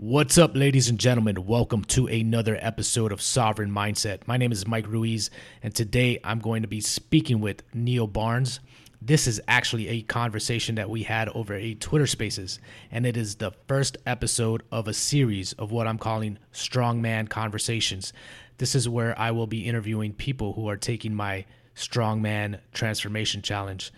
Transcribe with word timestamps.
What's 0.00 0.38
up, 0.38 0.54
ladies 0.54 0.88
and 0.88 0.96
gentlemen? 0.96 1.44
Welcome 1.44 1.82
to 1.86 2.06
another 2.06 2.56
episode 2.60 3.10
of 3.10 3.20
Sovereign 3.20 3.72
Mindset. 3.72 4.28
My 4.28 4.36
name 4.36 4.52
is 4.52 4.64
Mike 4.64 4.86
Ruiz, 4.86 5.28
and 5.60 5.74
today 5.74 6.20
I'm 6.22 6.38
going 6.38 6.62
to 6.62 6.68
be 6.68 6.80
speaking 6.80 7.40
with 7.40 7.64
Neil 7.74 8.06
Barnes. 8.06 8.60
This 9.02 9.26
is 9.26 9.40
actually 9.48 9.88
a 9.88 10.02
conversation 10.02 10.76
that 10.76 10.88
we 10.88 11.02
had 11.02 11.28
over 11.30 11.52
a 11.54 11.74
Twitter 11.74 12.06
Spaces, 12.06 12.60
and 12.92 13.06
it 13.06 13.16
is 13.16 13.34
the 13.34 13.50
first 13.66 13.96
episode 14.06 14.62
of 14.70 14.86
a 14.86 14.94
series 14.94 15.52
of 15.54 15.72
what 15.72 15.88
I'm 15.88 15.98
calling 15.98 16.38
Strongman 16.52 17.28
Conversations. 17.28 18.12
This 18.58 18.76
is 18.76 18.88
where 18.88 19.18
I 19.18 19.32
will 19.32 19.48
be 19.48 19.66
interviewing 19.66 20.12
people 20.12 20.52
who 20.52 20.68
are 20.68 20.76
taking 20.76 21.12
my 21.12 21.44
Strongman 21.74 22.60
Transformation 22.72 23.42
Challenge, 23.42 23.92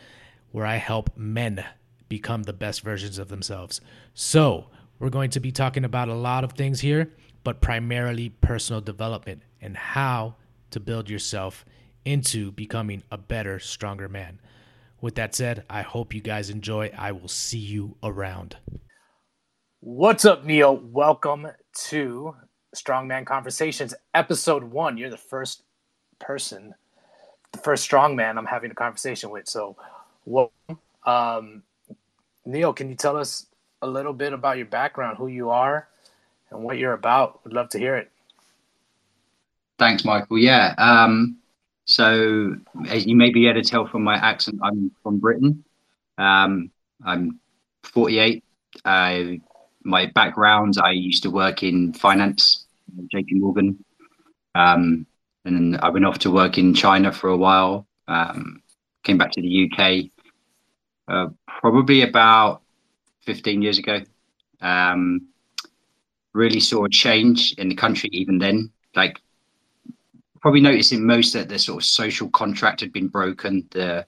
where 0.51 0.65
I 0.65 0.77
help 0.77 1.15
men 1.15 1.63
become 2.09 2.45
the 2.45 2.55
best 2.55 2.81
versions 2.81 3.19
of 3.19 3.29
themselves. 3.29 3.83
So, 4.15 4.69
we're 5.01 5.09
going 5.09 5.31
to 5.31 5.41
be 5.41 5.51
talking 5.51 5.85
about 5.85 6.11
a 6.11 6.15
lot 6.15 6.45
of 6.45 6.53
things 6.53 6.79
here, 6.79 7.11
but 7.43 7.63
primarily 7.63 8.29
personal 8.29 8.83
development 8.83 9.43
and 9.61 9.75
how 9.75 10.35
to 10.71 10.79
build 10.79 11.09
yourself 11.09 11.65
into 12.05 12.53
becoming 12.53 13.03
a 13.11 13.17
better, 13.17 13.59
stronger 13.59 14.09
man. 14.11 14.39
With 15.01 15.15
that 15.15 15.35
said, 15.35 15.65
I 15.71 15.81
hope 15.81 16.15
you 16.15 16.21
guys 16.21 16.51
enjoy. 16.51 16.93
I 16.97 17.13
will 17.13 17.29
see 17.29 17.59
you 17.59 17.97
around. 18.03 18.59
What's 19.81 20.27
up, 20.27 20.45
Neil? 20.45 20.77
Welcome 20.77 21.49
to 21.87 22.37
Strongman 22.77 23.25
Conversations, 23.25 23.95
episode 24.13 24.65
one. 24.65 24.99
You're 24.99 25.09
the 25.09 25.17
first 25.17 25.63
person, 26.19 26.75
the 27.53 27.59
first 27.59 27.91
strongman 27.91 28.37
I'm 28.37 28.45
having 28.45 28.71
a 28.71 28.75
conversation 28.75 29.31
with. 29.31 29.49
So, 29.49 29.77
welcome. 30.27 30.79
Um, 31.07 31.63
Neil, 32.45 32.75
can 32.75 32.91
you 32.91 32.95
tell 32.95 33.17
us 33.17 33.47
a 33.83 33.87
little 33.87 34.13
bit 34.13 34.33
about 34.33 34.57
your 34.57 34.67
background, 34.67 35.17
who 35.19 35.27
you 35.27 35.51
are, 35.51 35.89
and 36.51 36.63
what 36.63 36.79
you're 36.79 36.93
about. 36.93 37.43
Would 37.45 37.53
love 37.53 37.69
to 37.71 37.79
hear 37.79 37.97
it. 37.97 38.11
Thanks, 39.79 40.05
Michael. 40.05 40.39
Yeah. 40.39 40.75
Um, 40.79 41.39
so, 41.87 42.57
as 42.89 43.07
you 43.07 43.17
may 43.17 43.31
be 43.31 43.49
able 43.49 43.63
to 43.63 43.69
tell 43.69 43.87
from 43.87 44.05
my 44.05 44.17
accent, 44.17 44.61
I'm 44.63 44.91
from 45.03 45.19
Britain. 45.19 45.65
Um, 46.19 46.71
I'm 47.05 47.41
48. 47.85 48.45
Uh, 48.85 49.23
my 49.83 50.07
background, 50.07 50.75
I 50.83 50.91
used 50.91 51.23
to 51.23 51.31
work 51.31 51.63
in 51.63 51.93
finance, 51.95 52.67
JP 53.15 53.41
Morgan. 53.41 53.85
Um, 54.55 55.07
and 55.45 55.79
I 55.79 55.89
went 55.89 56.05
off 56.05 56.19
to 56.21 56.31
work 56.31 56.59
in 56.59 56.75
China 56.75 57.11
for 57.11 57.31
a 57.31 57.37
while. 57.37 57.87
Um, 58.07 58.63
came 59.03 59.17
back 59.17 59.33
to 59.33 59.41
the 59.41 59.71
UK 59.71 60.11
uh, 61.11 61.29
probably 61.47 62.03
about 62.03 62.60
15 63.31 63.63
years 63.63 63.79
ago. 63.79 64.01
Um, 64.61 65.29
really 66.33 66.59
saw 66.59 66.85
a 66.85 66.91
change 66.91 67.53
in 67.59 67.69
the 67.69 67.77
country 67.77 68.11
even 68.13 68.39
then. 68.39 68.73
Like, 68.97 69.21
probably 70.41 70.61
noticing 70.61 71.07
most 71.07 71.33
that 71.35 71.49
the 71.49 71.61
sort 71.61 71.81
of 71.81 71.87
social 71.87 72.29
contract 72.31 72.81
had 72.81 72.93
been 72.93 73.07
broken. 73.07 73.69
The 73.71 74.05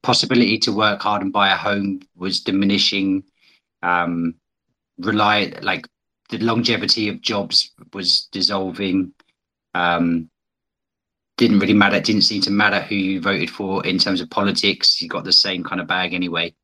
possibility 0.00 0.58
to 0.60 0.72
work 0.72 1.02
hard 1.02 1.20
and 1.20 1.30
buy 1.30 1.52
a 1.52 1.56
home 1.56 2.00
was 2.16 2.40
diminishing. 2.40 3.24
Um, 3.82 4.36
rely 4.98 5.52
like 5.60 5.86
the 6.30 6.38
longevity 6.38 7.10
of 7.10 7.20
jobs 7.20 7.70
was 7.92 8.28
dissolving. 8.32 9.12
Um, 9.74 10.30
didn't 11.36 11.58
really 11.58 11.74
matter. 11.74 11.96
It 11.96 12.04
didn't 12.04 12.22
seem 12.22 12.40
to 12.42 12.50
matter 12.50 12.80
who 12.80 12.94
you 12.94 13.20
voted 13.20 13.50
for 13.50 13.84
in 13.84 13.98
terms 13.98 14.22
of 14.22 14.30
politics. 14.30 15.02
You 15.02 15.08
got 15.08 15.24
the 15.24 15.32
same 15.32 15.62
kind 15.64 15.82
of 15.82 15.86
bag 15.86 16.14
anyway. 16.14 16.54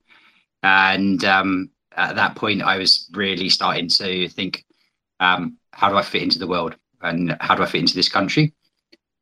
And 0.63 1.23
um, 1.25 1.71
at 1.97 2.17
that 2.17 2.37
point, 2.37 2.63
I 2.63 2.79
was 2.79 3.09
really 3.13 3.49
starting 3.49 3.89
to 3.89 4.29
think, 4.29 4.65
um, 5.19 5.57
how 5.73 5.91
do 5.91 5.97
I 5.97 6.03
fit 6.03 6.23
into 6.23 6.39
the 6.39 6.47
world 6.47 6.77
and 7.03 7.37
how 7.41 7.55
do 7.55 7.63
I 7.63 7.67
fit 7.67 7.81
into 7.81 7.95
this 7.95 8.09
country? 8.09 8.55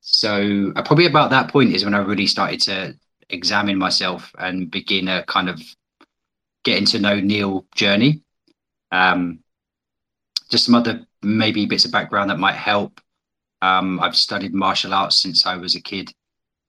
So, 0.00 0.72
uh, 0.76 0.82
probably 0.82 1.06
about 1.06 1.30
that 1.30 1.50
point 1.50 1.74
is 1.74 1.84
when 1.84 1.94
I 1.94 1.98
really 1.98 2.26
started 2.26 2.60
to 2.62 2.94
examine 3.30 3.78
myself 3.78 4.32
and 4.38 4.70
begin 4.70 5.08
a 5.08 5.22
kind 5.24 5.48
of 5.48 5.60
getting 6.64 6.86
to 6.86 6.98
know 6.98 7.20
Neil 7.20 7.66
journey. 7.74 8.22
Um, 8.90 9.40
just 10.50 10.64
some 10.64 10.74
other 10.74 11.06
maybe 11.22 11.66
bits 11.66 11.84
of 11.84 11.92
background 11.92 12.30
that 12.30 12.38
might 12.38 12.54
help. 12.54 13.00
Um, 13.60 14.00
I've 14.00 14.16
studied 14.16 14.54
martial 14.54 14.94
arts 14.94 15.20
since 15.20 15.44
I 15.46 15.56
was 15.56 15.74
a 15.74 15.80
kid. 15.80 16.12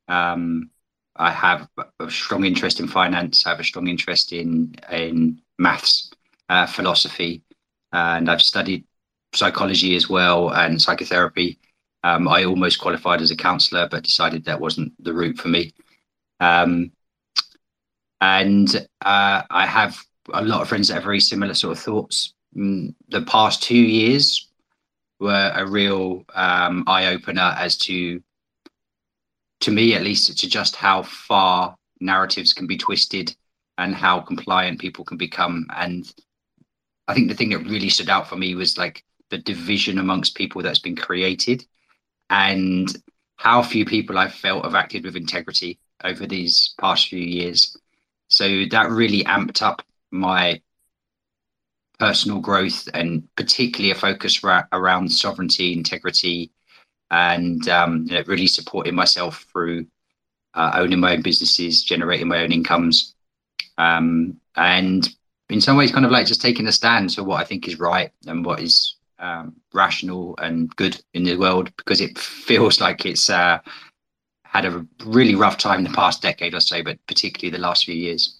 Um, 0.07 0.71
I 1.15 1.31
have 1.31 1.67
a 1.99 2.09
strong 2.09 2.45
interest 2.45 2.79
in 2.79 2.87
finance. 2.87 3.45
I 3.45 3.49
have 3.49 3.59
a 3.59 3.63
strong 3.63 3.87
interest 3.87 4.31
in 4.31 4.75
in 4.91 5.41
maths, 5.59 6.09
uh, 6.49 6.65
philosophy, 6.65 7.43
and 7.91 8.29
I've 8.29 8.41
studied 8.41 8.85
psychology 9.33 9.95
as 9.95 10.09
well 10.09 10.49
and 10.49 10.81
psychotherapy. 10.81 11.59
Um, 12.03 12.27
I 12.27 12.45
almost 12.45 12.79
qualified 12.79 13.21
as 13.21 13.29
a 13.29 13.35
counsellor, 13.35 13.87
but 13.89 14.03
decided 14.03 14.45
that 14.45 14.59
wasn't 14.59 14.93
the 15.03 15.13
route 15.13 15.37
for 15.37 15.49
me. 15.49 15.73
Um, 16.39 16.91
and 18.21 18.87
uh, 19.01 19.43
I 19.49 19.65
have 19.65 19.97
a 20.33 20.43
lot 20.43 20.61
of 20.61 20.69
friends 20.69 20.87
that 20.87 20.95
have 20.95 21.03
very 21.03 21.19
similar 21.19 21.53
sort 21.53 21.77
of 21.77 21.83
thoughts. 21.83 22.33
Mm, 22.55 22.95
the 23.09 23.21
past 23.23 23.61
two 23.61 23.77
years 23.77 24.49
were 25.19 25.51
a 25.53 25.65
real 25.65 26.23
um, 26.33 26.83
eye 26.87 27.07
opener 27.07 27.53
as 27.57 27.77
to, 27.77 28.21
to 29.61 29.71
me 29.71 29.95
at 29.95 30.03
least, 30.03 30.37
to 30.37 30.49
just 30.49 30.75
how 30.75 31.03
far 31.03 31.75
narratives 31.99 32.53
can 32.53 32.65
be 32.65 32.77
twisted 32.77 33.35
and 33.79 33.95
how 33.95 34.19
compliant 34.19 34.77
people 34.77 35.05
can 35.05 35.17
become. 35.17 35.65
And 35.75 36.13
I 37.07 37.13
think 37.13 37.29
the 37.29 37.35
thing 37.35 37.49
that 37.51 37.59
really 37.59 37.89
stood 37.89 38.09
out 38.09 38.27
for 38.27 38.35
me 38.35 38.53
was 38.53 38.77
like 38.77 39.05
the 39.29 39.37
division 39.37 39.97
amongst 39.99 40.35
people 40.35 40.61
that's 40.61 40.79
been 40.79 40.97
created 40.97 41.65
and 42.29 42.93
how 43.37 43.63
few 43.63 43.85
people 43.85 44.17
I've 44.17 44.33
felt 44.33 44.65
have 44.65 44.75
acted 44.75 45.05
with 45.05 45.15
integrity 45.15 45.79
over 46.03 46.27
these 46.27 46.75
past 46.77 47.07
few 47.07 47.21
years. 47.21 47.77
So 48.27 48.65
that 48.69 48.89
really 48.89 49.23
amped 49.23 49.61
up 49.61 49.81
my 50.11 50.61
personal 51.99 52.39
growth 52.39 52.89
and 52.93 53.27
particularly 53.37 53.91
a 53.91 53.95
focus 53.95 54.43
ra- 54.43 54.65
around 54.73 55.09
sovereignty, 55.09 55.71
integrity, 55.71 56.51
and 57.11 57.67
um, 57.69 58.05
you 58.07 58.15
know, 58.15 58.23
really 58.27 58.47
supporting 58.47 58.93
myself 58.93 59.45
through 59.53 59.87
uh, 60.53 60.71
owning 60.75 60.99
my 60.99 61.13
own 61.13 61.21
businesses, 61.21 61.83
generating 61.83 62.27
my 62.27 62.39
own 62.39 62.51
incomes, 62.51 63.15
um, 63.79 64.37
and 64.55 65.09
in 65.49 65.61
some 65.61 65.77
ways, 65.77 65.91
kind 65.91 66.05
of 66.05 66.11
like 66.11 66.27
just 66.27 66.41
taking 66.41 66.67
a 66.67 66.71
stand 66.71 67.15
for 67.15 67.23
what 67.23 67.41
I 67.41 67.45
think 67.45 67.67
is 67.67 67.79
right 67.79 68.11
and 68.27 68.45
what 68.45 68.59
is 68.59 68.95
um, 69.17 69.55
rational 69.73 70.37
and 70.37 70.73
good 70.75 71.01
in 71.13 71.23
the 71.23 71.37
world, 71.37 71.75
because 71.77 72.01
it 72.01 72.19
feels 72.19 72.79
like 72.81 73.05
it's 73.05 73.29
uh, 73.29 73.59
had 74.43 74.65
a 74.65 74.85
really 75.05 75.33
rough 75.33 75.57
time 75.57 75.83
the 75.83 75.89
past 75.91 76.21
decade 76.21 76.53
or 76.53 76.59
so, 76.59 76.83
but 76.83 76.99
particularly 77.07 77.55
the 77.55 77.61
last 77.61 77.85
few 77.85 77.95
years. 77.95 78.39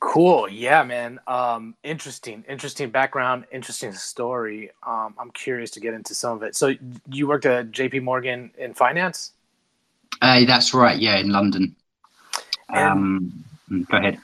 Cool. 0.00 0.48
Yeah, 0.48 0.84
man. 0.84 1.18
Um, 1.26 1.74
interesting, 1.82 2.44
interesting 2.46 2.90
background, 2.90 3.46
interesting 3.50 3.94
story. 3.94 4.70
Um, 4.86 5.14
I'm 5.18 5.30
curious 5.30 5.70
to 5.72 5.80
get 5.80 5.94
into 5.94 6.14
some 6.14 6.36
of 6.36 6.42
it. 6.42 6.54
So 6.54 6.74
you 7.10 7.26
worked 7.26 7.46
at 7.46 7.70
JP 7.70 8.02
Morgan 8.02 8.50
in 8.58 8.74
finance? 8.74 9.32
Uh, 10.20 10.44
that's 10.44 10.74
right. 10.74 10.98
Yeah, 10.98 11.16
in 11.16 11.30
London. 11.30 11.74
Um, 12.68 13.44
mm, 13.70 13.88
go 13.88 13.98
ahead. 13.98 14.18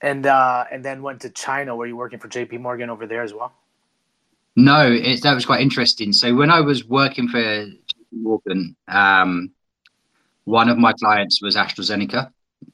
And 0.00 0.26
uh, 0.26 0.64
and 0.70 0.84
then 0.84 1.02
went 1.02 1.20
to 1.22 1.30
China. 1.30 1.76
Were 1.76 1.86
you 1.86 1.96
working 1.96 2.18
for 2.18 2.28
J.P. 2.28 2.58
Morgan 2.58 2.90
over 2.90 3.06
there 3.06 3.22
as 3.22 3.32
well? 3.32 3.52
No, 4.56 4.90
it, 4.90 5.22
that 5.22 5.34
was 5.34 5.46
quite 5.46 5.60
interesting. 5.60 6.12
So 6.12 6.34
when 6.34 6.50
I 6.50 6.60
was 6.60 6.84
working 6.84 7.28
for 7.28 7.40
J.P. 7.40 8.16
Morgan, 8.22 8.76
um, 8.88 9.52
one 10.44 10.68
of 10.68 10.78
my 10.78 10.92
clients 10.92 11.40
was 11.40 11.56
AstraZeneca. 11.56 12.30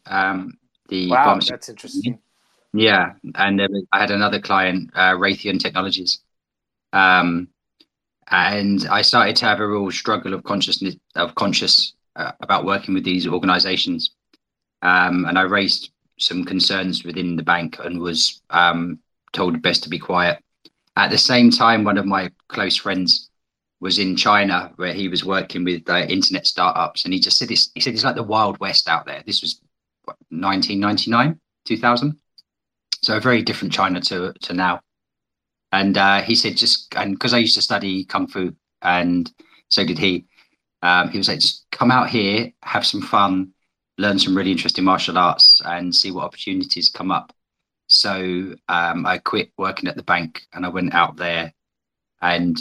Um, 0.06 0.58
the 0.88 1.10
wow, 1.10 1.38
that's 1.46 1.68
interesting. 1.68 2.18
Yeah, 2.72 3.12
and 3.34 3.58
was, 3.58 3.84
I 3.92 4.00
had 4.00 4.10
another 4.10 4.40
client, 4.40 4.90
uh, 4.94 5.12
Raytheon 5.12 5.60
Technologies. 5.60 6.20
Um, 6.92 7.48
and 8.30 8.86
I 8.90 9.02
started 9.02 9.36
to 9.36 9.46
have 9.46 9.60
a 9.60 9.66
real 9.66 9.90
struggle 9.90 10.34
of 10.34 10.44
consciousness 10.44 10.96
of 11.14 11.34
conscious 11.34 11.94
uh, 12.16 12.32
about 12.40 12.64
working 12.64 12.94
with 12.94 13.04
these 13.04 13.26
organizations 13.26 14.10
um, 14.82 15.24
and 15.26 15.38
I 15.38 15.42
raised 15.42 15.90
some 16.18 16.44
concerns 16.44 17.04
within 17.04 17.36
the 17.36 17.42
bank 17.42 17.78
and 17.82 18.00
was 18.00 18.42
um, 18.50 18.98
told 19.32 19.62
best 19.62 19.82
to 19.84 19.88
be 19.88 19.98
quiet. 19.98 20.42
At 20.96 21.10
the 21.10 21.18
same 21.18 21.50
time, 21.50 21.84
one 21.84 21.98
of 21.98 22.06
my 22.06 22.30
close 22.48 22.76
friends 22.76 23.30
was 23.80 23.98
in 23.98 24.16
China 24.16 24.72
where 24.76 24.92
he 24.92 25.08
was 25.08 25.24
working 25.24 25.64
with 25.64 25.88
uh, 25.88 25.98
internet 26.08 26.46
startups, 26.46 27.04
and 27.04 27.14
he 27.14 27.20
just 27.20 27.38
said 27.38 27.48
this. 27.48 27.70
He 27.74 27.80
said 27.80 27.94
it's 27.94 28.04
like 28.04 28.16
the 28.16 28.22
wild 28.22 28.58
west 28.58 28.88
out 28.88 29.06
there. 29.06 29.22
This 29.24 29.40
was 29.40 29.60
what, 30.04 30.16
1999, 30.30 31.38
2000, 31.64 32.18
so 33.02 33.16
a 33.16 33.20
very 33.20 33.42
different 33.42 33.72
China 33.72 34.00
to 34.00 34.32
to 34.32 34.52
now. 34.52 34.80
And 35.70 35.96
uh, 35.96 36.22
he 36.22 36.34
said 36.34 36.56
just 36.56 36.92
and 36.96 37.12
because 37.14 37.34
I 37.34 37.38
used 37.38 37.54
to 37.54 37.62
study 37.62 38.04
kung 38.04 38.26
fu, 38.26 38.54
and 38.82 39.30
so 39.68 39.84
did 39.84 39.98
he. 39.98 40.24
Um, 40.82 41.10
he 41.10 41.18
was 41.18 41.28
like, 41.28 41.40
just 41.40 41.66
come 41.72 41.90
out 41.90 42.08
here, 42.08 42.52
have 42.62 42.86
some 42.86 43.02
fun, 43.02 43.52
learn 43.98 44.18
some 44.18 44.36
really 44.36 44.52
interesting 44.52 44.84
martial 44.84 45.18
arts 45.18 45.60
and 45.64 45.94
see 45.94 46.10
what 46.10 46.24
opportunities 46.24 46.88
come 46.88 47.10
up. 47.10 47.32
So 47.88 48.54
um, 48.68 49.04
I 49.04 49.18
quit 49.18 49.50
working 49.58 49.88
at 49.88 49.96
the 49.96 50.02
bank 50.02 50.42
and 50.52 50.64
I 50.64 50.68
went 50.68 50.94
out 50.94 51.16
there 51.16 51.52
and 52.22 52.56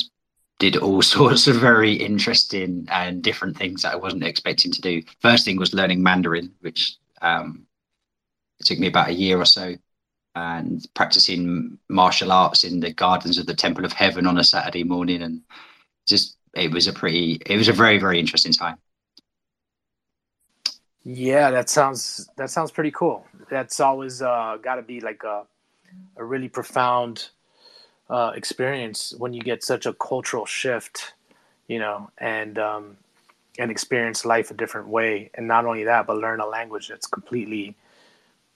did 0.59 0.77
all 0.77 1.01
sorts 1.03 1.47
of 1.47 1.57
very 1.57 1.93
interesting 1.93 2.87
and 2.89 3.21
different 3.21 3.55
things 3.55 3.83
that 3.83 3.93
I 3.93 3.97
wasn't 3.97 4.23
expecting 4.23 4.71
to 4.71 4.81
do. 4.81 5.03
First 5.21 5.45
thing 5.45 5.57
was 5.57 5.73
learning 5.73 6.01
Mandarin, 6.01 6.53
which 6.61 6.97
um, 7.21 7.67
it 8.59 8.65
took 8.65 8.79
me 8.79 8.87
about 8.87 9.09
a 9.09 9.13
year 9.13 9.37
or 9.37 9.45
so, 9.45 9.75
and 10.35 10.85
practicing 10.93 11.77
martial 11.89 12.31
arts 12.31 12.63
in 12.63 12.79
the 12.79 12.93
gardens 12.93 13.37
of 13.37 13.45
the 13.45 13.55
Temple 13.55 13.85
of 13.85 13.93
Heaven 13.93 14.27
on 14.27 14.37
a 14.37 14.43
Saturday 14.43 14.83
morning, 14.83 15.23
and 15.23 15.41
just 16.07 16.37
it 16.53 16.71
was 16.71 16.87
a 16.87 16.93
pretty, 16.93 17.41
it 17.45 17.57
was 17.57 17.69
a 17.69 17.73
very 17.73 17.97
very 17.97 18.19
interesting 18.19 18.53
time. 18.53 18.77
Yeah, 21.09 21.51
that 21.51 21.69
sounds 21.69 22.29
that 22.35 22.49
sounds 22.49 22.69
pretty 22.69 22.91
cool. 22.91 23.25
That's 23.49 23.79
always 23.79 24.21
uh, 24.21 24.57
got 24.61 24.75
to 24.75 24.81
be 24.81 24.99
like 24.99 25.23
a 25.23 25.43
a 26.17 26.23
really 26.23 26.49
profound 26.49 27.29
uh, 28.09 28.33
experience 28.35 29.13
when 29.17 29.31
you 29.31 29.39
get 29.39 29.63
such 29.63 29.85
a 29.85 29.93
cultural 29.93 30.45
shift, 30.45 31.13
you 31.69 31.79
know, 31.79 32.11
and 32.17 32.59
um, 32.59 32.97
and 33.57 33.71
experience 33.71 34.25
life 34.25 34.51
a 34.51 34.53
different 34.53 34.89
way, 34.89 35.31
and 35.35 35.47
not 35.47 35.65
only 35.65 35.85
that, 35.85 36.07
but 36.07 36.17
learn 36.17 36.41
a 36.41 36.45
language 36.45 36.89
that's 36.89 37.07
completely 37.07 37.73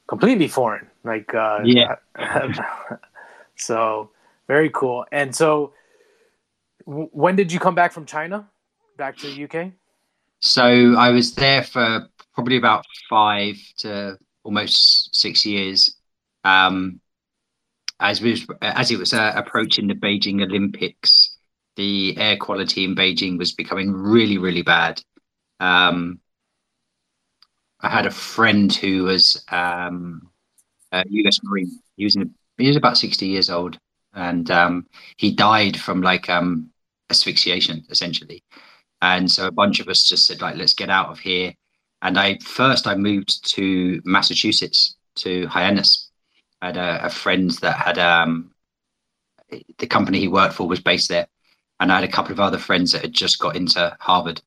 completely 0.10 0.50
foreign. 0.50 0.88
Like 1.06 1.34
uh, 1.34 1.62
yeah, 1.64 1.96
so 3.56 4.10
very 4.48 4.70
cool. 4.72 5.06
And 5.14 5.34
so, 5.34 5.72
w- 6.86 7.08
when 7.14 7.38
did 7.38 7.50
you 7.54 7.62
come 7.62 7.76
back 7.76 7.94
from 7.94 8.06
China, 8.06 8.50
back 8.98 9.16
to 9.20 9.28
the 9.28 9.46
UK? 9.46 9.72
So 10.42 10.96
I 10.98 11.12
was 11.12 11.36
there 11.36 11.64
for 11.64 12.10
probably 12.34 12.58
about 12.58 12.86
five 13.10 13.56
to 13.78 14.18
almost 14.44 15.16
six 15.16 15.46
years. 15.46 15.96
Um, 16.44 17.02
as 18.00 18.22
we 18.22 18.46
as 18.62 18.92
it 18.92 18.98
was 18.98 19.14
uh, 19.14 19.34
approaching 19.36 19.88
the 19.88 19.94
Beijing 19.94 20.42
Olympics, 20.44 21.38
the 21.76 22.18
air 22.18 22.38
quality 22.38 22.84
in 22.84 22.96
Beijing 22.96 23.38
was 23.38 23.54
becoming 23.54 23.94
really, 23.94 24.38
really 24.38 24.64
bad. 24.64 25.02
Um, 25.60 26.20
I 27.82 27.90
had 27.90 28.06
a 28.06 28.12
friend 28.12 28.74
who 28.74 29.04
was 29.04 29.44
um, 29.50 30.30
a 30.92 31.04
U.S. 31.10 31.40
Marine. 31.44 31.80
He 31.98 32.04
was 32.06 32.16
he 32.58 32.68
was 32.68 32.76
about 32.78 32.98
sixty 32.98 33.28
years 33.28 33.50
old, 33.50 33.78
and 34.14 34.50
um, 34.52 34.88
he 35.18 35.32
died 35.34 35.78
from 35.80 36.02
like 36.02 36.30
um, 36.30 36.72
asphyxiation, 37.10 37.86
essentially. 37.90 38.44
And 39.02 39.32
so 39.32 39.48
a 39.48 39.52
bunch 39.52 39.80
of 39.80 39.88
us 39.90 40.08
just 40.08 40.28
said, 40.28 40.42
like, 40.42 40.58
let's 40.58 40.74
get 40.76 40.90
out 40.90 41.10
of 41.10 41.20
here. 41.20 41.54
And 42.02 42.18
I 42.18 42.38
first 42.40 42.88
I 42.88 42.96
moved 42.96 43.46
to 43.52 44.02
Massachusetts 44.06 44.96
to 45.16 45.48
Hyannis. 45.48 46.10
I 46.62 46.68
had 46.68 46.78
a, 46.78 47.06
a 47.06 47.10
friend 47.10 47.52
that 47.62 47.76
had 47.76 47.98
um, 47.98 48.52
the 49.78 49.88
company 49.88 50.20
he 50.20 50.28
worked 50.28 50.54
for 50.54 50.68
was 50.68 50.80
based 50.80 51.10
there, 51.10 51.28
and 51.80 51.92
I 51.92 51.96
had 51.96 52.04
a 52.04 52.12
couple 52.12 52.32
of 52.32 52.40
other 52.40 52.58
friends 52.58 52.92
that 52.92 53.02
had 53.02 53.14
just 53.14 53.40
got 53.40 53.56
into 53.56 53.96
Harvard. 54.00 54.42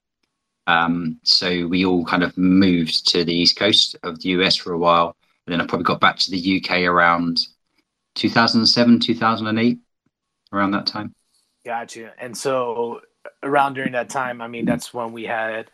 Um, 0.66 1.20
so 1.22 1.66
we 1.66 1.84
all 1.84 2.04
kind 2.04 2.22
of 2.22 2.36
moved 2.38 3.06
to 3.08 3.24
the 3.24 3.34
east 3.34 3.56
coast 3.56 3.96
of 4.02 4.20
the 4.20 4.30
US 4.30 4.56
for 4.56 4.72
a 4.72 4.78
while, 4.78 5.16
and 5.46 5.52
then 5.52 5.60
I 5.60 5.66
probably 5.66 5.84
got 5.84 6.00
back 6.00 6.18
to 6.20 6.30
the 6.30 6.62
UK 6.62 6.82
around 6.82 7.38
2007, 8.14 9.00
2008, 9.00 9.78
around 10.52 10.70
that 10.70 10.86
time. 10.86 11.14
Gotcha. 11.64 12.12
And 12.18 12.36
so 12.36 13.00
around 13.42 13.74
during 13.74 13.92
that 13.92 14.08
time, 14.08 14.40
I 14.40 14.48
mean, 14.48 14.64
that's 14.64 14.94
when 14.94 15.12
we 15.12 15.24
had 15.24 15.70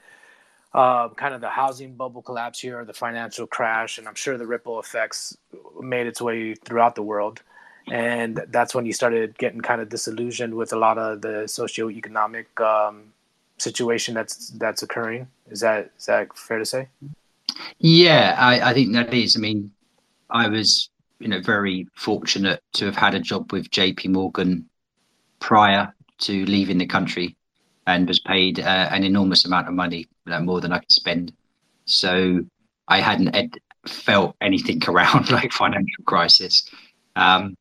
uh, 0.73 1.09
kind 1.11 1.35
of 1.35 1.41
the 1.41 1.49
housing 1.49 1.95
bubble 1.95 2.23
collapse 2.23 2.61
here, 2.61 2.85
the 2.85 2.93
financial 2.93 3.47
crash, 3.47 3.99
and 3.99 4.07
I'm 4.07 4.15
sure 4.15 4.39
the 4.39 4.47
ripple 4.47 4.79
effects 4.79 5.37
made 5.81 6.07
its 6.07 6.21
way 6.21 6.55
throughout 6.55 6.95
the 6.95 7.03
world. 7.03 7.43
And 7.91 8.41
that's 8.49 8.75
when 8.75 8.87
you 8.87 8.93
started 8.93 9.37
getting 9.37 9.61
kind 9.63 9.81
of 9.81 9.89
disillusioned 9.89 10.55
with 10.55 10.73
a 10.73 10.79
lot 10.79 10.97
of 10.97 11.23
the 11.23 11.45
socioeconomic 11.47 12.61
um, 12.61 13.13
situation 13.59 14.15
that's 14.15 14.51
that's 14.51 14.83
occurring. 14.83 15.27
Is 15.51 15.61
that 15.61 15.91
is 15.99 16.07
that 16.07 16.37
fair 16.37 16.59
to 16.59 16.65
say? 16.65 16.89
Yeah, 17.79 18.37
I, 18.39 18.71
I 18.71 18.75
think 18.75 18.93
that 18.93 19.13
is. 19.13 19.37
I 19.37 19.41
mean, 19.41 19.73
I 20.31 20.47
was 20.47 20.89
you 21.19 21.27
know 21.27 21.41
very 21.41 21.89
fortunate 21.97 22.63
to 22.75 22.85
have 22.85 22.97
had 22.97 23.15
a 23.15 23.21
job 23.21 23.51
with 23.53 23.71
J.P. 23.71 24.09
Morgan 24.09 24.69
prior 25.41 25.93
to 26.19 26.45
leaving 26.45 26.79
the 26.79 26.87
country 26.87 27.35
and 27.87 28.07
was 28.07 28.21
paid 28.21 28.61
uh, 28.61 28.89
an 28.91 29.05
enormous 29.05 29.45
amount 29.45 29.69
of 29.69 29.75
money, 29.75 30.07
more 30.43 30.61
than 30.61 30.73
I 30.73 30.79
could 30.79 30.93
spend. 30.93 31.33
So 31.85 32.45
I 32.89 33.01
hadn't 33.01 33.35
ed- 33.35 33.59
felt 33.87 34.37
anything 34.41 34.81
around 34.89 35.31
like 35.31 35.53
financial 35.53 36.05
crisis. 36.05 36.69
Um, 37.17 37.57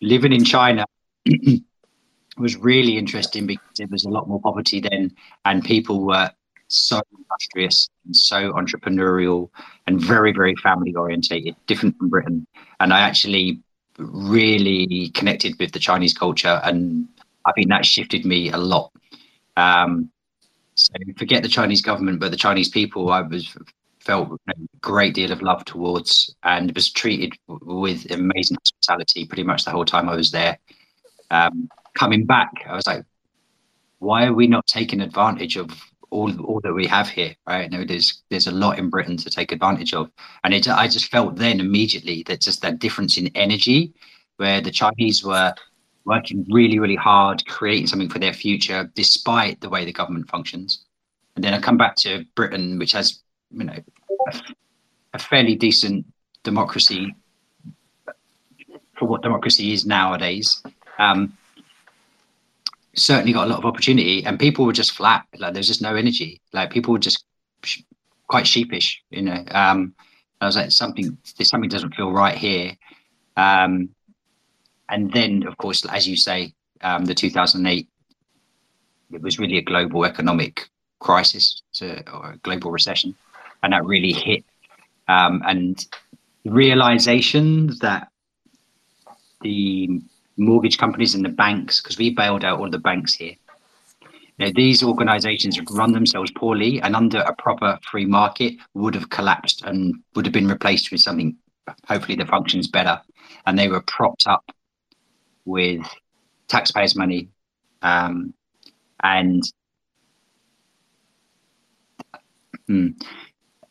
living 0.00 0.32
in 0.32 0.44
China 0.44 0.84
was 2.38 2.56
really 2.56 2.96
interesting 2.96 3.46
because 3.46 3.66
there 3.76 3.88
was 3.90 4.04
a 4.04 4.10
lot 4.10 4.28
more 4.28 4.40
poverty 4.40 4.80
then, 4.80 5.12
and 5.44 5.64
people 5.64 6.04
were 6.04 6.30
so 6.68 7.00
industrious 7.16 7.88
and 8.04 8.14
so 8.14 8.52
entrepreneurial 8.52 9.50
and 9.86 10.00
very, 10.00 10.32
very 10.32 10.54
family 10.56 10.94
orientated, 10.94 11.56
different 11.66 11.96
from 11.96 12.08
Britain. 12.08 12.46
And 12.78 12.92
I 12.92 13.00
actually 13.00 13.60
really 13.98 15.10
connected 15.14 15.58
with 15.58 15.72
the 15.72 15.78
Chinese 15.78 16.12
culture, 16.12 16.60
and 16.62 17.08
I 17.48 17.52
think 17.52 17.68
that 17.68 17.86
shifted 17.86 18.24
me 18.24 18.50
a 18.50 18.58
lot. 18.58 18.92
Um, 19.56 20.10
so 20.74 20.92
forget 21.16 21.42
the 21.42 21.48
Chinese 21.48 21.82
government, 21.82 22.20
but 22.20 22.30
the 22.30 22.36
Chinese 22.36 22.68
people, 22.68 23.10
I 23.10 23.22
was 23.22 23.56
felt 24.00 24.40
a 24.48 24.54
great 24.80 25.14
deal 25.14 25.32
of 25.32 25.42
love 25.42 25.64
towards, 25.64 26.34
and 26.44 26.74
was 26.74 26.90
treated 26.90 27.32
with 27.46 28.10
amazing 28.10 28.56
hospitality 28.56 29.26
pretty 29.26 29.42
much 29.42 29.64
the 29.64 29.70
whole 29.70 29.84
time 29.84 30.08
I 30.08 30.14
was 30.14 30.30
there. 30.30 30.58
Um, 31.30 31.68
coming 31.94 32.24
back, 32.24 32.50
I 32.68 32.74
was 32.74 32.86
like, 32.86 33.04
why 33.98 34.24
are 34.26 34.32
we 34.32 34.46
not 34.46 34.66
taking 34.66 35.00
advantage 35.00 35.56
of 35.56 35.70
all 36.10 36.30
all 36.40 36.60
that 36.62 36.72
we 36.72 36.86
have 36.86 37.08
here? 37.08 37.34
Right? 37.46 37.70
Know, 37.70 37.84
there's 37.84 38.22
there's 38.30 38.46
a 38.46 38.52
lot 38.52 38.78
in 38.78 38.88
Britain 38.88 39.16
to 39.18 39.30
take 39.30 39.52
advantage 39.52 39.92
of, 39.94 40.10
and 40.44 40.54
it, 40.54 40.68
I 40.68 40.86
just 40.86 41.10
felt 41.10 41.36
then 41.36 41.60
immediately 41.60 42.22
that 42.28 42.40
just 42.40 42.62
that 42.62 42.78
difference 42.78 43.18
in 43.18 43.28
energy, 43.34 43.92
where 44.36 44.60
the 44.60 44.70
Chinese 44.70 45.24
were 45.24 45.52
working 46.08 46.46
really, 46.50 46.78
really 46.78 46.96
hard, 46.96 47.46
creating 47.46 47.86
something 47.86 48.08
for 48.08 48.18
their 48.18 48.32
future, 48.32 48.90
despite 48.94 49.60
the 49.60 49.68
way 49.68 49.84
the 49.84 49.92
government 49.92 50.28
functions. 50.28 50.86
And 51.36 51.44
then 51.44 51.52
I 51.52 51.60
come 51.60 51.76
back 51.76 51.96
to 51.96 52.24
Britain, 52.34 52.78
which 52.78 52.92
has, 52.92 53.20
you 53.50 53.64
know, 53.64 53.76
a, 55.12 55.18
fairly 55.18 55.54
decent 55.54 56.06
democracy 56.44 57.14
for 58.96 59.06
what 59.06 59.22
democracy 59.22 59.72
is 59.74 59.84
nowadays. 59.84 60.62
Um, 60.98 61.36
certainly 62.94 63.34
got 63.34 63.46
a 63.46 63.50
lot 63.50 63.58
of 63.58 63.66
opportunity, 63.66 64.24
and 64.24 64.40
people 64.40 64.64
were 64.64 64.72
just 64.72 64.92
flat. 64.92 65.26
Like 65.36 65.52
there's 65.52 65.68
just 65.68 65.82
no 65.82 65.94
energy. 65.94 66.40
Like 66.54 66.70
people 66.70 66.92
were 66.92 66.98
just 66.98 67.24
sh- 67.64 67.82
quite 68.28 68.46
sheepish, 68.46 69.02
you 69.10 69.22
know. 69.22 69.44
Um, 69.50 69.94
I 70.40 70.46
was 70.46 70.56
like, 70.56 70.70
something, 70.70 71.18
something 71.24 71.68
doesn't 71.68 71.94
feel 71.94 72.12
right 72.12 72.38
here. 72.38 72.76
Um, 73.36 73.90
and 74.88 75.12
then, 75.12 75.46
of 75.46 75.56
course, 75.58 75.84
as 75.86 76.08
you 76.08 76.16
say, 76.16 76.52
um, 76.82 77.04
the 77.04 77.14
2008, 77.14 77.88
it 79.12 79.22
was 79.22 79.38
really 79.38 79.58
a 79.58 79.62
global 79.62 80.04
economic 80.04 80.68
crisis, 81.00 81.62
or 81.82 82.32
a 82.32 82.38
global 82.42 82.70
recession, 82.70 83.14
and 83.62 83.72
that 83.72 83.84
really 83.84 84.12
hit. 84.12 84.44
Um, 85.08 85.42
and 85.46 85.84
realization 86.44 87.78
that 87.80 88.08
the 89.40 90.00
mortgage 90.36 90.78
companies 90.78 91.14
and 91.14 91.24
the 91.24 91.30
banks, 91.30 91.80
because 91.80 91.98
we 91.98 92.14
bailed 92.14 92.44
out 92.44 92.60
all 92.60 92.70
the 92.70 92.78
banks 92.78 93.14
here, 93.14 93.34
know, 94.38 94.52
these 94.54 94.82
organizations 94.82 95.60
run 95.70 95.92
themselves 95.92 96.30
poorly 96.32 96.80
and 96.82 96.94
under 96.94 97.20
a 97.20 97.34
proper 97.36 97.78
free 97.82 98.06
market 98.06 98.54
would 98.74 98.94
have 98.94 99.10
collapsed 99.10 99.62
and 99.64 99.94
would 100.14 100.24
have 100.24 100.32
been 100.32 100.48
replaced 100.48 100.90
with 100.90 101.00
something 101.00 101.36
hopefully 101.86 102.16
that 102.16 102.28
functions 102.28 102.66
better 102.66 103.00
and 103.46 103.58
they 103.58 103.68
were 103.68 103.82
propped 103.82 104.26
up 104.26 104.50
with 105.48 105.80
taxpayers' 106.48 106.94
money, 106.94 107.28
um, 107.82 108.34
and 109.02 109.42
hmm, 112.66 112.88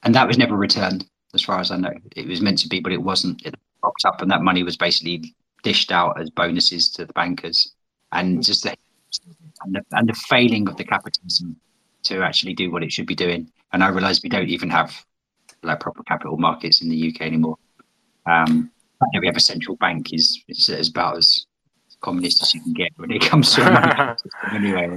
and 0.04 0.16
that 0.16 0.28
was 0.28 0.38
never 0.38 0.56
returned, 0.56 1.06
as 1.34 1.44
far 1.44 1.60
as 1.60 1.72
I 1.72 1.78
know. 1.78 1.94
It 2.16 2.28
was 2.28 2.42
meant 2.42 2.58
to 2.60 2.68
be, 2.68 2.80
but 2.80 2.92
it 2.92 3.02
wasn't. 3.02 3.46
It 3.46 3.56
popped 3.82 4.06
up, 4.06 4.22
and 4.22 4.32
that 4.32 4.42
money 4.42 4.64
was 4.64 4.76
basically 4.76 5.36
dished 5.64 5.92
out 5.92 6.20
as 6.20 6.30
bonuses 6.30 6.90
to 6.92 7.06
the 7.06 7.14
bankers, 7.14 7.74
and 8.12 8.44
just 8.44 8.64
the 8.64 8.76
and 9.64 9.76
the, 9.76 9.82
and 9.92 10.10
the 10.10 10.14
failing 10.14 10.68
of 10.68 10.78
the 10.78 10.84
capitalism 10.84 11.56
to 12.04 12.22
actually 12.24 12.54
do 12.54 12.72
what 12.72 12.84
it 12.84 12.92
should 12.92 13.08
be 13.08 13.16
doing. 13.16 13.52
And 13.74 13.84
I 13.84 13.90
realise 13.90 14.22
we 14.24 14.30
don't 14.30 14.50
even 14.50 14.70
have 14.70 15.06
like 15.64 15.80
proper 15.80 16.04
capital 16.04 16.38
markets 16.38 16.82
in 16.82 16.90
the 16.90 17.10
UK 17.10 17.22
anymore. 17.22 17.58
Um, 18.26 18.72
we 19.20 19.28
have 19.28 19.36
a 19.36 19.42
central 19.42 19.76
bank 19.78 20.14
is, 20.14 20.44
is 20.48 20.90
about 20.90 21.18
as 21.18 21.47
communist 22.02 22.44
as 22.44 22.54
you 22.54 22.62
can 22.62 22.74
get 22.74 22.92
when 22.98 23.12
it 23.12 23.22
comes 23.22 23.56
to 23.56 24.18
anyway. 24.52 24.96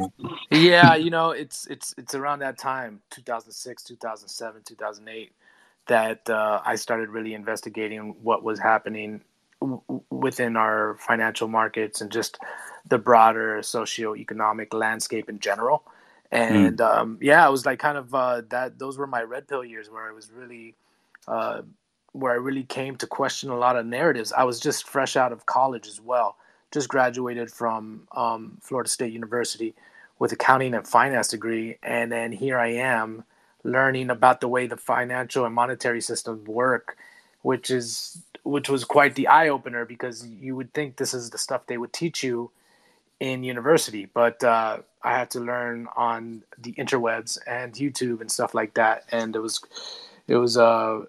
yeah, 0.50 0.94
you 1.04 1.10
know, 1.10 1.30
it's 1.30 1.66
it's 1.66 1.94
it's 1.96 2.14
around 2.14 2.40
that 2.40 2.58
time, 2.58 3.00
2006, 3.10 3.82
2007, 3.84 4.62
2008, 4.64 5.32
that 5.86 6.28
uh, 6.30 6.60
I 6.64 6.76
started 6.76 7.08
really 7.08 7.34
investigating 7.34 8.14
what 8.22 8.42
was 8.42 8.58
happening 8.58 9.22
w- 9.60 9.82
within 10.10 10.56
our 10.56 10.96
financial 11.00 11.48
markets 11.48 12.00
and 12.00 12.10
just 12.10 12.38
the 12.88 12.98
broader 12.98 13.58
socioeconomic 13.60 14.72
landscape 14.72 15.28
in 15.28 15.38
general. 15.38 15.84
And 16.32 16.78
mm. 16.78 16.96
um, 16.96 17.18
yeah, 17.20 17.46
it 17.46 17.50
was 17.50 17.66
like 17.66 17.78
kind 17.78 17.98
of 17.98 18.14
uh, 18.14 18.42
that. 18.50 18.78
Those 18.78 18.98
were 18.98 19.06
my 19.06 19.22
red 19.22 19.48
pill 19.48 19.64
years 19.64 19.90
where 19.90 20.08
I 20.08 20.12
was 20.12 20.30
really, 20.30 20.76
uh, 21.26 21.62
where 22.12 22.32
I 22.32 22.36
really 22.36 22.62
came 22.62 22.96
to 22.96 23.06
question 23.06 23.50
a 23.50 23.58
lot 23.58 23.76
of 23.76 23.84
narratives. 23.84 24.32
I 24.32 24.44
was 24.44 24.60
just 24.60 24.88
fresh 24.88 25.16
out 25.16 25.32
of 25.32 25.46
college 25.46 25.88
as 25.88 26.00
well, 26.00 26.36
just 26.70 26.88
graduated 26.88 27.50
from 27.50 28.06
um, 28.12 28.58
Florida 28.60 28.88
State 28.88 29.12
University 29.12 29.74
with 30.18 30.32
accounting 30.32 30.74
and 30.74 30.86
finance 30.86 31.28
degree, 31.28 31.78
and 31.82 32.12
then 32.12 32.32
here 32.32 32.58
I 32.58 32.68
am 32.68 33.24
learning 33.64 34.10
about 34.10 34.40
the 34.40 34.48
way 34.48 34.66
the 34.66 34.76
financial 34.76 35.44
and 35.44 35.54
monetary 35.54 36.00
systems 36.00 36.46
work, 36.46 36.96
which 37.42 37.70
is 37.70 38.22
which 38.42 38.68
was 38.68 38.84
quite 38.84 39.14
the 39.14 39.28
eye 39.28 39.48
opener 39.48 39.84
because 39.84 40.26
you 40.26 40.56
would 40.56 40.72
think 40.72 40.96
this 40.96 41.12
is 41.12 41.30
the 41.30 41.38
stuff 41.38 41.66
they 41.66 41.76
would 41.76 41.92
teach 41.92 42.22
you 42.22 42.50
in 43.20 43.44
university, 43.44 44.06
but 44.06 44.42
uh, 44.42 44.78
I 45.02 45.18
had 45.18 45.30
to 45.32 45.40
learn 45.40 45.88
on 45.94 46.42
the 46.58 46.72
interwebs 46.72 47.38
and 47.46 47.74
YouTube 47.74 48.22
and 48.22 48.30
stuff 48.30 48.54
like 48.54 48.74
that, 48.74 49.04
and 49.12 49.36
it 49.36 49.40
was 49.40 49.62
it 50.26 50.36
was 50.36 50.56
uh, 50.56 51.02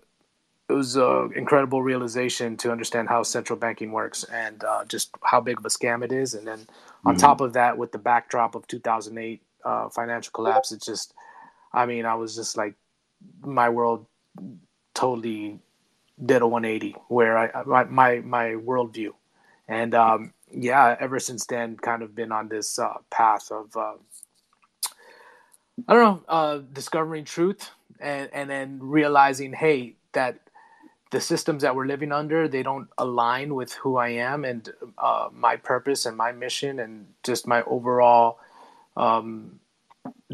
it 0.72 0.76
was 0.76 0.96
an 0.96 1.34
incredible 1.36 1.84
realization 1.84 2.56
to 2.58 2.72
understand 2.72 3.10
how 3.10 3.24
central 3.24 3.60
banking 3.60 3.92
works 3.92 4.24
and 4.24 4.64
uh, 4.64 4.86
just 4.86 5.12
how 5.24 5.42
big 5.42 5.58
of 5.58 5.66
a 5.66 5.70
scam 5.70 6.04
it 6.04 6.12
is. 6.12 6.34
And 6.34 6.48
then 6.48 6.66
on 7.06 7.16
mm-hmm. 7.16 7.20
top 7.20 7.42
of 7.42 7.54
that, 7.54 7.78
with 7.78 7.92
the 7.92 7.98
backdrop 7.98 8.56
of 8.56 8.66
2008 8.68 9.42
uh, 9.66 9.90
financial 9.90 10.32
collapse, 10.32 10.72
it's 10.72 10.86
just, 10.86 11.14
I 11.74 11.86
mean, 11.86 12.06
I 12.06 12.16
was 12.16 12.36
just 12.36 12.56
like, 12.56 12.76
my 13.42 13.70
world 13.70 14.06
totally 14.94 15.60
did 16.26 16.42
a 16.42 16.48
180 16.48 16.96
where 17.08 17.38
I 17.38 17.64
my 17.64 17.84
my, 17.84 18.20
my 18.20 18.48
worldview, 18.50 19.14
and 19.68 19.94
um, 19.94 20.34
yeah, 20.52 20.96
ever 21.00 21.20
since 21.20 21.46
then, 21.46 21.78
kind 21.78 22.02
of 22.02 22.16
been 22.16 22.32
on 22.32 22.48
this 22.48 22.80
uh, 22.80 22.96
path 23.12 23.52
of 23.52 23.76
uh, 23.76 23.94
I 25.88 25.94
don't 25.94 26.04
know, 26.04 26.24
uh, 26.28 26.60
discovering 26.74 27.26
truth 27.26 27.70
and 28.00 28.30
and 28.34 28.50
then 28.50 28.80
realizing, 28.82 29.54
hey, 29.54 29.96
that 30.14 30.40
the 31.12 31.22
systems 31.22 31.62
that 31.62 31.76
we're 31.76 31.86
living 31.86 32.12
under 32.12 32.48
they 32.48 32.64
don't 32.64 32.88
align 32.98 33.54
with 33.56 33.74
who 33.74 33.98
I 33.98 34.10
am 34.10 34.46
and 34.46 34.70
uh, 34.98 35.30
my 35.32 35.56
purpose 35.58 36.06
and 36.06 36.18
my 36.18 36.32
mission 36.32 36.80
and 36.80 37.06
just 37.24 37.48
my 37.48 37.62
overall 37.64 38.40
um, 38.98 39.60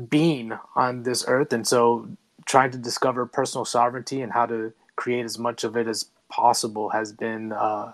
being 0.10 0.54
on 0.76 1.04
this 1.04 1.26
earth. 1.28 1.54
And 1.54 1.68
so, 1.68 2.08
trying 2.46 2.72
to 2.72 2.78
discover 2.78 3.26
personal 3.26 3.66
sovereignty 3.66 4.22
and 4.22 4.32
how 4.32 4.46
to 4.46 4.74
create 4.96 5.26
as 5.26 5.38
much 5.38 5.64
of 5.64 5.76
it 5.76 5.88
as 5.88 6.10
possible 6.30 6.90
has 6.90 7.12
been 7.12 7.52
uh, 7.52 7.94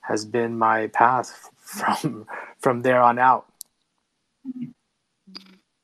has 0.00 0.24
been 0.24 0.58
my 0.58 0.88
path 0.88 1.50
from 1.56 2.26
from 2.60 2.82
there 2.82 3.00
on 3.02 3.18
out. 3.18 3.46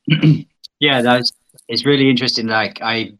yeah, 0.80 1.02
that's 1.02 1.32
it's 1.68 1.86
really 1.86 2.10
interesting. 2.10 2.46
Like 2.46 2.80
I 2.82 3.14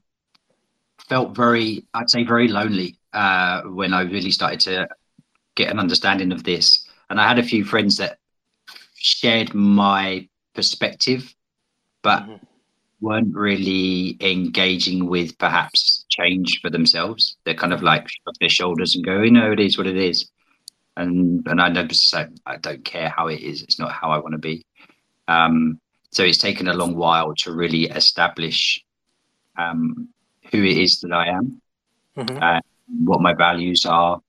felt 1.13 1.37
very, 1.37 1.85
I'd 1.93 2.09
say, 2.09 2.25
very 2.25 2.49
lonely 2.49 2.97
uh, 3.13 3.61
when 3.65 3.93
I 3.93 4.01
really 4.01 4.31
started 4.31 4.61
to 4.61 4.89
get 5.57 5.71
an 5.71 5.79
understanding 5.79 6.33
of 6.33 6.43
this. 6.43 6.89
And 7.11 7.21
I 7.21 7.29
had 7.29 7.39
a 7.39 7.43
few 7.43 7.67
friends 7.67 7.99
that 7.99 8.17
shared 8.95 9.53
my 9.53 10.27
perspective, 10.55 11.35
but 12.03 12.23
mm-hmm. 12.23 12.37
weren't 13.03 13.37
really 13.37 14.17
engaging 14.21 15.07
with 15.07 15.37
perhaps 15.37 16.07
change 16.09 16.63
for 16.63 16.71
themselves. 16.71 17.37
They're 17.45 17.63
kind 17.63 17.75
of 17.75 17.83
like 17.83 18.09
shrug 18.09 18.37
their 18.41 18.49
shoulders 18.49 18.95
and 18.95 19.05
go, 19.05 19.21
you 19.21 19.33
know, 19.33 19.53
it 19.53 19.61
is 19.61 19.77
what 19.77 19.87
it 19.87 19.99
is. 19.99 20.31
And 20.97 21.47
and 21.47 21.61
I 21.61 21.69
just 21.85 22.15
like 22.15 22.31
I 22.47 22.57
don't 22.57 22.87
care 22.87 23.11
how 23.11 23.27
it 23.27 23.41
is. 23.41 23.63
It's 23.63 23.79
not 23.79 23.93
how 23.93 24.13
I 24.13 24.19
want 24.19 24.33
to 24.33 24.39
be. 24.39 24.65
Um, 25.29 25.79
so 26.11 26.25
it's 26.25 26.39
taken 26.39 26.69
a 26.69 26.81
long 26.83 26.97
while 26.97 27.35
to 27.43 27.53
really 27.53 27.85
establish 28.01 28.83
um, 29.59 30.09
who 30.53 30.63
it 30.63 30.79
is 30.79 31.01
that 31.01 31.13
I 31.13 31.29
am, 31.29 31.61
mm-hmm. 32.17 32.39
uh, 32.41 32.61
what 33.05 33.21
my 33.21 33.35
values 33.35 33.85
are. 33.87 34.21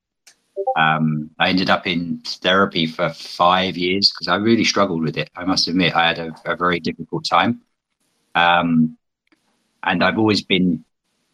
Um, 0.76 1.30
I 1.38 1.50
ended 1.50 1.70
up 1.70 1.86
in 1.86 2.20
therapy 2.24 2.86
for 2.86 3.10
five 3.10 3.76
years 3.76 4.10
because 4.10 4.28
I 4.28 4.36
really 4.36 4.64
struggled 4.64 5.02
with 5.02 5.16
it. 5.16 5.30
I 5.36 5.44
must 5.44 5.68
admit, 5.68 5.94
I 5.94 6.08
had 6.08 6.18
a, 6.18 6.34
a 6.46 6.56
very 6.56 6.80
difficult 6.80 7.24
time. 7.24 7.60
Um, 8.34 8.96
and 9.84 10.02
I've 10.02 10.18
always 10.18 10.42
been, 10.42 10.84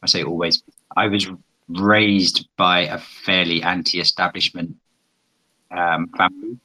I 0.03 0.07
say 0.07 0.25
always, 0.25 0.63
I 0.97 1.07
was 1.07 1.29
raised 1.69 2.49
by 2.57 2.81
a 2.81 2.99
fairly 2.99 3.63
anti 3.63 4.01
establishment 4.01 4.75
um, 5.71 6.09
family. 6.19 6.59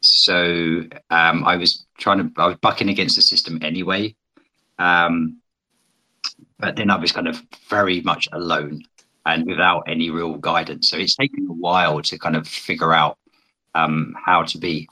So 0.00 0.84
um, 1.10 1.44
I 1.44 1.56
was 1.56 1.84
trying 1.98 2.18
to, 2.18 2.40
I 2.40 2.46
was 2.46 2.56
bucking 2.58 2.88
against 2.88 3.16
the 3.16 3.22
system 3.22 3.58
anyway. 3.62 4.14
Um, 4.78 5.38
but 6.58 6.76
then 6.76 6.90
I 6.90 6.96
was 6.96 7.12
kind 7.12 7.28
of 7.28 7.42
very 7.68 8.00
much 8.02 8.28
alone 8.32 8.82
and 9.26 9.46
without 9.46 9.84
any 9.86 10.10
real 10.10 10.34
guidance. 10.34 10.90
So 10.90 10.96
it's 10.96 11.16
taken 11.16 11.46
a 11.48 11.52
while 11.52 12.00
to 12.02 12.18
kind 12.18 12.36
of 12.36 12.48
figure 12.48 12.92
out 12.92 13.18
um, 13.74 14.14
how 14.24 14.42
to 14.44 14.58
be. 14.58 14.88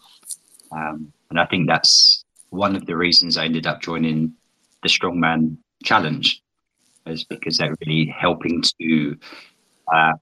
Um, 0.72 1.12
and 1.30 1.40
I 1.40 1.46
think 1.46 1.66
that's 1.66 2.24
one 2.50 2.76
of 2.76 2.86
the 2.86 2.96
reasons 2.96 3.36
I 3.36 3.44
ended 3.44 3.66
up 3.66 3.80
joining 3.80 4.34
the 4.82 4.88
Strongman 4.88 5.56
Challenge, 5.84 6.40
is 7.06 7.24
because 7.24 7.58
they're 7.58 7.76
really 7.86 8.06
helping 8.06 8.62
to 8.80 9.18
uh, 9.92 10.12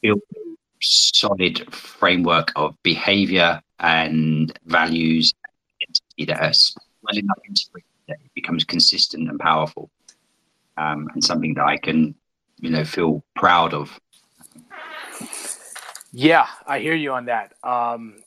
build 0.00 0.20
a 0.34 0.38
solid 0.80 1.74
framework 1.74 2.52
of 2.56 2.76
behavior 2.82 3.60
and 3.80 4.56
values 4.66 5.34
that 6.18 6.30
are 6.30 6.52
well 7.02 7.16
enough 7.16 7.38
integrated 7.46 7.88
that 8.08 8.16
it 8.24 8.30
becomes 8.34 8.64
consistent 8.64 9.28
and 9.28 9.38
powerful 9.38 9.90
um, 10.78 11.08
and 11.12 11.22
something 11.22 11.54
that 11.54 11.64
I 11.64 11.76
can, 11.76 12.14
you 12.60 12.70
know, 12.70 12.84
feel 12.84 13.24
proud 13.34 13.74
of. 13.74 13.98
Yeah, 16.12 16.46
I 16.66 16.78
hear 16.78 16.94
you 16.94 17.12
on 17.12 17.26
that. 17.26 17.52
Um, 17.62 18.22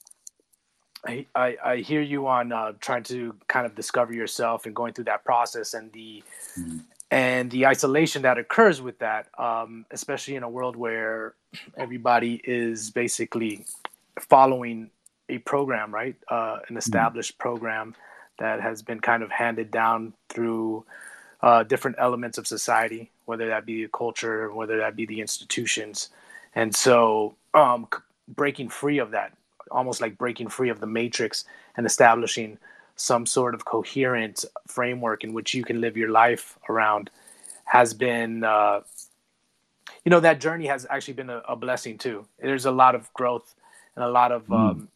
I, 1.05 1.25
I, 1.33 1.57
I, 1.65 1.77
hear 1.77 2.01
you 2.01 2.27
on 2.27 2.51
uh, 2.51 2.73
trying 2.79 3.03
to 3.03 3.35
kind 3.47 3.65
of 3.65 3.73
discover 3.73 4.13
yourself 4.13 4.67
and 4.67 4.75
going 4.75 4.93
through 4.93 5.05
that 5.05 5.25
process 5.25 5.73
and 5.73 5.91
the 5.93 6.23
mm-hmm. 6.59 6.77
and 7.09 7.49
the 7.49 7.65
isolation 7.65 8.21
that 8.21 8.37
occurs 8.37 8.81
with 8.81 8.99
that, 8.99 9.27
um, 9.39 9.85
especially 9.89 10.35
in 10.35 10.43
a 10.43 10.49
world 10.49 10.75
where 10.75 11.33
everybody 11.75 12.39
is 12.43 12.91
basically 12.91 13.65
following 14.19 14.91
a 15.27 15.39
program, 15.39 15.91
right? 15.91 16.15
Uh, 16.29 16.35
an 16.35 16.59
mm-hmm. 16.59 16.77
established 16.77 17.33
mm-hmm. 17.33 17.49
program 17.49 17.95
that 18.37 18.61
has 18.61 18.83
been 18.83 18.99
kind 18.99 19.23
of 19.23 19.31
handed 19.31 19.71
down 19.71 20.13
through 20.29 20.85
uh, 21.43 21.63
different 21.63 21.97
elements 21.99 22.37
of 22.37 22.45
society, 22.47 23.11
whether 23.25 23.47
that 23.47 23.65
be 23.65 23.83
the 23.83 23.89
culture, 23.89 24.53
whether 24.53 24.77
that 24.77 24.95
be 24.95 25.05
the 25.05 25.21
institutions. 25.21 26.09
And 26.53 26.75
so 26.75 27.35
um, 27.53 27.87
breaking 28.27 28.69
free 28.69 28.99
of 28.99 29.11
that, 29.11 29.33
almost 29.71 30.01
like 30.01 30.17
breaking 30.17 30.49
free 30.49 30.69
of 30.69 30.79
the 30.79 30.87
matrix 30.87 31.45
and 31.77 31.85
establishing 31.85 32.57
some 32.95 33.25
sort 33.25 33.55
of 33.55 33.65
coherent 33.65 34.45
framework 34.67 35.23
in 35.23 35.33
which 35.33 35.53
you 35.53 35.63
can 35.63 35.81
live 35.81 35.97
your 35.97 36.11
life 36.11 36.59
around 36.69 37.09
has 37.65 37.93
been, 37.93 38.43
uh, 38.43 38.81
you 40.05 40.09
know, 40.09 40.19
that 40.19 40.39
journey 40.39 40.67
has 40.67 40.85
actually 40.89 41.13
been 41.13 41.29
a, 41.29 41.41
a, 41.47 41.55
blessing 41.55 41.97
too. 41.97 42.25
There's 42.39 42.65
a 42.65 42.71
lot 42.71 42.95
of 42.95 43.11
growth 43.13 43.55
and 43.95 44.03
a 44.03 44.09
lot 44.09 44.31
of 44.31 44.45
mm. 44.47 44.87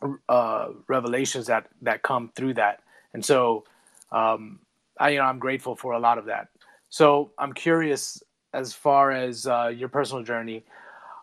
um, 0.00 0.20
uh, 0.28 0.68
revelations 0.88 1.46
that, 1.46 1.68
that 1.82 2.02
come 2.02 2.30
through 2.34 2.54
that. 2.54 2.82
And 3.12 3.24
so, 3.24 3.64
um, 4.10 4.58
I, 4.98 5.10
you 5.10 5.18
know, 5.18 5.24
I'm 5.24 5.38
grateful 5.38 5.76
for 5.76 5.92
a 5.92 5.98
lot 5.98 6.18
of 6.18 6.26
that. 6.26 6.48
So 6.88 7.32
I'm 7.38 7.52
curious 7.52 8.22
as 8.52 8.72
far 8.72 9.10
as 9.10 9.46
uh, 9.46 9.72
your 9.74 9.88
personal 9.88 10.22
journey 10.22 10.64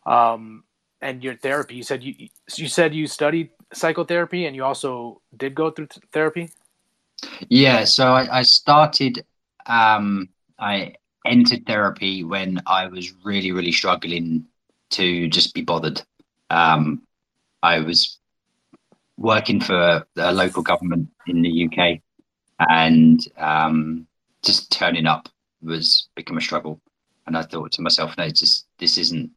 um, 0.05 0.63
and 1.01 1.23
your 1.23 1.35
therapy. 1.35 1.75
You 1.75 1.83
said 1.83 2.03
you 2.03 2.29
you 2.55 2.67
said 2.67 2.93
you 2.93 3.07
studied 3.07 3.49
psychotherapy 3.73 4.45
and 4.45 4.55
you 4.55 4.63
also 4.63 5.21
did 5.35 5.55
go 5.55 5.71
through 5.71 5.87
th- 5.87 6.05
therapy. 6.11 6.51
Yeah, 7.49 7.85
so 7.85 8.13
I, 8.13 8.39
I 8.39 8.41
started. 8.43 9.25
Um, 9.65 10.29
I 10.59 10.95
entered 11.25 11.65
therapy 11.65 12.23
when 12.23 12.61
I 12.67 12.87
was 12.87 13.13
really, 13.23 13.51
really 13.51 13.71
struggling 13.71 14.45
to 14.91 15.27
just 15.29 15.53
be 15.53 15.61
bothered. 15.61 16.01
Um, 16.49 17.01
I 17.61 17.79
was 17.79 18.19
working 19.17 19.61
for 19.61 20.05
a 20.17 20.33
local 20.33 20.63
government 20.63 21.09
in 21.27 21.41
the 21.41 21.65
UK 21.65 22.01
and 22.69 23.25
um, 23.37 24.07
just 24.43 24.71
turning 24.71 25.05
up 25.05 25.29
was 25.61 26.07
become 26.15 26.37
a 26.37 26.41
struggle. 26.41 26.79
And 27.25 27.37
I 27.37 27.43
thought 27.43 27.71
to 27.73 27.81
myself, 27.81 28.15
no, 28.17 28.27
just 28.29 28.65
this 28.79 28.97
isn't 28.97 29.31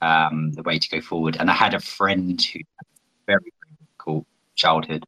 um, 0.00 0.52
the 0.52 0.62
way 0.62 0.78
to 0.78 0.88
go 0.88 1.00
forward. 1.00 1.36
And 1.38 1.50
I 1.50 1.54
had 1.54 1.74
a 1.74 1.80
friend 1.80 2.40
who 2.40 2.58
had 2.58 2.86
a 2.86 3.26
very, 3.26 3.40
very 3.40 3.76
difficult 3.80 4.26
childhood, 4.54 5.04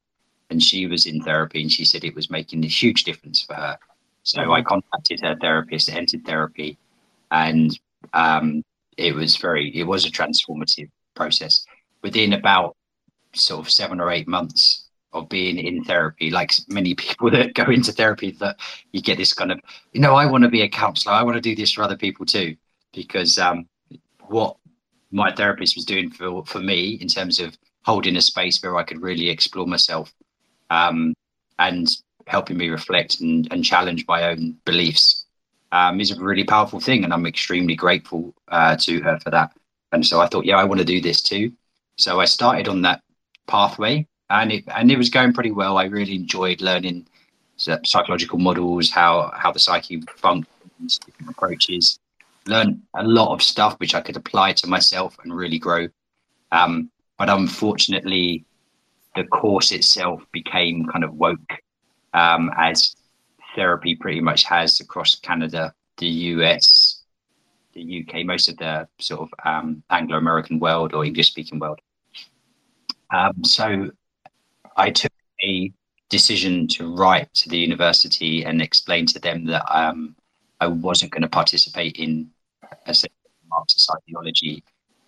and 0.51 0.63
she 0.63 0.87
was 0.87 1.07
in 1.07 1.23
therapy, 1.23 1.63
and 1.63 1.71
she 1.71 1.85
said 1.85 2.05
it 2.05 2.15
was 2.15 2.31
making 2.31 2.65
a 2.65 2.69
huge 2.69 3.05
difference 3.05 3.43
for 3.43 3.55
her. 3.55 3.79
So 4.23 4.41
mm-hmm. 4.41 4.53
I 4.53 4.63
contacted 4.63 5.21
her 5.21 5.37
therapist, 5.41 5.89
entered 5.89 6.25
therapy, 6.25 6.79
and 7.31 7.79
um, 8.13 8.65
it 8.97 9.15
was 9.15 9.37
very, 9.37 9.75
it 9.77 9.85
was 9.85 10.05
a 10.05 10.11
transformative 10.11 10.91
process. 11.15 11.65
Within 12.03 12.33
about 12.33 12.77
sort 13.35 13.65
of 13.65 13.71
seven 13.71 14.01
or 14.01 14.11
eight 14.11 14.27
months 14.27 14.86
of 15.17 15.29
being 15.29 15.59
in 15.59 15.85
therapy, 15.85 16.31
like 16.31 16.53
many 16.69 16.95
people 16.95 17.31
that 17.37 17.55
go 17.55 17.65
into 17.65 17.93
therapy, 17.93 18.33
that 18.33 18.57
you 18.93 19.01
get 19.01 19.19
this 19.19 19.33
kind 19.33 19.53
of, 19.53 19.61
you 19.93 20.01
know, 20.01 20.15
I 20.15 20.27
want 20.27 20.45
to 20.45 20.51
be 20.51 20.63
a 20.63 20.69
counselor. 20.69 21.15
I 21.15 21.23
want 21.23 21.37
to 21.37 21.41
do 21.41 21.57
this 21.57 21.73
for 21.73 21.83
other 21.83 21.97
people 21.97 22.27
too, 22.27 22.57
because 22.93 23.39
um, 23.39 23.69
what 24.29 24.57
my 25.11 25.33
therapist 25.33 25.77
was 25.77 25.85
doing 25.85 26.11
for 26.11 26.45
for 26.45 26.61
me 26.61 26.99
in 27.01 27.09
terms 27.09 27.41
of 27.41 27.57
holding 27.85 28.17
a 28.17 28.21
space 28.21 28.63
where 28.63 28.77
I 28.77 28.83
could 28.83 29.01
really 29.01 29.29
explore 29.29 29.67
myself 29.67 30.13
um, 30.71 31.15
and 31.59 31.89
helping 32.27 32.57
me 32.57 32.69
reflect 32.69 33.21
and, 33.21 33.47
and 33.53 33.65
challenge 33.65 34.05
my 34.09 34.31
own 34.31 34.57
beliefs 34.65 35.27
um, 35.73 36.01
is 36.01 36.11
a 36.11 36.21
really 36.21 36.45
powerful 36.45 36.81
thing. 36.81 37.05
And 37.05 37.13
I'm 37.13 37.27
extremely 37.27 37.77
grateful 37.77 38.35
uh, 38.49 38.77
to 38.77 39.01
her 39.03 39.21
for 39.21 39.31
that. 39.31 39.53
And 39.93 40.05
so 40.05 40.21
I 40.21 40.27
thought, 40.27 40.45
yeah, 40.45 40.57
I 40.57 40.65
want 40.65 40.81
to 40.81 40.85
do 40.85 41.01
this 41.01 41.23
too. 41.23 41.53
So 41.97 42.21
I 42.21 42.25
started 42.25 42.69
on 42.69 42.83
that 42.83 43.03
pathway 43.47 44.07
and 44.31 44.53
it, 44.53 44.65
and 44.75 44.91
it 44.91 44.99
was 44.99 45.11
going 45.11 45.33
pretty 45.33 45.51
well. 45.51 45.79
I 45.79 45.85
really 45.85 46.15
enjoyed 46.15 46.61
learning 46.61 47.07
psychological 47.57 48.39
models, 48.39 48.91
how, 48.91 49.33
how 49.35 49.53
the 49.53 49.59
psyche 49.59 50.03
functions, 50.17 50.99
different 50.99 51.31
approaches, 51.31 51.99
learned 52.47 52.81
a 52.95 53.05
lot 53.05 53.33
of 53.33 53.43
stuff 53.43 53.79
which 53.79 53.95
I 53.95 54.01
could 54.01 54.17
apply 54.17 54.53
to 54.55 54.67
myself 54.67 55.17
and 55.23 55.35
really 55.35 55.59
grow. 55.59 55.89
Um, 56.53 56.91
but 57.19 57.31
unfortunately, 57.31 58.45
the 59.15 59.25
course 59.25 59.73
itself 59.73 60.23
became 60.33 60.87
kind 60.87 61.05
of 61.05 61.15
woke 61.15 61.53
um, 62.13 62.51
as 62.57 62.95
therapy 63.55 63.97
pretty 63.97 64.21
much 64.21 64.45
has 64.45 64.81
across 64.81 65.15
Canada, 65.17 65.73
the 65.97 66.07
US, 66.07 67.03
the 67.73 68.05
UK, 68.07 68.25
most 68.25 68.49
of 68.49 68.57
the 68.59 68.87
sort 68.99 69.23
of 69.23 69.31
um, 69.45 69.83
Anglo 69.91 70.19
American 70.19 70.59
world 70.59 70.95
or 70.95 71.05
English 71.05 71.29
speaking 71.29 71.59
world. 71.59 71.81
Um, 73.13 73.45
so 73.45 73.91
I 74.77 74.91
took 74.91 75.13
a 75.43 75.73
decision 76.09 76.69
to 76.69 76.95
write 76.95 77.33
to 77.35 77.49
the 77.49 77.59
university 77.59 78.45
and 78.45 78.63
explain 78.63 79.07
to 79.07 79.19
them 79.19 79.47
that 79.47 79.65
um, 79.75 80.17
I 80.61 80.67
wasn't 80.69 81.13
going 81.13 81.23
to 81.23 81.29
participate 81.29 81.97
in 81.97 82.31
a 82.87 82.95
Marxist 83.49 83.91
ideology 83.91 84.63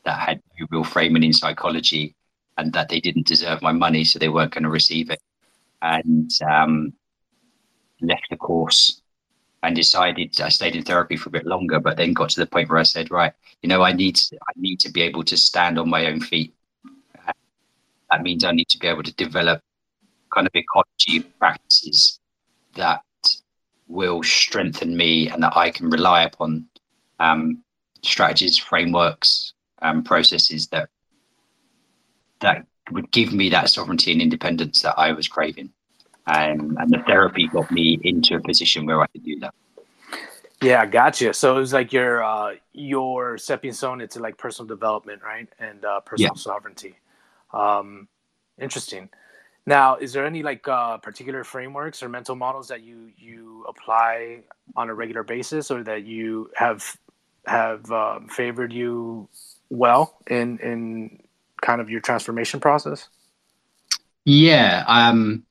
that 0.05 0.19
had 0.19 0.41
no 0.59 0.67
real 0.71 0.85
framing 0.85 1.23
in 1.23 1.33
psychology 1.33 2.15
and 2.57 2.73
that 2.73 2.89
they 2.89 3.01
didn't 3.01 3.27
deserve 3.27 3.63
my 3.63 3.73
money, 3.73 4.05
so 4.05 4.19
they 4.19 4.29
weren't 4.29 4.53
going 4.53 4.65
to 4.65 4.71
receive 4.71 5.11
it. 5.11 5.21
And 5.83 6.31
um, 6.51 6.93
left 8.01 8.27
the 8.31 8.37
course 8.37 9.03
and 9.63 9.75
decided 9.75 10.41
I 10.41 10.49
stayed 10.49 10.77
in 10.77 10.85
therapy 10.85 11.17
for 11.17 11.29
a 11.29 11.33
bit 11.33 11.47
longer, 11.47 11.81
but 11.81 11.97
then 11.97 12.13
got 12.13 12.31
to 12.31 12.41
the 12.41 12.47
point 12.47 12.69
where 12.69 12.79
I 12.79 12.85
said, 12.85 13.11
right, 13.11 13.33
you 13.63 13.69
know, 13.69 13.83
I 13.83 13.93
need 13.93 14.19
I 14.33 14.53
need 14.57 14.81
to 14.81 14.91
be 14.91 15.03
able 15.03 15.25
to 15.25 15.37
stand 15.37 15.79
on 15.79 15.91
my 15.91 16.07
own 16.07 16.21
feet. 16.21 16.55
That 18.11 18.23
means 18.23 18.45
I 18.45 18.53
need 18.53 18.69
to 18.69 18.79
be 18.79 18.87
able 18.87 19.03
to 19.03 19.15
develop 19.15 19.63
kind 20.35 20.47
of 20.47 20.53
ecology 20.55 21.21
practices 21.39 22.21
that 22.75 23.03
will 23.87 24.23
strengthen 24.23 24.97
me 24.97 25.29
and 25.29 25.43
that 25.43 25.57
I 25.57 25.71
can 25.71 25.91
rely 25.91 26.23
upon 26.23 26.67
um, 27.19 27.63
strategies, 28.03 28.59
frameworks, 28.59 29.55
um, 29.83 30.03
processes 30.03 30.69
that 30.69 30.89
that 32.41 32.67
would 32.91 33.11
give 33.11 33.33
me 33.33 33.51
that 33.51 33.69
sovereignty 33.69 34.13
and 34.13 34.23
independence 34.23 34.83
that 34.83 34.95
I 34.97 35.13
was 35.13 35.29
craving. 35.29 35.71
Um, 36.27 36.77
and 36.79 36.91
the 36.91 37.03
therapy 37.07 37.49
got 37.49 37.71
me 37.71 37.99
into 38.05 38.37
a 38.37 38.41
position 38.41 38.87
where 38.87 39.01
I 39.01 39.07
could 39.09 39.25
do 39.25 39.39
that. 39.41 39.55
Yeah, 40.63 40.85
gotcha. 40.87 41.33
So 41.35 41.57
it 41.57 41.61
was 41.61 41.73
like 41.73 41.93
your 41.93 42.23
uh, 42.23 42.55
your 42.73 43.39
stepping 43.39 43.73
stone 43.73 44.01
into 44.01 44.19
like 44.19 44.37
personal 44.37 44.67
development, 44.67 45.23
right, 45.23 45.49
and 45.59 45.85
uh, 45.85 46.01
personal 46.01 46.33
yeah. 46.35 46.41
sovereignty. 46.41 46.97
Um, 47.53 48.09
interesting. 48.61 49.09
Now, 49.67 49.97
is 49.97 50.13
there 50.13 50.25
any 50.25 50.43
like 50.43 50.67
uh, 50.67 50.97
particular 50.99 51.45
frameworks 51.45 52.03
or 52.03 52.09
mental 52.09 52.35
models 52.35 52.69
that 52.69 52.83
you 52.83 53.11
you 53.19 53.67
apply 53.69 54.41
on 54.77 54.89
a 54.89 54.95
regular 54.95 55.23
basis, 55.23 55.71
or 55.71 55.83
that 55.85 56.05
you 56.05 56.51
have 56.55 56.83
have 57.47 57.91
um, 57.93 58.29
favored 58.29 58.73
you 58.73 59.29
well 59.69 60.19
in 60.27 60.59
in 60.59 61.23
kind 61.61 61.81
of 61.81 61.91
your 61.91 62.01
transformation 62.01 62.61
process? 62.61 63.09
Yeah, 64.25 64.85
um, 64.87 65.45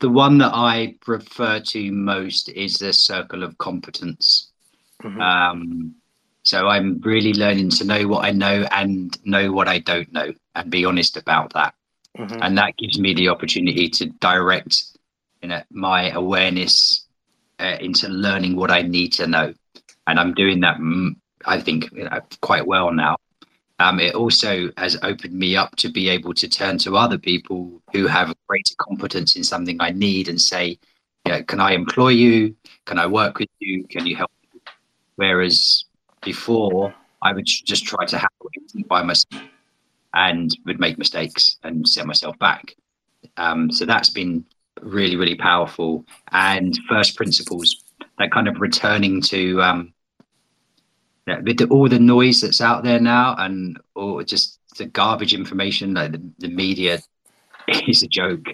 the 0.00 0.10
one 0.10 0.38
that 0.38 0.52
I 0.52 0.96
refer 1.06 1.60
to 1.60 1.92
most 1.92 2.50
is 2.50 2.76
the 2.76 2.92
circle 2.92 3.42
of 3.42 3.56
competence. 3.56 4.52
Mm-hmm. 5.02 5.20
Um, 5.20 5.94
so 6.44 6.68
I'm 6.68 7.00
really 7.00 7.34
learning 7.34 7.70
to 7.70 7.84
know 7.84 8.06
what 8.06 8.24
I 8.24 8.30
know 8.30 8.66
and 8.70 9.18
know 9.26 9.52
what 9.52 9.68
I 9.68 9.80
don't 9.80 10.10
know 10.12 10.32
and 10.54 10.70
be 10.70 10.84
honest 10.84 11.16
about 11.16 11.52
that. 11.54 11.74
Mm-hmm. 12.16 12.38
And 12.40 12.56
that 12.58 12.76
gives 12.76 12.98
me 12.98 13.12
the 13.12 13.28
opportunity 13.28 13.88
to 13.88 14.06
direct 14.06 14.84
you 15.42 15.48
know, 15.48 15.62
my 15.70 16.10
awareness 16.10 17.06
uh, 17.58 17.76
into 17.80 18.08
learning 18.08 18.56
what 18.56 18.70
I 18.70 18.82
need 18.82 19.12
to 19.14 19.26
know. 19.26 19.52
And 20.06 20.20
I'm 20.20 20.32
doing 20.32 20.60
that, 20.60 20.76
mm, 20.76 21.16
I 21.44 21.60
think, 21.60 21.90
you 21.92 22.04
know, 22.04 22.20
quite 22.40 22.66
well 22.66 22.92
now 22.92 23.16
um, 23.80 23.98
it 24.00 24.14
also 24.14 24.70
has 24.76 24.96
opened 25.02 25.34
me 25.34 25.56
up 25.56 25.74
to 25.76 25.88
be 25.88 26.08
able 26.08 26.32
to 26.34 26.48
turn 26.48 26.78
to 26.78 26.96
other 26.96 27.18
people 27.18 27.82
who 27.92 28.06
have 28.06 28.34
greater 28.46 28.74
competence 28.78 29.36
in 29.36 29.42
something 29.42 29.76
I 29.80 29.90
need 29.90 30.28
and 30.28 30.40
say, 30.40 30.78
you 31.26 31.32
know, 31.32 31.42
can 31.42 31.60
I 31.60 31.72
employ 31.72 32.10
you? 32.10 32.54
Can 32.86 32.98
I 32.98 33.06
work 33.06 33.38
with 33.38 33.48
you? 33.58 33.84
Can 33.84 34.06
you 34.06 34.16
help? 34.16 34.30
Me? 34.52 34.60
Whereas 35.16 35.84
before, 36.24 36.94
I 37.22 37.32
would 37.32 37.46
just 37.46 37.84
try 37.84 38.04
to 38.06 38.16
handle 38.16 38.50
everything 38.56 38.84
by 38.88 39.02
myself 39.02 39.42
and 40.14 40.56
would 40.64 40.80
make 40.80 40.98
mistakes 40.98 41.56
and 41.62 41.88
set 41.88 42.06
myself 42.06 42.38
back. 42.38 42.74
Um, 43.36 43.70
so 43.70 43.84
that's 43.84 44.10
been 44.10 44.44
really, 44.80 45.16
really 45.16 45.34
powerful. 45.34 46.04
And 46.32 46.78
first 46.88 47.16
principles, 47.16 47.84
that 48.18 48.30
kind 48.30 48.48
of 48.48 48.60
returning 48.60 49.20
to 49.22 49.60
um, 49.62 49.94
with 51.26 51.58
the, 51.58 51.66
all 51.68 51.88
the 51.88 51.98
noise 51.98 52.40
that's 52.40 52.60
out 52.60 52.84
there 52.84 53.00
now 53.00 53.34
and 53.38 53.78
or 53.94 54.22
just 54.22 54.60
the 54.78 54.86
garbage 54.86 55.34
information, 55.34 55.94
like 55.94 56.12
the, 56.12 56.22
the 56.38 56.48
media 56.48 56.98
is 57.88 58.02
a 58.02 58.08
joke. 58.08 58.46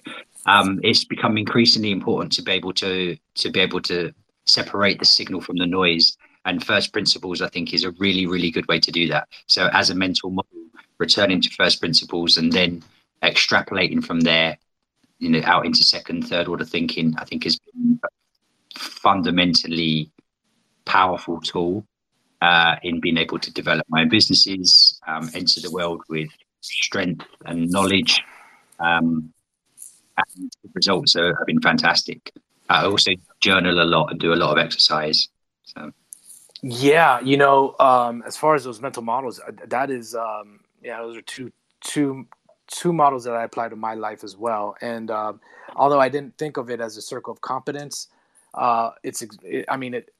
Um, 0.46 0.80
it's 0.83 1.04
become 1.04 1.37
increasingly 1.37 1.90
important 1.90 2.33
to 2.33 2.42
be 2.42 2.52
able 2.52 2.72
to 2.74 3.16
to 3.35 3.50
be 3.50 3.61
able 3.61 3.80
to 3.83 4.12
separate 4.46 4.98
the 4.98 5.04
signal 5.04 5.40
from 5.40 5.56
the 5.56 5.66
noise. 5.66 6.16
And 6.44 6.64
first 6.64 6.92
principles, 6.92 7.42
I 7.42 7.48
think, 7.48 7.74
is 7.74 7.85
a 7.85 7.90
really, 7.92 8.26
really 8.26 8.50
good 8.50 8.66
way 8.66 8.81
to 8.81 8.90
do 8.90 9.09
that. 9.09 9.29
So, 9.46 9.68
as 9.72 9.90
a 9.90 9.94
mental 9.94 10.31
model, 10.31 10.61
returning 10.98 11.40
to 11.42 11.50
first 11.50 11.81
principles 11.81 12.37
and 12.37 12.53
then 12.53 12.83
extrapolating 13.22 14.05
from 14.05 14.20
there, 14.20 14.57
you 15.18 15.29
know, 15.29 15.42
out 15.44 15.66
into 15.66 15.83
second, 15.83 16.26
third 16.26 16.48
order 16.48 16.64
thinking, 16.64 17.14
I 17.18 17.24
think, 17.24 17.46
a 17.46 17.50
fundamentally 18.76 20.11
powerful 20.85 21.40
tool 21.40 21.85
uh, 22.40 22.76
in 22.83 23.00
being 23.00 23.18
able 23.18 23.38
to 23.38 23.53
develop 23.53 23.87
my 23.88 24.03
own 24.03 24.09
businesses, 24.09 24.98
um, 25.07 25.31
enter 25.35 25.61
the 25.61 25.70
world 25.70 26.03
with 26.09 26.31
strength 26.61 27.26
and 27.44 27.70
knowledge. 27.70 28.22
Um, 28.79 29.33
and 30.16 30.50
the 30.62 30.70
results 30.74 31.16
are, 31.16 31.35
have 31.37 31.46
been 31.46 31.61
fantastic. 31.61 32.33
I 32.68 32.85
also 32.85 33.12
journal 33.40 33.83
a 33.83 33.85
lot 33.85 34.11
and 34.11 34.20
do 34.20 34.33
a 34.33 34.37
lot 34.37 34.53
of 34.53 34.59
exercise. 34.59 35.29
So. 35.64 35.92
Yeah, 36.62 37.20
you 37.20 37.37
know, 37.37 37.75
um, 37.79 38.23
as 38.27 38.37
far 38.37 38.55
as 38.55 38.64
those 38.64 38.81
mental 38.81 39.03
models, 39.03 39.40
uh, 39.40 39.53
that 39.68 39.90
is, 39.90 40.14
um, 40.14 40.61
yeah, 40.83 40.99
those 41.01 41.16
are 41.16 41.23
two, 41.23 41.53
two, 41.81 42.27
two 42.66 42.92
models 42.92 43.25
that 43.25 43.35
I 43.35 43.44
apply 43.44 43.70
to 43.70 43.77
my 43.77 43.94
life 43.94 44.23
as 44.25 44.37
well. 44.37 44.77
And 44.81 45.11
um, 45.11 45.40
although 45.75 46.01
I 46.01 46.09
didn't 46.09 46.37
think 46.37 46.57
of 46.57 46.70
it 46.70 46.81
as 46.81 46.96
a 46.96 47.03
circle 47.03 47.33
of 47.33 47.40
competence, 47.40 48.09
uh, 48.55 48.90
it's, 49.03 49.23
it, 49.42 49.64
I 49.68 49.77
mean, 49.77 49.94
it, 49.94 50.12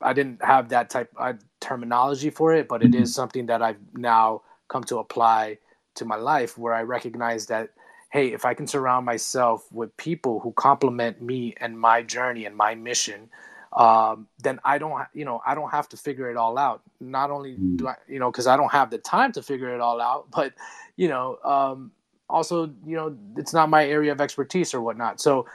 I 0.00 0.12
didn't 0.12 0.42
have 0.44 0.68
that 0.70 0.90
type 0.90 1.12
of 1.16 1.38
terminology 1.60 2.30
for 2.30 2.54
it, 2.54 2.68
but 2.68 2.82
it 2.82 2.94
is 2.94 3.10
mm-hmm. 3.10 3.20
something 3.20 3.46
that 3.46 3.62
I've 3.62 3.78
now 3.94 4.42
come 4.68 4.84
to 4.84 4.98
apply 4.98 5.58
to 5.94 6.04
my 6.04 6.16
life 6.16 6.56
where 6.56 6.74
I 6.74 6.82
recognize 6.82 7.46
that 7.46 7.70
hey, 8.10 8.32
if 8.32 8.44
I 8.44 8.54
can 8.54 8.66
surround 8.66 9.04
myself 9.04 9.70
with 9.70 9.94
people 9.96 10.40
who 10.40 10.52
complement 10.52 11.20
me 11.20 11.54
and 11.60 11.78
my 11.78 12.02
journey 12.02 12.46
and 12.46 12.56
my 12.56 12.74
mission, 12.74 13.28
um, 13.76 14.28
then 14.38 14.60
I 14.64 14.78
don't, 14.78 15.06
you 15.12 15.24
know, 15.24 15.40
I 15.46 15.54
don't 15.54 15.70
have 15.70 15.88
to 15.90 15.96
figure 15.96 16.30
it 16.30 16.36
all 16.36 16.58
out. 16.58 16.82
Not 17.00 17.30
only 17.30 17.54
do 17.54 17.84
mm. 17.84 17.88
I, 17.88 17.94
you 18.08 18.18
know, 18.18 18.30
because 18.30 18.46
I 18.46 18.56
don't 18.56 18.72
have 18.72 18.90
the 18.90 18.98
time 18.98 19.32
to 19.32 19.42
figure 19.42 19.74
it 19.74 19.80
all 19.80 20.00
out, 20.00 20.30
but 20.30 20.54
you 20.96 21.08
know, 21.08 21.38
um, 21.44 21.92
also, 22.30 22.66
you 22.84 22.96
know, 22.96 23.16
it's 23.36 23.52
not 23.52 23.70
my 23.70 23.86
area 23.86 24.12
of 24.12 24.20
expertise 24.20 24.74
or 24.74 24.80
whatnot. 24.80 25.20
So, 25.20 25.46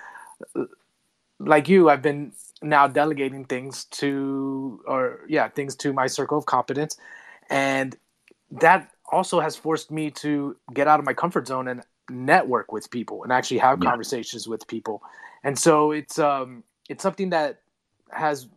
like 1.40 1.68
you, 1.68 1.90
I've 1.90 2.02
been 2.02 2.34
now 2.64 2.88
delegating 2.88 3.46
things 3.46 3.86
to 3.86 4.82
or 4.88 5.20
yeah 5.28 5.50
things 5.50 5.76
to 5.76 5.94
my 5.94 6.08
circle 6.08 6.38
of 6.38 6.46
competence 6.46 6.98
and 7.50 7.98
that 8.50 8.90
also 9.12 9.40
has 9.40 9.56
forced 9.56 9.92
me 9.92 10.10
to 10.10 10.56
get 10.74 10.88
out 10.88 11.00
of 11.00 11.06
my 11.06 11.14
comfort 11.14 11.48
zone 11.48 11.68
and 11.68 11.84
network 12.10 12.72
with 12.72 12.90
people 12.90 13.24
and 13.24 13.32
actually 13.32 13.58
have 13.58 13.84
yeah. 13.84 13.90
conversations 13.90 14.48
with 14.48 14.66
people 14.68 15.02
and 15.44 15.60
so 15.60 15.92
it's 15.92 16.18
um 16.18 16.64
it's 16.90 17.04
something 17.04 17.30
that 17.30 17.60
has 18.12 18.48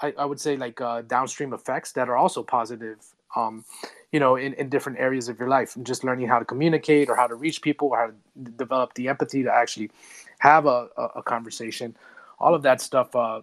I, 0.00 0.14
I 0.16 0.24
would 0.24 0.40
say 0.40 0.56
like 0.56 0.80
uh, 0.80 1.02
downstream 1.02 1.52
effects 1.52 1.92
that 1.92 2.08
are 2.08 2.16
also 2.16 2.42
positive 2.42 2.98
um, 3.36 3.64
you 4.12 4.20
know 4.20 4.36
in, 4.36 4.54
in 4.54 4.68
different 4.68 4.98
areas 4.98 5.28
of 5.28 5.38
your 5.38 5.48
life. 5.48 5.76
And 5.76 5.86
just 5.86 6.04
learning 6.04 6.28
how 6.28 6.38
to 6.38 6.44
communicate 6.44 7.08
or 7.08 7.16
how 7.16 7.26
to 7.26 7.34
reach 7.34 7.62
people 7.62 7.88
or 7.88 7.98
how 7.98 8.06
to 8.06 8.50
develop 8.52 8.94
the 8.94 9.08
empathy 9.08 9.42
to 9.42 9.52
actually 9.52 9.90
have 10.38 10.66
a, 10.66 10.88
a, 10.96 11.02
a 11.16 11.22
conversation. 11.22 11.96
All 12.38 12.54
of 12.54 12.62
that 12.62 12.80
stuff 12.80 13.14
uh, 13.16 13.42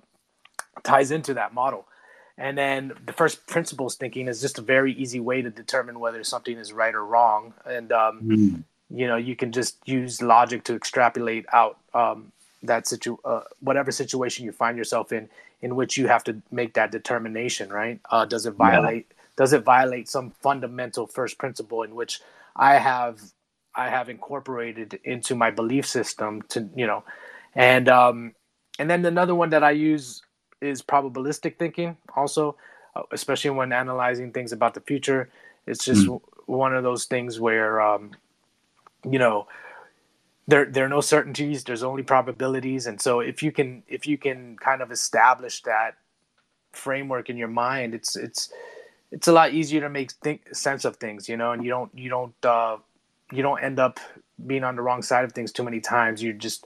ties 0.84 1.12
into 1.12 1.34
that 1.34 1.54
model. 1.54 1.86
And 2.38 2.58
then 2.58 2.94
the 3.06 3.13
first 3.13 3.48
principles 3.48 3.96
thinking 3.96 4.28
is 4.28 4.41
just 4.41 4.60
a 4.60 4.62
very 4.62 4.94
easy 4.94 5.20
way 5.20 5.41
to 5.41 5.50
determine 5.50 6.00
whether 6.00 6.24
something 6.24 6.58
is 6.58 6.74
right 6.74 6.94
or 6.94 7.06
wrong. 7.06 7.54
And 7.65 7.91
um, 7.91 8.22
mm. 8.24 8.63
you 8.89 9.08
know 9.08 9.15
you 9.15 9.36
can 9.36 9.52
just 9.52 9.78
use 9.88 10.22
logic 10.22 10.63
to 10.65 10.76
extrapolate 10.76 11.46
out 11.54 11.78
um, 11.94 12.32
that 12.65 12.88
situ 12.88 13.17
uh, 13.25 13.41
whatever 13.60 13.91
situation 13.91 14.45
you 14.45 14.51
find 14.51 14.78
yourself 14.78 15.12
in 15.12 15.30
in 15.62 15.75
which 15.75 15.97
you 15.97 16.08
have 16.08 16.23
to 16.23 16.41
make 16.51 16.73
that 16.73 16.91
determination 16.91 17.69
right 17.69 17.99
uh, 18.12 18.25
does 18.25 18.45
it 18.45 18.54
violate 18.54 19.08
yeah. 19.10 19.23
does 19.36 19.54
it 19.54 19.63
violate 19.63 20.08
some 20.08 20.32
fundamental 20.41 21.08
first 21.08 21.38
principle 21.38 21.84
in 21.84 21.95
which 21.95 22.21
i 22.56 22.75
have 22.75 23.19
i 23.75 23.89
have 23.89 24.10
incorporated 24.10 24.99
into 25.04 25.36
my 25.36 25.51
belief 25.51 25.86
system 25.86 26.41
to 26.43 26.69
you 26.75 26.88
know 26.88 27.04
and 27.54 27.89
um 27.89 28.34
and 28.80 28.89
then 28.89 29.06
another 29.06 29.36
one 29.36 29.49
that 29.49 29.63
i 29.63 29.71
use 29.71 30.21
is 30.62 30.82
probabilistic 30.82 31.58
thinking 31.58 31.97
also 32.15 32.56
uh, 32.95 33.04
especially 33.12 33.51
when 33.51 33.73
analyzing 33.73 34.32
things 34.32 34.51
about 34.51 34.73
the 34.73 34.82
future 34.82 35.30
it's 35.67 35.84
just 35.84 36.06
mm. 36.08 36.21
one 36.45 36.75
of 36.75 36.84
those 36.84 37.06
things 37.06 37.39
where 37.39 37.82
um 37.82 38.12
you 39.10 39.19
know 39.19 39.47
there 40.47 40.65
there 40.65 40.86
are 40.86 40.89
no 40.89 41.01
certainties 41.01 41.63
there's 41.63 41.84
only 41.84 42.03
probabilities. 42.03 42.88
And 42.88 43.01
so 43.01 43.19
if 43.19 43.43
you 43.43 43.51
can 43.51 43.84
if 43.88 44.08
you 44.08 44.17
can 44.17 44.58
kind 44.58 44.81
of 44.81 44.91
establish 44.91 45.62
that 45.63 45.95
framework 46.73 47.29
in 47.29 47.38
your 47.38 47.47
mind 47.47 47.95
it's 47.95 48.17
it's 48.17 48.51
it's 49.12 49.29
a 49.29 49.31
lot 49.31 49.53
easier 49.53 49.79
to 49.79 49.89
make 49.89 50.12
think, 50.12 50.53
sense 50.53 50.84
of 50.84 50.97
things 50.97 51.29
you 51.29 51.38
know 51.38 51.53
and 51.53 51.63
you 51.63 51.69
don't 51.69 51.91
you 51.97 52.10
don't 52.10 52.36
uh, 52.45 52.77
you 53.31 53.41
don't 53.41 53.63
end 53.63 53.79
up 53.79 53.99
being 54.45 54.63
on 54.63 54.75
the 54.75 54.81
wrong 54.81 55.01
side 55.01 55.23
of 55.23 55.31
things 55.31 55.51
too 55.51 55.63
many 55.63 55.79
times. 55.79 56.21
You 56.21 56.34
just 56.34 56.65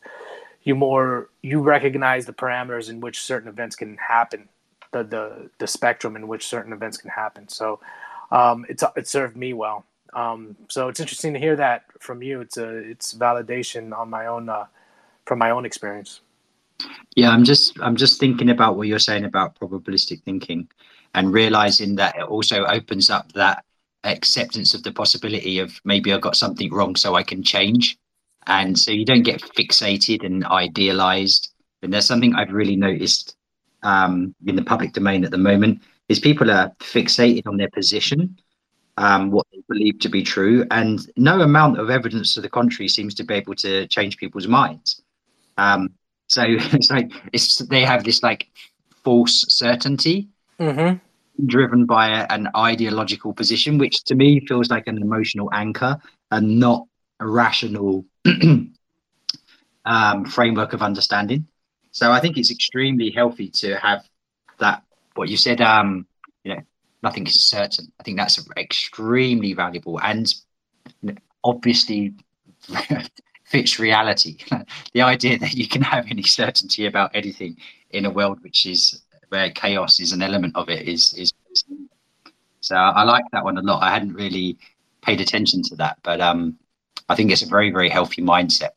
you 0.63 0.75
more 0.75 1.29
you 1.41 1.61
recognize 1.61 2.25
the 2.25 2.33
parameters 2.33 2.89
in 2.89 2.99
which 2.99 3.21
certain 3.21 3.49
events 3.49 3.75
can 3.75 3.97
happen 3.97 4.49
the 4.91 5.03
the, 5.03 5.49
the 5.59 5.67
spectrum 5.67 6.15
in 6.15 6.27
which 6.27 6.47
certain 6.47 6.73
events 6.73 6.97
can 6.97 7.11
happen. 7.11 7.47
So 7.47 7.79
um, 8.31 8.65
it's 8.69 8.83
it 8.95 9.07
served 9.07 9.37
me 9.37 9.53
well 9.53 9.85
um, 10.13 10.55
so 10.69 10.87
it's 10.87 10.99
interesting 10.99 11.33
to 11.33 11.39
hear 11.39 11.55
that 11.55 11.83
from 11.99 12.21
you. 12.21 12.41
It's 12.41 12.57
a 12.57 12.77
it's 12.77 13.13
validation 13.13 13.97
on 13.97 14.09
my 14.09 14.27
own 14.27 14.49
uh, 14.49 14.65
from 15.25 15.39
my 15.39 15.51
own 15.51 15.65
experience. 15.65 16.21
Yeah, 17.15 17.29
I'm 17.29 17.43
just 17.43 17.79
I'm 17.81 17.95
just 17.95 18.19
thinking 18.19 18.49
about 18.49 18.77
what 18.77 18.87
you're 18.87 18.99
saying 18.99 19.25
about 19.25 19.59
probabilistic 19.59 20.23
thinking, 20.23 20.67
and 21.13 21.33
realizing 21.33 21.95
that 21.95 22.15
it 22.17 22.23
also 22.23 22.65
opens 22.65 23.09
up 23.09 23.31
that 23.33 23.63
acceptance 24.03 24.73
of 24.73 24.83
the 24.83 24.91
possibility 24.91 25.59
of 25.59 25.79
maybe 25.83 26.13
I 26.13 26.19
got 26.19 26.35
something 26.35 26.71
wrong, 26.71 26.95
so 26.95 27.15
I 27.15 27.23
can 27.23 27.43
change, 27.43 27.97
and 28.47 28.77
so 28.77 28.91
you 28.91 29.05
don't 29.05 29.23
get 29.23 29.41
fixated 29.41 30.25
and 30.25 30.45
idealized. 30.45 31.53
And 31.81 31.93
there's 31.93 32.05
something 32.05 32.35
I've 32.35 32.51
really 32.51 32.75
noticed 32.75 33.35
um, 33.83 34.35
in 34.45 34.55
the 34.55 34.63
public 34.63 34.93
domain 34.93 35.23
at 35.23 35.31
the 35.31 35.37
moment 35.37 35.81
is 36.09 36.19
people 36.19 36.51
are 36.51 36.71
fixated 36.79 37.47
on 37.47 37.57
their 37.57 37.69
position 37.69 38.37
um, 38.99 39.31
what 39.31 39.47
they 39.51 39.63
believe 39.69 39.97
to 39.99 40.09
be 40.09 40.21
true, 40.21 40.65
and 40.71 41.09
no 41.15 41.41
amount 41.41 41.79
of 41.79 41.89
evidence 41.89 42.33
to 42.33 42.41
the 42.41 42.49
contrary 42.49 42.89
seems 42.89 43.15
to 43.15 43.23
be 43.23 43.33
able 43.33 43.55
to 43.55 43.87
change 43.87 44.17
people's 44.17 44.47
minds. 44.47 45.01
Um, 45.57 45.91
so 46.27 46.43
it's 46.47 46.91
like 46.91 47.11
it's 47.31 47.57
they 47.57 47.81
have 47.81 48.03
this 48.03 48.21
like 48.21 48.49
false 49.05 49.45
certainty 49.47 50.27
mm-hmm. 50.59 50.97
driven 51.45 51.85
by 51.85 52.09
a, 52.09 52.27
an 52.29 52.49
ideological 52.57 53.33
position, 53.33 53.77
which 53.77 54.03
to 54.03 54.15
me 54.15 54.45
feels 54.45 54.69
like 54.69 54.85
an 54.87 55.01
emotional 55.01 55.49
anchor 55.53 55.97
and 56.31 56.59
not 56.59 56.85
a 57.21 57.27
rational 57.27 58.03
um, 59.85 60.25
framework 60.25 60.73
of 60.73 60.81
understanding. 60.81 61.47
So 61.91 62.11
I 62.11 62.19
think 62.19 62.37
it's 62.37 62.51
extremely 62.51 63.11
healthy 63.11 63.49
to 63.61 63.77
have 63.77 64.03
that. 64.59 64.83
What 65.15 65.29
you 65.29 65.37
said, 65.37 65.59
um, 65.59 66.05
nothing 67.03 67.25
is 67.27 67.45
certain. 67.45 67.91
I 67.99 68.03
think 68.03 68.17
that's 68.17 68.39
extremely 68.57 69.53
valuable 69.53 69.99
and 70.01 70.33
obviously 71.43 72.13
fits 73.45 73.79
reality. 73.79 74.37
the 74.93 75.01
idea 75.01 75.39
that 75.39 75.53
you 75.53 75.67
can 75.67 75.81
have 75.81 76.05
any 76.09 76.23
certainty 76.23 76.85
about 76.85 77.11
anything 77.13 77.57
in 77.91 78.05
a 78.05 78.09
world 78.09 78.41
which 78.43 78.65
is 78.65 79.01
where 79.29 79.49
chaos 79.51 79.99
is 79.99 80.11
an 80.11 80.21
element 80.21 80.55
of 80.55 80.69
it 80.69 80.87
is 80.87 81.13
is 81.13 81.33
so 82.61 82.75
I 82.75 83.03
like 83.03 83.23
that 83.31 83.43
one 83.43 83.57
a 83.57 83.61
lot. 83.61 83.81
I 83.81 83.91
hadn't 83.91 84.13
really 84.13 84.57
paid 85.01 85.21
attention 85.21 85.63
to 85.63 85.75
that, 85.77 85.97
but 86.03 86.19
um, 86.19 86.57
I 87.07 87.15
think 87.15 87.31
it's 87.31 87.41
a 87.41 87.47
very 87.47 87.71
very 87.71 87.89
healthy 87.89 88.21
mindset. 88.21 88.71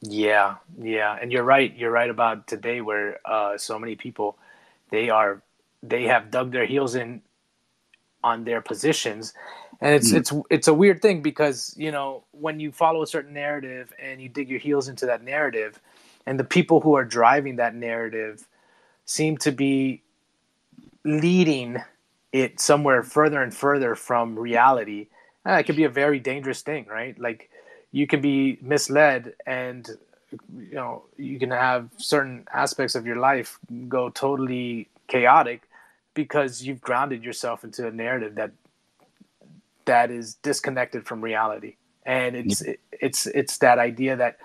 Yeah, 0.00 0.56
yeah, 0.80 1.18
and 1.20 1.30
you're 1.32 1.44
right. 1.44 1.76
You're 1.76 1.90
right 1.90 2.08
about 2.08 2.46
today, 2.46 2.80
where 2.80 3.18
uh, 3.24 3.58
so 3.58 3.78
many 3.78 3.96
people 3.96 4.38
they 4.90 5.10
are 5.10 5.42
they 5.82 6.04
have 6.04 6.30
dug 6.30 6.52
their 6.52 6.66
heels 6.66 6.94
in 6.94 7.22
on 8.22 8.44
their 8.44 8.60
positions 8.60 9.34
and 9.80 9.94
it's 9.94 10.12
mm. 10.12 10.16
it's 10.16 10.32
it's 10.50 10.68
a 10.68 10.74
weird 10.74 11.00
thing 11.00 11.22
because 11.22 11.74
you 11.76 11.90
know 11.90 12.24
when 12.32 12.60
you 12.60 12.70
follow 12.70 13.02
a 13.02 13.06
certain 13.06 13.32
narrative 13.32 13.92
and 14.02 14.20
you 14.20 14.28
dig 14.28 14.48
your 14.48 14.58
heels 14.58 14.88
into 14.88 15.06
that 15.06 15.22
narrative 15.22 15.80
and 16.26 16.38
the 16.38 16.44
people 16.44 16.80
who 16.80 16.94
are 16.94 17.04
driving 17.04 17.56
that 17.56 17.74
narrative 17.74 18.46
seem 19.04 19.36
to 19.36 19.50
be 19.50 20.02
leading 21.04 21.78
it 22.32 22.60
somewhere 22.60 23.02
further 23.02 23.42
and 23.42 23.54
further 23.54 23.94
from 23.94 24.38
reality 24.38 25.08
and 25.44 25.56
that 25.56 25.64
could 25.64 25.76
be 25.76 25.84
a 25.84 25.90
very 25.90 26.20
dangerous 26.20 26.62
thing 26.62 26.86
right 26.88 27.18
like 27.18 27.50
you 27.92 28.06
can 28.06 28.20
be 28.20 28.58
misled 28.60 29.34
and 29.46 29.90
you 30.56 30.74
know 30.74 31.02
you 31.16 31.38
can 31.38 31.50
have 31.50 31.88
certain 31.96 32.46
aspects 32.52 32.94
of 32.94 33.06
your 33.06 33.16
life 33.16 33.58
go 33.88 34.10
totally 34.10 34.88
chaotic 35.08 35.62
because 36.24 36.62
you've 36.62 36.82
grounded 36.82 37.24
yourself 37.24 37.64
into 37.64 37.86
a 37.86 37.90
narrative 37.90 38.34
that 38.34 38.52
that 39.86 40.10
is 40.10 40.34
disconnected 40.34 41.06
from 41.06 41.22
reality. 41.22 41.76
And 42.04 42.36
it's 42.36 42.62
yeah. 42.62 42.72
it, 42.72 42.80
it's 42.92 43.26
it's 43.26 43.58
that 43.58 43.78
idea 43.78 44.16
that 44.16 44.36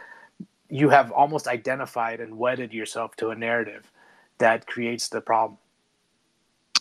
you 0.70 0.90
have 0.90 1.12
almost 1.12 1.48
identified 1.48 2.20
and 2.22 2.38
wedded 2.38 2.74
yourself 2.74 3.16
to 3.18 3.30
a 3.30 3.36
narrative 3.36 3.92
that 4.38 4.68
creates 4.68 5.10
the 5.10 5.22
problem. 5.22 5.58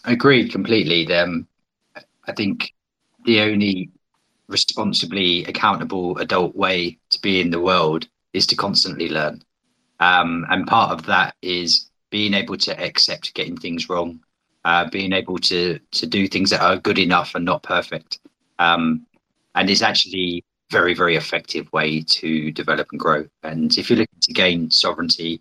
Agreed 0.04 0.50
completely. 0.52 1.00
Um, 1.14 1.46
i 2.26 2.32
think 2.32 2.72
the 3.24 3.40
only 3.40 3.90
responsibly 4.48 5.44
accountable 5.44 6.16
adult 6.18 6.54
way 6.54 6.98
to 7.10 7.20
be 7.20 7.40
in 7.40 7.50
the 7.50 7.60
world 7.60 8.06
is 8.32 8.46
to 8.46 8.56
constantly 8.56 9.08
learn. 9.08 9.42
Um, 10.00 10.46
and 10.50 10.66
part 10.66 10.90
of 10.92 11.06
that 11.06 11.34
is 11.42 11.90
being 12.10 12.34
able 12.34 12.56
to 12.58 12.72
accept 12.80 13.34
getting 13.34 13.56
things 13.56 13.88
wrong 13.88 14.20
uh, 14.64 14.88
being 14.90 15.12
able 15.12 15.38
to 15.38 15.78
to 15.92 16.06
do 16.06 16.26
things 16.26 16.50
that 16.50 16.62
are 16.62 16.76
good 16.76 16.98
enough 16.98 17.34
and 17.34 17.44
not 17.44 17.62
perfect, 17.62 18.20
um, 18.58 19.06
and 19.54 19.70
it's 19.70 19.82
actually 19.82 20.44
very 20.70 20.94
very 20.94 21.16
effective 21.16 21.70
way 21.72 22.02
to 22.02 22.50
develop 22.52 22.88
and 22.92 23.00
grow. 23.00 23.26
And 23.42 23.76
if 23.76 23.90
you're 23.90 23.98
looking 23.98 24.20
to 24.20 24.32
gain 24.32 24.70
sovereignty, 24.70 25.40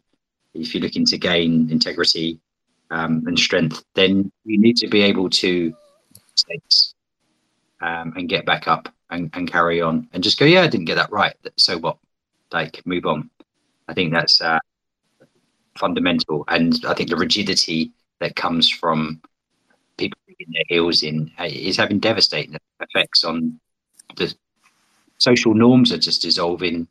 if 0.54 0.74
you're 0.74 0.84
looking 0.84 1.06
to 1.06 1.18
gain 1.18 1.70
integrity 1.72 2.40
um, 2.92 3.24
and 3.26 3.38
strength, 3.38 3.84
then 3.96 4.32
you 4.46 4.60
need 4.60 4.78
to 4.78 4.88
be 4.88 5.02
able 5.02 5.30
to 5.30 5.74
mistakes 6.32 6.94
um, 7.82 8.14
and 8.16 8.30
get 8.30 8.46
back 8.46 8.68
up 8.68 8.90
and, 9.10 9.30
and 9.34 9.52
carry 9.52 9.82
on 9.82 10.08
and 10.14 10.24
just 10.24 10.40
go, 10.40 10.46
yeah, 10.46 10.62
I 10.62 10.68
didn't 10.68 10.86
get 10.86 10.96
that 10.96 11.12
right. 11.12 11.36
So 11.58 11.78
what? 11.78 11.98
Like 12.52 12.86
move 12.86 13.06
on. 13.06 13.30
I 13.88 13.94
think 13.94 14.14
that's 14.14 14.42
uh, 14.42 14.60
fundamental, 15.78 16.46
and 16.48 16.80
I 16.88 16.94
think 16.94 17.10
the 17.10 17.16
rigidity 17.16 17.92
that 18.24 18.36
comes 18.36 18.70
from 18.70 19.22
people 19.98 20.18
digging 20.28 20.54
their 20.54 20.64
heels 20.68 21.04
in 21.04 21.30
uh, 21.40 21.44
is 21.44 21.78
having 21.78 22.00
devastating 22.00 22.58
effects 22.80 23.24
on 23.24 23.60
the 24.16 24.34
social 25.18 25.54
norms 25.54 25.92
are 25.92 25.98
just 25.98 26.22
dissolving. 26.22 26.88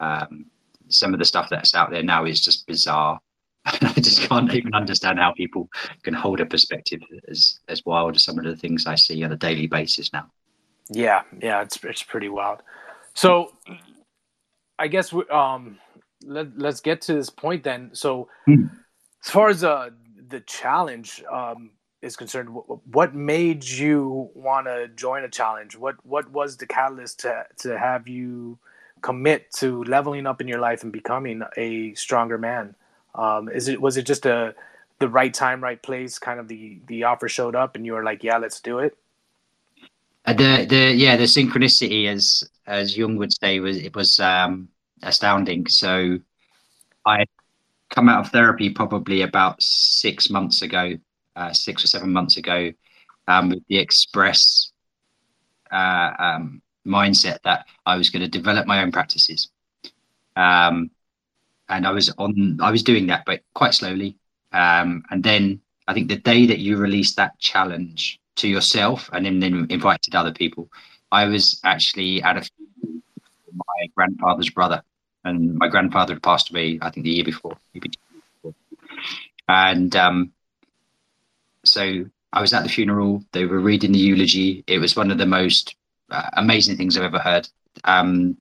Um, 0.00 0.46
some 0.88 1.12
of 1.12 1.18
the 1.18 1.24
stuff 1.24 1.48
that's 1.50 1.74
out 1.74 1.90
there 1.90 2.02
now 2.02 2.24
is 2.24 2.40
just 2.40 2.66
bizarre. 2.66 3.20
I 3.64 3.94
just 3.96 4.22
can't 4.28 4.52
even 4.54 4.74
understand 4.74 5.18
how 5.18 5.32
people 5.32 5.68
can 6.02 6.14
hold 6.14 6.40
a 6.40 6.46
perspective 6.46 7.00
as 7.28 7.58
as 7.68 7.82
wild 7.84 8.14
as 8.16 8.24
some 8.24 8.38
of 8.38 8.44
the 8.44 8.56
things 8.56 8.86
I 8.86 8.94
see 8.94 9.24
on 9.24 9.32
a 9.32 9.36
daily 9.36 9.66
basis 9.66 10.12
now. 10.12 10.30
Yeah, 10.88 11.22
yeah, 11.40 11.62
it's 11.62 11.82
it's 11.82 12.02
pretty 12.02 12.28
wild. 12.28 12.62
So, 13.14 13.52
I 14.78 14.88
guess 14.88 15.12
we, 15.12 15.24
um, 15.30 15.78
let 16.22 16.56
let's 16.56 16.80
get 16.80 17.00
to 17.02 17.14
this 17.14 17.30
point 17.30 17.64
then. 17.64 17.90
So, 17.92 18.28
mm. 18.48 18.70
as 19.24 19.30
far 19.30 19.48
as 19.48 19.64
uh, 19.64 19.90
the 20.28 20.40
challenge 20.40 21.22
um, 21.30 21.70
is 22.02 22.16
concerned, 22.16 22.50
what 22.50 23.14
made 23.14 23.64
you 23.64 24.30
want 24.34 24.66
to 24.66 24.88
join 24.88 25.24
a 25.24 25.28
challenge? 25.28 25.76
What 25.76 25.96
what 26.04 26.30
was 26.30 26.56
the 26.56 26.66
catalyst 26.66 27.20
to 27.20 27.46
to 27.58 27.78
have 27.78 28.08
you 28.08 28.58
commit 29.02 29.52
to 29.52 29.84
leveling 29.84 30.26
up 30.26 30.40
in 30.40 30.48
your 30.48 30.60
life 30.60 30.82
and 30.82 30.92
becoming 30.92 31.42
a 31.56 31.94
stronger 31.94 32.38
man? 32.38 32.74
Um, 33.14 33.48
is 33.48 33.68
it 33.68 33.80
was 33.80 33.96
it 33.96 34.06
just 34.06 34.26
a 34.26 34.54
the 34.98 35.08
right 35.08 35.32
time, 35.32 35.62
right 35.62 35.82
place, 35.82 36.18
kind 36.18 36.40
of 36.40 36.48
the 36.48 36.78
the 36.86 37.04
offer 37.04 37.28
showed 37.28 37.54
up, 37.54 37.76
and 37.76 37.84
you 37.84 37.92
were 37.92 38.04
like, 38.04 38.24
"Yeah, 38.24 38.38
let's 38.38 38.60
do 38.60 38.78
it." 38.78 38.96
Uh, 40.24 40.32
the 40.32 40.66
the 40.68 40.92
yeah 40.92 41.16
the 41.16 41.24
synchronicity, 41.24 42.08
as 42.08 42.44
as 42.66 42.96
Jung 42.96 43.16
would 43.16 43.32
say, 43.32 43.60
was 43.60 43.76
it 43.76 43.94
was 43.94 44.18
um, 44.20 44.68
astounding. 45.02 45.66
So, 45.68 46.18
I 47.04 47.26
come 47.90 48.08
out 48.08 48.24
of 48.24 48.32
therapy 48.32 48.70
probably 48.70 49.22
about 49.22 49.62
six 49.62 50.30
months 50.30 50.62
ago, 50.62 50.94
uh, 51.36 51.52
six 51.52 51.84
or 51.84 51.86
seven 51.88 52.12
months 52.12 52.36
ago, 52.36 52.72
um, 53.28 53.50
with 53.50 53.62
the 53.68 53.78
express 53.78 54.72
uh, 55.70 56.10
um, 56.18 56.62
mindset 56.86 57.38
that 57.44 57.66
I 57.84 57.96
was 57.96 58.10
going 58.10 58.22
to 58.22 58.28
develop 58.28 58.66
my 58.66 58.82
own 58.82 58.92
practices. 58.92 59.50
Um, 60.36 60.90
and 61.68 61.86
I 61.86 61.90
was 61.90 62.12
on, 62.18 62.58
I 62.62 62.70
was 62.70 62.82
doing 62.82 63.06
that, 63.08 63.24
but 63.26 63.40
quite 63.54 63.74
slowly. 63.74 64.16
Um, 64.52 65.02
and 65.10 65.22
then 65.22 65.60
I 65.88 65.94
think 65.94 66.08
the 66.08 66.16
day 66.16 66.46
that 66.46 66.58
you 66.58 66.76
released 66.76 67.16
that 67.16 67.38
challenge 67.38 68.20
to 68.36 68.48
yourself 68.48 69.10
and 69.12 69.24
then, 69.24 69.40
then 69.40 69.66
invited 69.70 70.14
other 70.14 70.32
people, 70.32 70.68
I 71.10 71.26
was 71.26 71.60
actually 71.64 72.22
at 72.22 72.36
a 72.36 72.48
my 73.52 73.88
grandfather's 73.94 74.50
brother, 74.50 74.82
and 75.26 75.56
my 75.56 75.68
grandfather 75.68 76.14
had 76.14 76.22
passed 76.22 76.50
away, 76.50 76.78
I 76.80 76.90
think, 76.90 77.04
the 77.04 77.10
year 77.10 77.24
before. 77.24 77.56
And 79.48 79.94
um, 79.94 80.32
so 81.64 82.04
I 82.32 82.40
was 82.40 82.52
at 82.52 82.62
the 82.62 82.68
funeral. 82.68 83.22
They 83.32 83.44
were 83.44 83.60
reading 83.60 83.92
the 83.92 83.98
eulogy. 83.98 84.64
It 84.66 84.78
was 84.78 84.96
one 84.96 85.10
of 85.10 85.18
the 85.18 85.26
most 85.26 85.74
uh, 86.10 86.30
amazing 86.34 86.76
things 86.76 86.96
I've 86.96 87.04
ever 87.04 87.18
heard. 87.18 87.48
Um, 87.84 88.36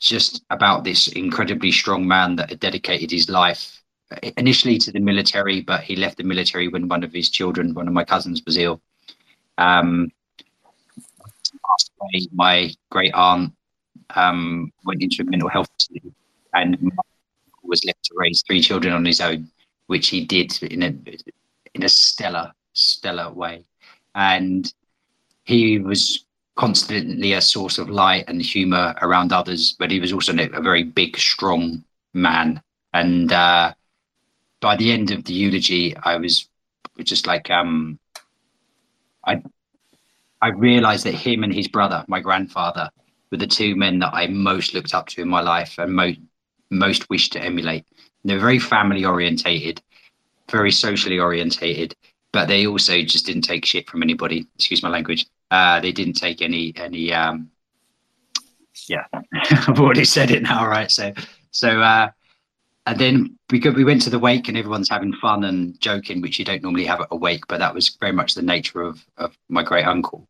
just 0.00 0.42
about 0.50 0.84
this 0.84 1.08
incredibly 1.08 1.70
strong 1.70 2.06
man 2.06 2.36
that 2.36 2.50
had 2.50 2.60
dedicated 2.60 3.10
his 3.10 3.28
life 3.28 3.82
initially 4.36 4.78
to 4.78 4.92
the 4.92 5.00
military, 5.00 5.60
but 5.60 5.82
he 5.82 5.96
left 5.96 6.18
the 6.18 6.24
military 6.24 6.68
when 6.68 6.88
one 6.88 7.04
of 7.04 7.12
his 7.12 7.30
children, 7.30 7.74
one 7.74 7.88
of 7.88 7.94
my 7.94 8.04
cousins, 8.04 8.42
was 8.44 8.56
ill. 8.56 8.80
Um, 9.58 10.10
my 12.32 12.70
great 12.90 13.14
aunt 13.14 13.52
um, 14.10 14.72
went 14.84 15.02
into 15.02 15.22
a 15.22 15.24
mental 15.24 15.48
health 15.48 15.68
facility 15.74 16.12
and 16.52 16.92
was 17.62 17.84
left 17.84 18.02
to 18.04 18.14
raise 18.16 18.42
three 18.42 18.60
children 18.60 18.94
on 18.94 19.04
his 19.04 19.20
own, 19.20 19.48
which 19.86 20.08
he 20.08 20.24
did 20.24 20.62
in 20.62 20.82
a 20.82 20.94
in 21.74 21.82
a 21.82 21.88
stellar 21.88 22.52
stellar 22.72 23.30
way, 23.32 23.64
and 24.14 24.72
he 25.44 25.78
was 25.78 26.24
constantly 26.56 27.32
a 27.32 27.40
source 27.40 27.78
of 27.78 27.90
light 27.90 28.24
and 28.28 28.40
humor 28.40 28.94
around 29.02 29.32
others, 29.32 29.74
but 29.78 29.90
he 29.90 30.00
was 30.00 30.12
also 30.12 30.32
a 30.32 30.62
very 30.62 30.84
big, 30.84 31.16
strong 31.16 31.82
man. 32.12 32.62
And 32.92 33.32
uh, 33.32 33.74
by 34.60 34.76
the 34.76 34.92
end 34.92 35.10
of 35.10 35.24
the 35.24 35.34
eulogy, 35.34 35.96
I 35.96 36.16
was 36.16 36.48
just 37.02 37.26
like, 37.26 37.50
um, 37.50 37.98
I, 39.26 39.42
I 40.40 40.48
realized 40.48 41.04
that 41.06 41.14
him 41.14 41.42
and 41.42 41.52
his 41.52 41.66
brother, 41.66 42.04
my 42.06 42.20
grandfather, 42.20 42.90
were 43.34 43.38
the 43.38 43.46
two 43.48 43.74
men 43.74 43.98
that 43.98 44.14
I 44.14 44.28
most 44.28 44.74
looked 44.74 44.94
up 44.94 45.08
to 45.08 45.22
in 45.22 45.28
my 45.28 45.40
life 45.40 45.76
and 45.78 45.92
most 45.92 46.20
most 46.70 47.10
wished 47.10 47.32
to 47.32 47.42
emulate. 47.42 47.84
They're 48.24 48.38
very 48.38 48.60
family 48.60 49.04
orientated, 49.04 49.82
very 50.48 50.70
socially 50.70 51.18
orientated, 51.18 51.96
but 52.32 52.46
they 52.46 52.66
also 52.66 53.02
just 53.02 53.26
didn't 53.26 53.42
take 53.42 53.64
shit 53.64 53.90
from 53.90 54.04
anybody. 54.04 54.46
Excuse 54.54 54.84
my 54.84 54.88
language. 54.88 55.26
Uh, 55.50 55.80
they 55.80 55.90
didn't 55.90 56.14
take 56.14 56.42
any 56.42 56.72
any. 56.76 57.12
Um, 57.12 57.50
yeah, 58.86 59.06
I've 59.32 59.80
already 59.80 60.04
said 60.04 60.30
it 60.30 60.44
now, 60.44 60.68
right? 60.68 60.90
So 60.90 61.12
so 61.50 61.80
uh, 61.80 62.10
and 62.86 62.98
then 63.00 63.36
we 63.50 63.58
go, 63.58 63.70
we 63.70 63.82
went 63.82 64.02
to 64.02 64.10
the 64.10 64.18
wake 64.18 64.46
and 64.46 64.56
everyone's 64.56 64.88
having 64.88 65.12
fun 65.14 65.42
and 65.42 65.78
joking, 65.80 66.20
which 66.20 66.38
you 66.38 66.44
don't 66.44 66.62
normally 66.62 66.86
have 66.86 67.00
at 67.00 67.08
a 67.10 67.16
wake, 67.16 67.48
but 67.48 67.58
that 67.58 67.74
was 67.74 67.88
very 67.98 68.12
much 68.12 68.34
the 68.34 68.42
nature 68.42 68.82
of 68.82 69.04
of 69.16 69.36
my 69.48 69.64
great 69.64 69.86
uncle. 69.86 70.28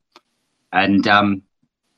And 0.72 1.06
um, 1.06 1.42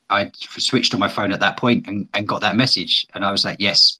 I 0.09 0.31
switched 0.35 0.93
on 0.93 0.99
my 0.99 1.09
phone 1.09 1.33
at 1.33 1.39
that 1.41 1.57
point 1.57 1.87
and, 1.87 2.07
and 2.13 2.27
got 2.27 2.41
that 2.41 2.55
message, 2.55 3.07
and 3.13 3.25
I 3.25 3.31
was 3.31 3.43
like, 3.43 3.57
yes, 3.59 3.99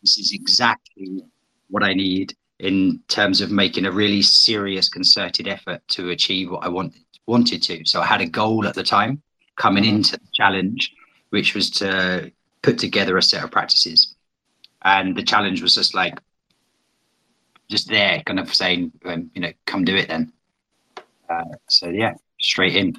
this 0.00 0.18
is 0.18 0.32
exactly 0.32 1.24
what 1.68 1.82
I 1.82 1.94
need 1.94 2.34
in 2.58 3.00
terms 3.08 3.40
of 3.40 3.50
making 3.50 3.86
a 3.86 3.90
really 3.90 4.22
serious 4.22 4.88
concerted 4.88 5.48
effort 5.48 5.80
to 5.88 6.10
achieve 6.10 6.50
what 6.50 6.64
I 6.64 6.68
want 6.68 6.94
wanted 7.26 7.62
to. 7.62 7.84
So 7.84 8.00
I 8.00 8.06
had 8.06 8.20
a 8.20 8.26
goal 8.26 8.66
at 8.66 8.74
the 8.74 8.82
time 8.82 9.22
coming 9.56 9.84
mm-hmm. 9.84 9.96
into 9.96 10.16
the 10.16 10.26
challenge, 10.32 10.92
which 11.30 11.54
was 11.54 11.70
to 11.70 12.32
put 12.62 12.78
together 12.78 13.16
a 13.16 13.22
set 13.22 13.44
of 13.44 13.50
practices. 13.50 14.14
And 14.82 15.16
the 15.16 15.22
challenge 15.22 15.62
was 15.62 15.74
just 15.74 15.94
like, 15.94 16.18
just 17.70 17.88
there, 17.88 18.22
kind 18.26 18.40
of 18.40 18.52
saying, 18.52 18.92
um, 19.04 19.30
you 19.34 19.42
know, 19.42 19.52
come 19.66 19.84
do 19.84 19.94
it 19.94 20.08
then. 20.08 20.32
Uh, 21.28 21.44
so 21.68 21.88
yeah, 21.88 22.14
straight 22.40 22.74
in. 22.74 22.96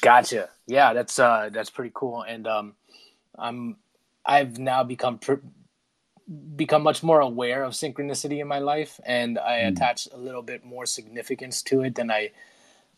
Gotcha. 0.00 0.50
Yeah, 0.66 0.92
that's 0.92 1.18
uh, 1.18 1.50
that's 1.52 1.70
pretty 1.70 1.92
cool. 1.94 2.22
And 2.22 2.46
um, 2.46 2.74
I'm 3.38 3.76
I've 4.24 4.58
now 4.58 4.84
become 4.84 5.18
pr- 5.18 5.44
become 6.56 6.82
much 6.82 7.02
more 7.02 7.20
aware 7.20 7.64
of 7.64 7.72
synchronicity 7.72 8.40
in 8.40 8.48
my 8.48 8.58
life, 8.58 9.00
and 9.04 9.38
I 9.38 9.60
mm. 9.60 9.68
attach 9.68 10.08
a 10.12 10.16
little 10.16 10.42
bit 10.42 10.64
more 10.64 10.86
significance 10.86 11.62
to 11.64 11.82
it 11.82 11.96
than 11.96 12.10
I 12.10 12.30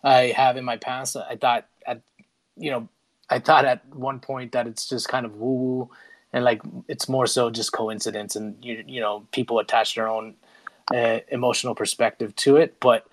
I 0.02 0.34
have 0.36 0.56
in 0.56 0.64
my 0.64 0.76
past. 0.76 1.16
I 1.16 1.36
thought 1.36 1.66
at 1.86 2.02
you 2.56 2.70
know 2.70 2.88
I 3.30 3.38
thought 3.38 3.64
at 3.64 3.86
one 3.94 4.20
point 4.20 4.52
that 4.52 4.66
it's 4.66 4.88
just 4.88 5.08
kind 5.08 5.24
of 5.24 5.36
woo 5.36 5.54
woo 5.54 5.90
and 6.32 6.44
like 6.44 6.60
it's 6.88 7.08
more 7.08 7.26
so 7.26 7.48
just 7.48 7.72
coincidence 7.72 8.36
and 8.36 8.62
you 8.62 8.84
you 8.86 9.00
know 9.00 9.26
people 9.32 9.58
attach 9.58 9.94
their 9.94 10.08
own 10.08 10.34
uh, 10.94 11.20
emotional 11.28 11.74
perspective 11.74 12.36
to 12.36 12.56
it. 12.56 12.78
But 12.80 13.06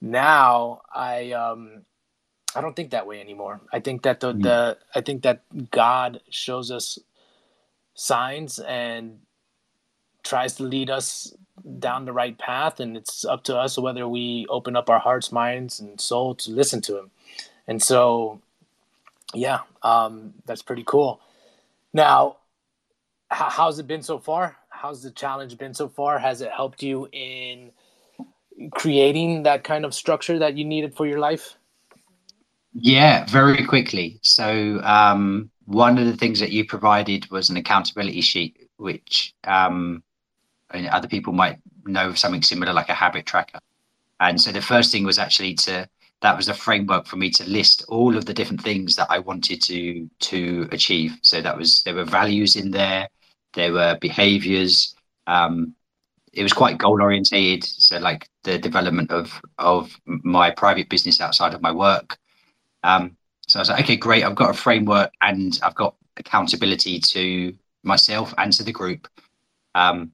now 0.00 0.82
I 0.94 1.32
um 1.32 1.82
I 2.56 2.62
don't 2.62 2.74
think 2.74 2.90
that 2.92 3.06
way 3.06 3.20
anymore. 3.20 3.60
I 3.70 3.80
think 3.80 4.02
that 4.02 4.20
the, 4.20 4.32
mm. 4.32 4.42
the 4.42 4.78
I 4.94 5.02
think 5.02 5.22
that 5.22 5.42
God 5.70 6.22
shows 6.30 6.70
us 6.70 6.98
signs 7.94 8.58
and 8.58 9.18
tries 10.24 10.54
to 10.54 10.62
lead 10.62 10.88
us 10.88 11.34
down 11.78 12.06
the 12.06 12.12
right 12.12 12.36
path 12.38 12.80
and 12.80 12.96
it's 12.96 13.24
up 13.26 13.44
to 13.44 13.56
us 13.56 13.78
whether 13.78 14.08
we 14.08 14.46
open 14.48 14.74
up 14.74 14.88
our 14.88 14.98
hearts 14.98 15.30
minds 15.30 15.80
and 15.80 16.00
soul 16.00 16.34
to 16.34 16.50
listen 16.50 16.80
to 16.80 16.98
him. 16.98 17.10
And 17.68 17.82
so 17.82 18.40
yeah 19.34 19.60
um, 19.82 20.32
that's 20.46 20.62
pretty 20.62 20.84
cool. 20.84 21.20
Now 21.92 22.36
h- 23.30 23.52
how's 23.52 23.78
it 23.78 23.86
been 23.86 24.02
so 24.02 24.18
far? 24.18 24.56
How's 24.70 25.02
the 25.02 25.10
challenge 25.10 25.58
been 25.58 25.74
so 25.74 25.88
far? 25.88 26.18
Has 26.18 26.40
it 26.40 26.50
helped 26.50 26.82
you 26.82 27.08
in 27.12 27.70
creating 28.72 29.42
that 29.42 29.62
kind 29.62 29.84
of 29.84 29.92
structure 29.94 30.38
that 30.38 30.56
you 30.56 30.64
needed 30.64 30.94
for 30.94 31.06
your 31.06 31.18
life 31.18 31.56
yeah 32.78 33.24
very 33.26 33.64
quickly 33.64 34.18
so 34.22 34.80
um, 34.82 35.50
one 35.64 35.98
of 35.98 36.06
the 36.06 36.16
things 36.16 36.40
that 36.40 36.52
you 36.52 36.64
provided 36.64 37.28
was 37.30 37.50
an 37.50 37.56
accountability 37.56 38.20
sheet 38.20 38.68
which 38.76 39.34
um, 39.44 40.02
other 40.70 41.08
people 41.08 41.32
might 41.32 41.58
know 41.86 42.08
of 42.08 42.18
something 42.18 42.42
similar 42.42 42.72
like 42.72 42.88
a 42.88 42.94
habit 42.94 43.26
tracker. 43.26 43.58
And 44.20 44.40
so 44.40 44.52
the 44.52 44.62
first 44.62 44.92
thing 44.92 45.04
was 45.04 45.18
actually 45.18 45.54
to 45.54 45.88
that 46.22 46.36
was 46.36 46.48
a 46.48 46.54
framework 46.54 47.06
for 47.06 47.16
me 47.16 47.30
to 47.30 47.48
list 47.48 47.84
all 47.88 48.16
of 48.16 48.24
the 48.24 48.32
different 48.32 48.62
things 48.62 48.96
that 48.96 49.08
I 49.10 49.18
wanted 49.18 49.60
to 49.62 50.08
to 50.20 50.68
achieve. 50.72 51.18
So 51.22 51.40
that 51.42 51.56
was 51.56 51.82
there 51.82 51.94
were 51.94 52.04
values 52.04 52.56
in 52.56 52.70
there, 52.70 53.08
there 53.54 53.72
were 53.72 53.98
behaviors. 54.00 54.94
Um, 55.26 55.74
it 56.32 56.42
was 56.42 56.52
quite 56.52 56.78
goal 56.78 57.00
orientated. 57.02 57.64
So 57.64 57.98
like 57.98 58.28
the 58.44 58.58
development 58.58 59.10
of 59.10 59.40
of 59.58 59.94
my 60.06 60.50
private 60.50 60.88
business 60.88 61.20
outside 61.20 61.54
of 61.54 61.62
my 61.62 61.72
work. 61.72 62.16
Um, 62.86 63.16
so 63.48 63.58
I 63.58 63.62
was 63.62 63.68
like, 63.68 63.84
okay, 63.84 63.96
great. 63.96 64.24
I've 64.24 64.36
got 64.36 64.50
a 64.50 64.54
framework 64.54 65.12
and 65.20 65.58
I've 65.62 65.74
got 65.74 65.96
accountability 66.16 67.00
to 67.00 67.52
myself 67.82 68.32
and 68.38 68.52
to 68.52 68.62
the 68.62 68.72
group. 68.72 69.08
Um, 69.74 70.12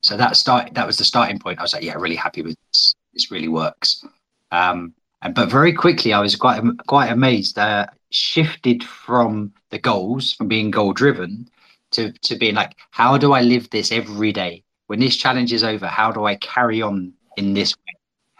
so 0.00 0.16
that 0.16 0.36
start 0.36 0.74
that 0.74 0.86
was 0.86 0.96
the 0.96 1.04
starting 1.04 1.38
point. 1.38 1.58
I 1.58 1.62
was 1.62 1.74
like, 1.74 1.82
yeah, 1.82 1.94
really 1.94 2.16
happy 2.16 2.42
with 2.42 2.56
this. 2.68 2.94
This 3.12 3.30
really 3.30 3.48
works. 3.48 4.04
Um, 4.50 4.94
and 5.22 5.34
but 5.34 5.50
very 5.50 5.72
quickly, 5.72 6.12
I 6.12 6.20
was 6.20 6.34
quite 6.34 6.62
quite 6.86 7.10
amazed. 7.10 7.58
Uh, 7.58 7.86
shifted 8.10 8.82
from 8.84 9.52
the 9.70 9.78
goals, 9.78 10.32
from 10.32 10.48
being 10.48 10.70
goal 10.70 10.92
driven, 10.92 11.48
to 11.92 12.12
to 12.12 12.36
being 12.36 12.54
like, 12.54 12.76
how 12.90 13.18
do 13.18 13.32
I 13.32 13.42
live 13.42 13.68
this 13.70 13.92
every 13.92 14.32
day? 14.32 14.62
When 14.86 15.00
this 15.00 15.16
challenge 15.16 15.52
is 15.52 15.64
over, 15.64 15.86
how 15.86 16.12
do 16.12 16.24
I 16.24 16.36
carry 16.36 16.80
on 16.80 17.12
in 17.36 17.54
this 17.54 17.74
way? 17.76 17.94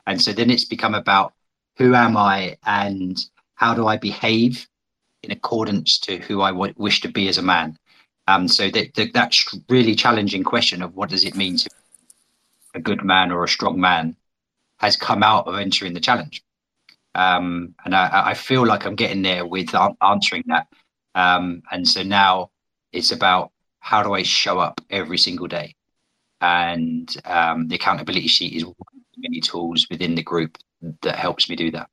And 0.06 0.22
so 0.22 0.32
then 0.32 0.50
it's 0.50 0.64
become 0.64 0.94
about 0.94 1.32
who 1.76 1.94
am 1.94 2.16
I 2.16 2.56
and 2.64 3.18
how 3.54 3.74
do 3.74 3.86
I 3.86 3.96
behave 3.96 4.66
in 5.22 5.30
accordance 5.30 5.98
to 6.00 6.18
who 6.18 6.42
I 6.42 6.50
w- 6.50 6.74
wish 6.76 7.00
to 7.02 7.08
be 7.08 7.28
as 7.28 7.38
a 7.38 7.42
man. 7.42 7.78
Um, 8.28 8.48
so 8.48 8.70
that, 8.70 8.94
that 8.94 9.12
that's 9.12 9.54
really 9.68 9.94
challenging 9.94 10.44
question 10.44 10.82
of 10.82 10.94
what 10.94 11.10
does 11.10 11.24
it 11.24 11.36
mean 11.36 11.56
to 11.58 11.70
be 11.70 12.78
a 12.78 12.82
good 12.82 13.04
man 13.04 13.30
or 13.30 13.44
a 13.44 13.48
strong 13.48 13.80
man 13.80 14.16
has 14.78 14.96
come 14.96 15.22
out 15.22 15.46
of 15.46 15.56
entering 15.56 15.94
the 15.94 16.00
challenge. 16.00 16.42
Um, 17.14 17.74
and 17.84 17.94
I, 17.94 18.30
I, 18.30 18.34
feel 18.34 18.66
like 18.66 18.84
I'm 18.84 18.94
getting 18.94 19.22
there 19.22 19.46
with 19.46 19.74
answering 20.02 20.44
that. 20.48 20.66
Um, 21.14 21.62
and 21.72 21.88
so 21.88 22.02
now 22.02 22.50
it's 22.92 23.10
about 23.10 23.52
how 23.78 24.02
do 24.02 24.12
I 24.12 24.22
show 24.22 24.58
up 24.58 24.82
every 24.90 25.16
single 25.16 25.46
day? 25.46 25.74
And 26.42 27.16
um, 27.24 27.68
the 27.68 27.76
accountability 27.76 28.26
sheet 28.26 28.52
is 28.52 28.64
one 28.64 28.74
of 28.74 29.02
the 29.14 29.22
many 29.22 29.40
tools 29.40 29.86
within 29.90 30.14
the 30.14 30.22
group 30.22 30.58
that 31.02 31.16
helps 31.16 31.48
me 31.48 31.56
do 31.56 31.70
that. 31.72 31.88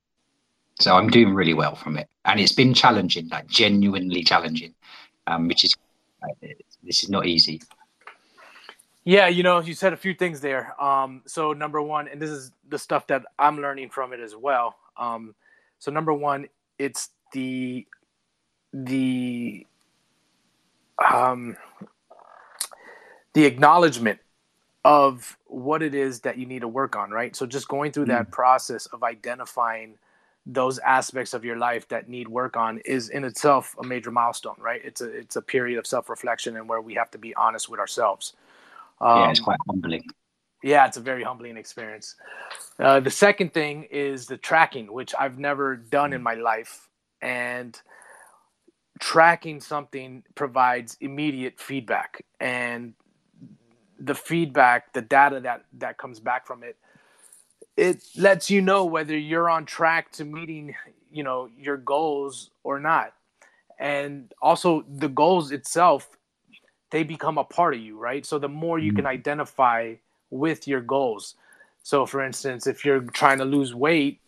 So 0.79 0.95
I'm 0.95 1.09
doing 1.09 1.33
really 1.33 1.53
well 1.53 1.75
from 1.75 1.97
it, 1.97 2.09
and 2.25 2.39
it's 2.39 2.51
been 2.51 2.73
challenging, 2.73 3.27
like 3.29 3.47
genuinely 3.47 4.23
challenging, 4.23 4.73
um, 5.27 5.47
which 5.47 5.63
is 5.63 5.75
this 6.83 7.03
is 7.03 7.09
not 7.09 7.25
easy. 7.25 7.61
Yeah, 9.05 9.27
you 9.27 9.43
know, 9.43 9.59
you 9.59 9.73
said 9.73 9.93
a 9.93 9.97
few 9.97 10.13
things 10.13 10.39
there. 10.39 10.81
Um, 10.81 11.23
so 11.25 11.53
number 11.53 11.81
one, 11.81 12.07
and 12.07 12.21
this 12.21 12.29
is 12.29 12.51
the 12.69 12.79
stuff 12.79 13.05
that 13.07 13.23
I'm 13.37 13.59
learning 13.59 13.89
from 13.89 14.13
it 14.13 14.19
as 14.19 14.35
well. 14.35 14.75
Um, 14.97 15.35
so 15.79 15.91
number 15.91 16.13
one, 16.13 16.47
it's 16.79 17.09
the 17.33 17.85
the 18.71 19.67
um, 21.13 21.57
the 23.33 23.45
acknowledgement 23.45 24.19
of 24.85 25.37
what 25.45 25.81
it 25.81 25.95
is 25.95 26.21
that 26.21 26.37
you 26.37 26.45
need 26.45 26.61
to 26.61 26.67
work 26.67 26.95
on, 26.95 27.11
right? 27.11 27.35
So 27.35 27.45
just 27.45 27.67
going 27.67 27.91
through 27.91 28.05
mm. 28.05 28.09
that 28.09 28.31
process 28.31 28.85
of 28.87 29.03
identifying 29.03 29.97
those 30.45 30.77
aspects 30.79 31.33
of 31.33 31.45
your 31.45 31.57
life 31.57 31.87
that 31.87 32.09
need 32.09 32.27
work 32.27 32.57
on 32.57 32.79
is 32.79 33.09
in 33.09 33.23
itself 33.23 33.75
a 33.79 33.83
major 33.83 34.11
milestone, 34.11 34.55
right? 34.57 34.81
It's 34.83 34.99
a 34.99 35.09
it's 35.09 35.35
a 35.37 35.41
period 35.41 35.79
of 35.79 35.87
self 35.87 36.09
reflection 36.09 36.57
and 36.57 36.67
where 36.67 36.81
we 36.81 36.93
have 36.95 37.11
to 37.11 37.17
be 37.17 37.33
honest 37.35 37.69
with 37.69 37.79
ourselves. 37.79 38.33
Um, 38.99 39.19
yeah, 39.19 39.29
it's 39.29 39.39
um, 39.39 39.45
quite 39.45 39.59
humbling. 39.67 40.03
Yeah, 40.61 40.85
it's 40.85 40.97
a 40.97 41.01
very 41.01 41.23
humbling 41.23 41.57
experience. 41.57 42.15
Uh, 42.79 42.99
the 42.99 43.11
second 43.11 43.53
thing 43.53 43.83
is 43.91 44.27
the 44.27 44.37
tracking, 44.37 44.91
which 44.91 45.13
I've 45.17 45.37
never 45.37 45.75
done 45.75 46.13
in 46.13 46.23
my 46.23 46.35
life, 46.35 46.89
and 47.21 47.79
tracking 48.99 49.59
something 49.59 50.23
provides 50.35 50.97
immediate 51.01 51.59
feedback 51.59 52.23
and 52.39 52.93
the 53.99 54.15
feedback 54.15 54.93
the 54.93 55.01
data 55.01 55.39
that 55.39 55.65
that 55.73 55.97
comes 55.97 56.19
back 56.19 56.45
from 56.45 56.63
it 56.63 56.77
it 57.77 58.03
lets 58.17 58.49
you 58.49 58.61
know 58.61 58.85
whether 58.85 59.17
you're 59.17 59.49
on 59.49 59.65
track 59.65 60.11
to 60.11 60.25
meeting 60.25 60.75
you 61.11 61.23
know 61.23 61.49
your 61.57 61.77
goals 61.77 62.49
or 62.63 62.79
not. 62.79 63.13
And 63.79 64.31
also 64.41 64.85
the 64.87 65.09
goals 65.09 65.51
itself 65.51 66.09
they 66.91 67.03
become 67.03 67.37
a 67.37 67.43
part 67.43 67.73
of 67.73 67.79
you 67.79 67.97
right? 67.97 68.25
So 68.25 68.39
the 68.39 68.49
more 68.49 68.79
you 68.79 68.91
can 68.91 69.05
mm-hmm. 69.05 69.13
identify 69.13 69.95
with 70.29 70.67
your 70.67 70.81
goals. 70.81 71.35
So 71.83 72.05
for 72.05 72.23
instance 72.23 72.67
if 72.67 72.85
you're 72.85 73.01
trying 73.01 73.39
to 73.39 73.45
lose 73.45 73.73
weight 73.73 74.19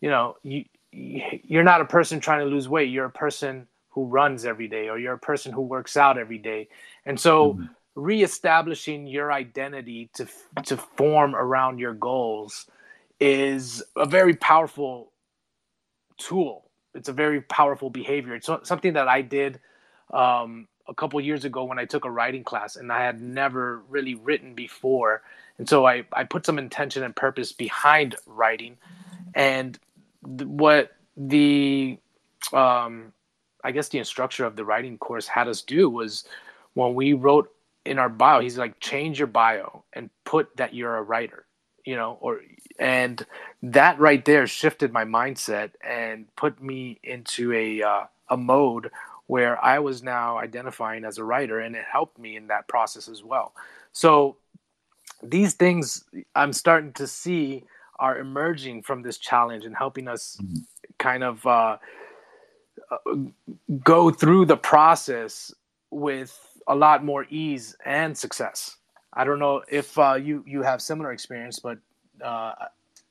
you 0.00 0.10
know 0.10 0.36
you 0.42 0.64
you're 0.92 1.64
not 1.64 1.82
a 1.82 1.84
person 1.84 2.20
trying 2.20 2.40
to 2.40 2.46
lose 2.46 2.70
weight. 2.70 2.90
You're 2.90 3.06
a 3.06 3.10
person 3.10 3.66
who 3.90 4.04
runs 4.04 4.46
every 4.46 4.66
day 4.66 4.88
or 4.88 4.98
you're 4.98 5.14
a 5.14 5.18
person 5.18 5.52
who 5.52 5.60
works 5.60 5.96
out 5.96 6.16
every 6.16 6.38
day. 6.38 6.68
And 7.04 7.20
so 7.20 7.52
mm-hmm. 7.52 7.64
Reestablishing 7.96 9.06
your 9.06 9.32
identity 9.32 10.10
to 10.14 10.28
to 10.66 10.76
form 10.76 11.34
around 11.34 11.78
your 11.78 11.94
goals 11.94 12.66
is 13.18 13.82
a 13.96 14.06
very 14.06 14.34
powerful 14.34 15.10
tool. 16.18 16.70
It's 16.94 17.08
a 17.08 17.14
very 17.14 17.40
powerful 17.40 17.88
behavior. 17.90 18.34
It's 18.34 18.48
something 18.64 18.92
that 18.92 19.08
i 19.08 19.22
did 19.22 19.60
um, 20.12 20.68
a 20.86 20.94
couple 20.94 21.20
years 21.20 21.44
ago 21.44 21.64
when 21.64 21.78
i 21.78 21.86
took 21.86 22.04
a 22.04 22.10
writing 22.10 22.44
class 22.44 22.76
and 22.76 22.92
i 22.92 23.02
had 23.02 23.20
never 23.20 23.82
really 23.88 24.14
written 24.14 24.54
before. 24.54 25.22
And 25.58 25.66
so 25.68 25.86
i, 25.86 26.04
I 26.12 26.24
put 26.24 26.44
some 26.44 26.58
intention 26.58 27.02
and 27.02 27.16
purpose 27.16 27.52
behind 27.52 28.16
writing. 28.26 28.76
And 29.34 29.78
th- 30.38 30.48
what 30.48 30.92
the 31.16 31.98
um, 32.52 33.12
I 33.64 33.72
guess 33.72 33.88
the 33.88 33.98
instructor 33.98 34.44
of 34.44 34.54
the 34.54 34.66
writing 34.66 34.98
course 34.98 35.26
had 35.26 35.48
us 35.48 35.62
do 35.62 35.88
was 35.88 36.24
when 36.74 36.94
we 36.94 37.14
wrote 37.14 37.50
in 37.86 37.98
our 37.98 38.08
bio, 38.08 38.40
he's 38.40 38.58
like, 38.58 38.80
change 38.80 39.18
your 39.18 39.28
bio 39.28 39.84
and 39.92 40.10
put 40.24 40.56
that 40.56 40.74
you're 40.74 40.96
a 40.96 41.02
writer, 41.02 41.46
you 41.84 41.96
know, 41.96 42.18
or 42.20 42.40
and 42.78 43.24
that 43.62 43.98
right 43.98 44.24
there 44.24 44.46
shifted 44.46 44.92
my 44.92 45.04
mindset 45.04 45.70
and 45.82 46.26
put 46.36 46.62
me 46.62 46.98
into 47.02 47.52
a 47.52 47.82
uh, 47.82 48.04
a 48.28 48.36
mode 48.36 48.90
where 49.26 49.62
I 49.64 49.78
was 49.78 50.02
now 50.02 50.38
identifying 50.38 51.04
as 51.04 51.18
a 51.18 51.24
writer, 51.24 51.60
and 51.60 51.74
it 51.74 51.84
helped 51.90 52.18
me 52.18 52.36
in 52.36 52.48
that 52.48 52.68
process 52.68 53.08
as 53.08 53.22
well. 53.24 53.54
So 53.92 54.36
these 55.22 55.54
things 55.54 56.04
I'm 56.34 56.52
starting 56.52 56.92
to 56.94 57.06
see 57.06 57.64
are 57.98 58.18
emerging 58.18 58.82
from 58.82 59.02
this 59.02 59.18
challenge 59.18 59.64
and 59.64 59.74
helping 59.74 60.06
us 60.06 60.38
mm-hmm. 60.40 60.60
kind 60.98 61.24
of 61.24 61.46
uh, 61.46 61.78
go 63.82 64.10
through 64.10 64.46
the 64.46 64.56
process 64.56 65.52
with 65.90 66.38
a 66.66 66.74
lot 66.74 67.04
more 67.04 67.26
ease 67.30 67.76
and 67.84 68.16
success. 68.16 68.76
I 69.12 69.24
don't 69.24 69.38
know 69.38 69.62
if 69.68 69.98
uh, 69.98 70.14
you 70.14 70.44
you 70.46 70.62
have 70.62 70.82
similar 70.82 71.12
experience, 71.12 71.58
but 71.58 71.78
uh, 72.22 72.52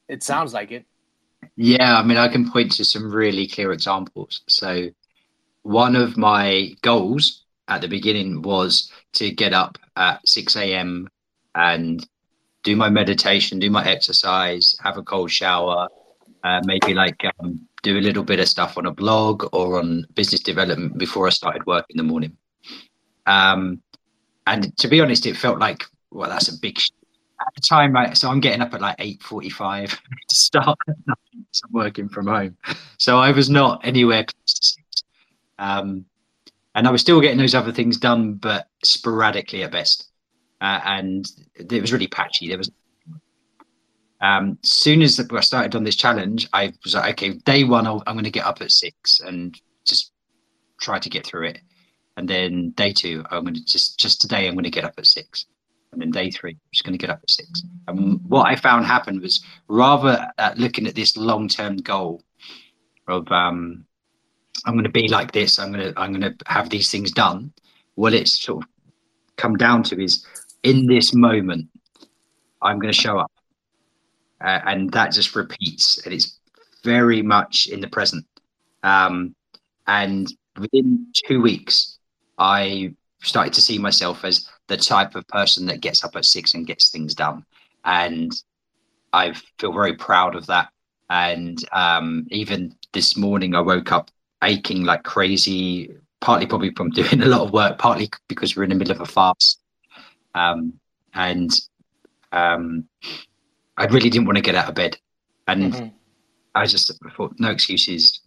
it 0.07 0.23
sounds 0.23 0.53
like 0.53 0.71
it. 0.71 0.85
Yeah, 1.55 1.97
I 1.97 2.03
mean, 2.03 2.17
I 2.17 2.27
can 2.27 2.49
point 2.49 2.71
to 2.73 2.85
some 2.85 3.11
really 3.11 3.47
clear 3.47 3.71
examples. 3.71 4.41
So, 4.47 4.89
one 5.63 5.95
of 5.95 6.17
my 6.17 6.75
goals 6.81 7.43
at 7.67 7.81
the 7.81 7.87
beginning 7.87 8.41
was 8.41 8.91
to 9.13 9.31
get 9.31 9.53
up 9.53 9.77
at 9.95 10.27
6 10.27 10.55
a.m. 10.55 11.07
and 11.55 12.07
do 12.63 12.75
my 12.75 12.89
meditation, 12.89 13.59
do 13.59 13.69
my 13.69 13.85
exercise, 13.85 14.75
have 14.83 14.97
a 14.97 15.03
cold 15.03 15.31
shower, 15.31 15.87
uh, 16.43 16.61
maybe 16.65 16.93
like 16.93 17.23
um, 17.39 17.67
do 17.83 17.97
a 17.97 18.01
little 18.01 18.23
bit 18.23 18.39
of 18.39 18.47
stuff 18.47 18.77
on 18.77 18.85
a 18.85 18.91
blog 18.91 19.47
or 19.53 19.79
on 19.79 20.05
business 20.13 20.41
development 20.41 20.97
before 20.97 21.27
I 21.27 21.31
started 21.31 21.65
work 21.65 21.85
in 21.89 21.97
the 21.97 22.03
morning. 22.03 22.37
Um, 23.25 23.81
and 24.47 24.75
to 24.77 24.87
be 24.87 25.01
honest, 25.01 25.25
it 25.25 25.37
felt 25.37 25.59
like, 25.59 25.83
well, 26.11 26.29
that's 26.29 26.49
a 26.49 26.57
big. 26.59 26.79
Sh- 26.79 26.91
at 27.41 27.53
the 27.53 27.61
time, 27.61 27.97
I, 27.97 28.13
so 28.13 28.29
I'm 28.29 28.39
getting 28.39 28.61
up 28.61 28.73
at 28.73 28.81
like 28.81 28.95
eight 28.99 29.21
forty-five 29.21 29.89
to 30.29 30.35
start. 30.35 30.77
I'm 31.07 31.71
working 31.71 32.09
from 32.09 32.27
home, 32.27 32.57
so 32.97 33.17
I 33.17 33.31
was 33.31 33.49
not 33.49 33.81
anywhere 33.83 34.23
close 34.23 34.53
to 34.53 34.63
six. 34.63 35.03
Um, 35.59 36.05
and 36.75 36.87
I 36.87 36.91
was 36.91 37.01
still 37.01 37.21
getting 37.21 37.37
those 37.37 37.55
other 37.55 37.71
things 37.71 37.97
done, 37.97 38.33
but 38.33 38.67
sporadically 38.83 39.63
at 39.63 39.71
best. 39.71 40.11
Uh, 40.59 40.81
and 40.83 41.25
it 41.55 41.81
was 41.81 41.93
really 41.93 42.07
patchy. 42.07 42.49
There 42.49 42.57
was 42.57 42.69
um, 44.21 44.57
soon 44.63 45.01
as 45.01 45.19
I 45.19 45.39
started 45.41 45.75
on 45.75 45.83
this 45.83 45.95
challenge, 45.95 46.47
I 46.53 46.73
was 46.83 46.95
like, 46.95 47.11
okay, 47.13 47.33
day 47.45 47.63
one, 47.63 47.85
i 47.85 47.91
am 47.91 48.15
going 48.15 48.23
to 48.23 48.31
get 48.31 48.45
up 48.45 48.61
at 48.61 48.71
six 48.71 49.19
and 49.19 49.59
just 49.85 50.11
try 50.81 50.99
to 50.99 51.09
get 51.09 51.25
through 51.25 51.47
it. 51.47 51.59
And 52.17 52.27
then 52.27 52.71
day 52.71 52.93
two, 52.93 53.23
I'm 53.29 53.43
going 53.43 53.55
to 53.55 53.65
just 53.65 53.99
just 53.99 54.21
today, 54.21 54.47
I'm 54.47 54.53
going 54.53 54.63
to 54.63 54.69
get 54.69 54.85
up 54.85 54.93
at 54.97 55.05
six. 55.05 55.45
And 55.91 56.01
then 56.01 56.11
day 56.11 56.29
three, 56.29 56.51
I'm 56.51 56.59
just 56.73 56.83
going 56.83 56.97
to 56.97 57.01
get 57.01 57.09
up 57.09 57.19
at 57.21 57.29
six. 57.29 57.63
And 57.87 58.19
what 58.27 58.47
I 58.47 58.55
found 58.55 58.85
happened 58.85 59.21
was 59.21 59.43
rather 59.67 60.29
at 60.37 60.57
looking 60.57 60.87
at 60.87 60.95
this 60.95 61.17
long 61.17 61.47
term 61.47 61.77
goal 61.77 62.21
of 63.07 63.31
um, 63.31 63.85
I'm 64.65 64.73
going 64.73 64.83
to 64.83 64.89
be 64.89 65.07
like 65.07 65.31
this, 65.31 65.59
I'm 65.59 65.71
going 65.71 65.93
to 65.93 65.99
I'm 65.99 66.11
going 66.11 66.33
to 66.33 66.35
have 66.47 66.69
these 66.69 66.89
things 66.89 67.11
done. 67.11 67.53
What 67.95 68.13
it's 68.13 68.41
sort 68.41 68.63
of 68.63 68.69
come 69.37 69.57
down 69.57 69.83
to 69.83 70.01
is 70.01 70.25
in 70.63 70.87
this 70.87 71.13
moment, 71.13 71.69
I'm 72.61 72.79
going 72.79 72.91
to 72.91 72.99
show 72.99 73.19
up 73.19 73.31
uh, 74.41 74.59
and 74.65 74.91
that 74.91 75.11
just 75.11 75.35
repeats 75.35 76.03
and 76.05 76.13
it's 76.13 76.39
very 76.83 77.21
much 77.21 77.67
in 77.67 77.81
the 77.81 77.87
present 77.87 78.25
um, 78.83 79.35
and 79.87 80.31
within 80.59 81.07
two 81.27 81.41
weeks 81.41 81.94
i 82.37 82.93
started 83.21 83.53
to 83.53 83.61
see 83.61 83.77
myself 83.77 84.23
as 84.23 84.49
the 84.67 84.77
type 84.77 85.15
of 85.15 85.27
person 85.27 85.65
that 85.65 85.81
gets 85.81 86.03
up 86.03 86.15
at 86.15 86.25
six 86.25 86.53
and 86.53 86.67
gets 86.67 86.89
things 86.89 87.13
done 87.15 87.45
and 87.85 88.43
i 89.13 89.33
feel 89.59 89.73
very 89.73 89.95
proud 89.95 90.35
of 90.35 90.45
that 90.47 90.69
and 91.09 91.63
um, 91.71 92.25
even 92.31 92.75
this 92.93 93.15
morning 93.15 93.55
i 93.55 93.61
woke 93.61 93.91
up 93.91 94.09
aching 94.43 94.83
like 94.83 95.03
crazy 95.03 95.91
partly 96.19 96.45
probably 96.45 96.71
from 96.71 96.89
doing 96.91 97.21
a 97.21 97.25
lot 97.25 97.41
of 97.41 97.53
work 97.53 97.77
partly 97.77 98.09
because 98.27 98.55
we're 98.55 98.63
in 98.63 98.69
the 98.69 98.75
middle 98.75 98.95
of 98.95 99.01
a 99.01 99.05
fast 99.05 99.59
um, 100.35 100.73
and 101.13 101.51
um, 102.31 102.87
I 103.77 103.85
really 103.85 104.09
didn't 104.09 104.25
want 104.25 104.37
to 104.37 104.41
get 104.41 104.55
out 104.55 104.69
of 104.69 104.75
bed, 104.75 104.97
and 105.47 105.73
mm-hmm. 105.73 105.87
I 106.53 106.65
just 106.65 106.91
thought 107.15 107.33
no 107.39 107.49
excuses. 107.49 108.21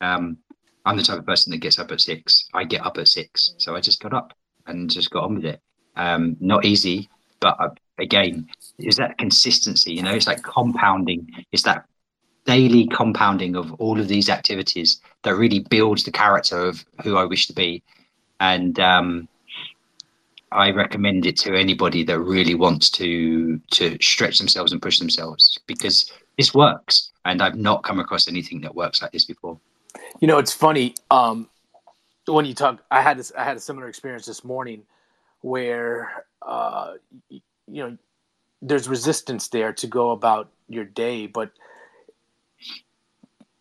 Um, 0.00 0.38
I'm 0.84 0.96
the 0.96 1.02
type 1.02 1.18
of 1.18 1.26
person 1.26 1.50
that 1.52 1.58
gets 1.58 1.78
up 1.78 1.90
at 1.92 2.00
six. 2.00 2.48
I 2.52 2.64
get 2.64 2.84
up 2.84 2.98
at 2.98 3.08
six, 3.08 3.54
so 3.58 3.74
I 3.74 3.80
just 3.80 4.02
got 4.02 4.12
up 4.12 4.34
and 4.66 4.90
just 4.90 5.10
got 5.10 5.24
on 5.24 5.36
with 5.36 5.44
it. 5.44 5.60
Um, 5.96 6.36
not 6.40 6.64
easy, 6.64 7.08
but 7.40 7.56
uh, 7.60 7.70
again, 7.98 8.48
is 8.78 8.96
that 8.96 9.18
consistency? 9.18 9.92
You 9.92 10.02
know, 10.02 10.14
it's 10.14 10.26
like 10.26 10.42
compounding. 10.42 11.30
It's 11.52 11.62
that 11.62 11.86
daily 12.44 12.86
compounding 12.88 13.56
of 13.56 13.72
all 13.74 13.98
of 13.98 14.08
these 14.08 14.28
activities 14.28 15.00
that 15.22 15.34
really 15.34 15.60
builds 15.60 16.04
the 16.04 16.10
character 16.10 16.66
of 16.66 16.84
who 17.02 17.16
I 17.16 17.24
wish 17.24 17.46
to 17.46 17.54
be. 17.54 17.82
And 18.40 18.78
um, 18.80 19.28
I 20.52 20.70
recommend 20.70 21.26
it 21.26 21.36
to 21.38 21.56
anybody 21.56 22.04
that 22.04 22.18
really 22.20 22.54
wants 22.54 22.90
to 22.90 23.58
to 23.72 23.96
stretch 24.00 24.38
themselves 24.38 24.72
and 24.72 24.82
push 24.82 24.98
themselves 24.98 25.58
because 25.66 26.12
this 26.36 26.54
works, 26.54 27.10
and 27.24 27.40
I've 27.40 27.56
not 27.56 27.84
come 27.84 28.00
across 28.00 28.28
anything 28.28 28.60
that 28.62 28.74
works 28.74 29.00
like 29.00 29.12
this 29.12 29.24
before. 29.24 29.58
You 30.20 30.28
know, 30.28 30.38
it's 30.38 30.52
funny 30.52 30.94
um, 31.10 31.48
when 32.26 32.44
you 32.44 32.54
talk. 32.54 32.82
I 32.90 33.00
had 33.02 33.18
this. 33.18 33.32
I 33.36 33.44
had 33.44 33.56
a 33.56 33.60
similar 33.60 33.88
experience 33.88 34.26
this 34.26 34.44
morning 34.44 34.82
where 35.40 36.24
uh, 36.42 36.94
you 37.28 37.40
know 37.68 37.96
there's 38.62 38.88
resistance 38.88 39.48
there 39.48 39.72
to 39.74 39.86
go 39.86 40.10
about 40.10 40.50
your 40.68 40.84
day, 40.84 41.26
but 41.26 41.52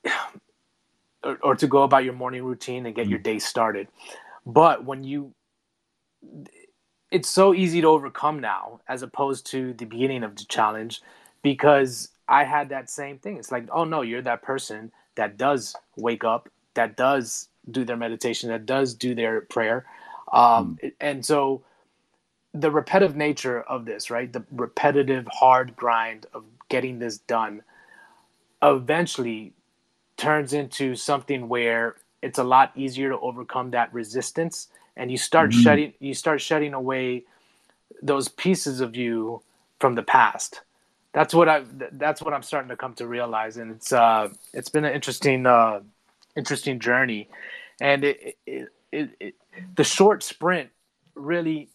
or, 1.23 1.38
or 1.41 1.55
to 1.55 1.67
go 1.67 1.84
about 1.84 2.03
your 2.03 2.13
morning 2.13 2.43
routine 2.43 2.86
and 2.86 2.95
get 2.95 3.07
your 3.07 3.19
mm. 3.19 3.23
day 3.23 3.39
started. 3.39 3.88
But 4.45 4.86
when 4.86 5.03
you 5.03 5.34
it's 7.11 7.29
so 7.29 7.53
easy 7.53 7.79
to 7.81 7.88
overcome 7.88 8.39
now 8.39 8.81
as 8.88 9.03
opposed 9.03 9.45
to 9.45 9.73
the 9.73 9.86
beginning 9.86 10.23
of 10.23 10.36
the 10.36 10.45
challenge 10.45 11.01
because 11.43 12.09
I 12.27 12.43
had 12.43 12.69
that 12.69 12.89
same 12.89 13.19
thing. 13.19 13.38
It's 13.38 13.51
like, 13.51 13.67
oh 13.71 13.84
no, 13.84 14.01
you're 14.01 14.23
that 14.23 14.41
person 14.41 14.91
that 15.16 15.38
does 15.38 15.76
wake 15.95 16.24
up, 16.24 16.49
that 16.74 16.97
does 16.97 17.49
do 17.70 17.86
their 17.86 17.97
meditation, 17.97 18.49
that 18.49 18.66
does 18.66 18.93
do 18.93 19.16
their 19.16 19.41
prayer. 19.41 19.86
Um, 20.32 20.80
mm. 20.82 20.91
And 20.99 21.26
so 21.26 21.64
the 22.53 22.72
repetitive 22.72 23.16
nature 23.16 23.61
of 23.61 23.86
this, 23.86 24.09
right? 24.09 24.32
The 24.32 24.43
repetitive 24.51 25.28
hard 25.32 25.76
grind 25.76 26.26
of 26.34 26.43
getting 26.70 26.99
this 26.99 27.18
done 27.18 27.64
eventually 28.61 29.53
turns 30.18 30.53
into 30.53 30.95
something 30.95 31.49
where 31.49 31.95
it's 32.22 32.39
a 32.39 32.43
lot 32.43 32.72
easier 32.76 33.09
to 33.09 33.20
overcome 33.20 33.72
that 33.72 33.93
resistance 33.93 34.70
and 34.95 35.11
you 35.11 35.18
start 35.18 35.49
mm-hmm. 35.49 35.61
shedding 35.61 35.93
you 35.99 36.14
start 36.14 36.39
shedding 36.39 36.74
away 36.74 37.24
those 38.01 38.30
pieces 38.30 38.80
of 38.80 38.95
you 38.95 39.41
from 39.80 39.95
the 39.95 40.03
past 40.03 40.61
that's 41.14 41.34
what 41.34 41.47
i 41.47 41.64
that's 41.93 42.22
what 42.22 42.34
i'm 42.34 42.43
starting 42.43 42.70
to 42.70 42.76
come 42.76 42.93
to 42.93 43.07
realize 43.07 43.57
and 43.57 43.72
it's 43.72 43.93
uh 43.93 44.28
it's 44.53 44.70
been 44.70 44.86
an 44.86 44.93
interesting 44.93 45.45
uh 45.45 45.80
interesting 46.36 46.80
journey. 46.80 47.30
And 47.82 48.03
it, 48.03 48.38
it, 48.45 48.70
it, 48.91 49.09
it 49.20 49.36
the 49.76 49.84
short 49.84 50.24
sprint 50.24 50.70
really 51.16 51.70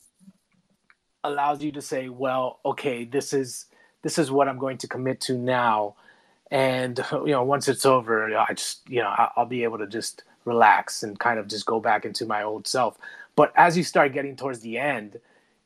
allows 1.25 1.63
you 1.63 1.73
to 1.73 1.83
say 1.83 2.09
well 2.09 2.61
okay 2.65 3.05
this 3.05 3.33
is 3.33 3.67
this 4.03 4.19
is 4.19 4.31
what 4.31 4.49
i'm 4.49 4.59
going 4.59 4.79
to 4.79 4.89
commit 4.89 5.21
to 5.21 5.35
now. 5.37 5.95
And 6.51 6.99
you 7.13 7.33
know 7.33 7.43
once 7.43 7.69
it's 7.69 7.85
over 7.85 8.37
i 8.37 8.55
just 8.55 8.89
you 8.89 9.01
know 9.01 9.13
i'll 9.37 9.47
be 9.47 9.65
able 9.65 9.79
to 9.79 9.87
just 9.87 10.23
relax 10.45 11.03
and 11.03 11.19
kind 11.19 11.39
of 11.39 11.47
just 11.47 11.67
go 11.67 11.79
back 11.79 12.05
into 12.05 12.25
my 12.25 12.43
old 12.43 12.67
self. 12.67 12.97
But 13.37 13.53
as 13.55 13.77
you 13.77 13.85
start 13.85 14.13
getting 14.13 14.35
towards 14.35 14.61
the 14.61 14.79
end 14.79 15.21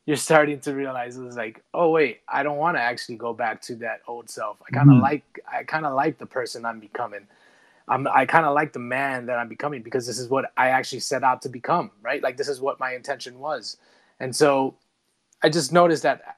you're 0.05 0.17
starting 0.17 0.59
to 0.59 0.73
realize 0.73 1.17
it's 1.17 1.37
like 1.37 1.63
oh 1.73 1.89
wait 1.89 2.21
i 2.27 2.43
don't 2.43 2.57
want 2.57 2.75
to 2.75 2.81
actually 2.81 3.15
go 3.15 3.33
back 3.33 3.61
to 3.61 3.75
that 3.75 4.01
old 4.07 4.29
self. 4.29 4.57
I 4.67 4.71
kind 4.71 4.89
of 4.89 4.95
mm-hmm. 4.95 5.03
like 5.03 5.39
i 5.51 5.63
kind 5.63 5.85
of 5.85 5.93
like 5.93 6.17
the 6.17 6.25
person 6.25 6.65
i'm 6.65 6.79
becoming. 6.79 7.27
I'm, 7.87 8.07
i 8.07 8.25
kind 8.25 8.45
of 8.45 8.53
like 8.53 8.73
the 8.73 8.79
man 8.79 9.25
that 9.27 9.37
i'm 9.37 9.49
becoming 9.49 9.81
because 9.81 10.05
this 10.07 10.19
is 10.19 10.29
what 10.29 10.51
i 10.57 10.69
actually 10.69 11.01
set 11.01 11.23
out 11.23 11.41
to 11.43 11.49
become 11.49 11.91
right? 12.01 12.21
Like 12.21 12.37
this 12.37 12.47
is 12.47 12.61
what 12.61 12.79
my 12.79 12.93
intention 12.93 13.39
was. 13.39 13.77
And 14.19 14.35
so 14.35 14.75
i 15.41 15.49
just 15.49 15.71
noticed 15.71 16.03
that 16.03 16.37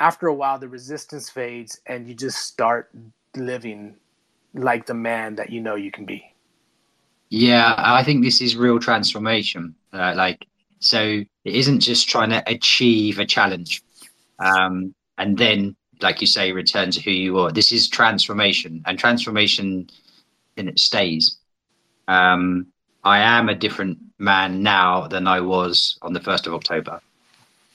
after 0.00 0.26
a 0.26 0.34
while 0.34 0.58
the 0.58 0.68
resistance 0.68 1.30
fades 1.30 1.80
and 1.86 2.08
you 2.08 2.14
just 2.14 2.38
start 2.38 2.90
living 3.36 3.94
like 4.54 4.86
the 4.86 4.94
man 4.94 5.34
that 5.34 5.50
you 5.50 5.60
know 5.60 5.74
you 5.74 5.90
can 5.90 6.04
be. 6.04 6.30
Yeah 7.28 7.74
i 7.76 8.02
think 8.04 8.22
this 8.22 8.40
is 8.40 8.56
real 8.56 8.78
transformation 8.78 9.74
uh, 9.92 10.14
like 10.16 10.46
so 10.84 11.00
it 11.00 11.54
isn't 11.54 11.80
just 11.80 12.08
trying 12.08 12.30
to 12.30 12.42
achieve 12.46 13.18
a 13.18 13.24
challenge 13.26 13.82
um, 14.38 14.94
and 15.18 15.38
then 15.38 15.74
like 16.00 16.20
you 16.20 16.26
say 16.26 16.52
return 16.52 16.90
to 16.90 17.00
who 17.00 17.10
you 17.10 17.38
are 17.38 17.50
this 17.50 17.72
is 17.72 17.88
transformation 17.88 18.82
and 18.86 18.98
transformation 18.98 19.88
in 20.56 20.68
it 20.68 20.78
stays 20.78 21.38
um, 22.08 22.66
i 23.04 23.18
am 23.18 23.48
a 23.48 23.54
different 23.54 23.98
man 24.18 24.62
now 24.62 25.06
than 25.06 25.26
i 25.26 25.40
was 25.40 25.98
on 26.02 26.12
the 26.12 26.20
1st 26.20 26.46
of 26.46 26.54
october 26.54 27.00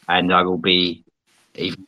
and 0.08 0.34
i 0.34 0.42
will 0.42 0.58
be 0.58 1.04
even 1.56 1.86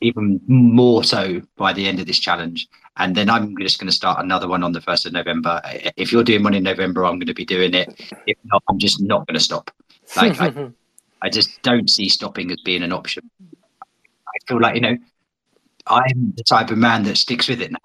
even 0.00 0.40
more 0.46 1.04
so 1.04 1.40
by 1.56 1.72
the 1.72 1.86
end 1.86 2.00
of 2.00 2.06
this 2.06 2.18
challenge. 2.18 2.68
And 2.96 3.14
then 3.14 3.30
I'm 3.30 3.56
just 3.58 3.78
going 3.78 3.88
to 3.88 3.94
start 3.94 4.22
another 4.22 4.48
one 4.48 4.62
on 4.62 4.72
the 4.72 4.80
1st 4.80 5.06
of 5.06 5.12
November. 5.12 5.60
If 5.96 6.12
you're 6.12 6.24
doing 6.24 6.42
one 6.42 6.54
in 6.54 6.62
November, 6.62 7.04
I'm 7.04 7.18
going 7.18 7.26
to 7.26 7.34
be 7.34 7.44
doing 7.44 7.74
it. 7.74 8.00
If 8.26 8.36
not, 8.44 8.62
I'm 8.68 8.78
just 8.78 9.00
not 9.00 9.26
going 9.26 9.36
to 9.36 9.44
stop. 9.44 9.70
Like, 10.16 10.40
I, 10.40 10.70
I 11.22 11.28
just 11.28 11.62
don't 11.62 11.88
see 11.88 12.08
stopping 12.08 12.50
as 12.50 12.60
being 12.64 12.82
an 12.82 12.92
option. 12.92 13.30
I 13.42 14.38
feel 14.46 14.60
like, 14.60 14.74
you 14.74 14.80
know, 14.80 14.96
I'm 15.86 16.32
the 16.36 16.44
type 16.44 16.70
of 16.70 16.78
man 16.78 17.02
that 17.04 17.16
sticks 17.16 17.48
with 17.48 17.60
it 17.60 17.72
now. 17.72 17.78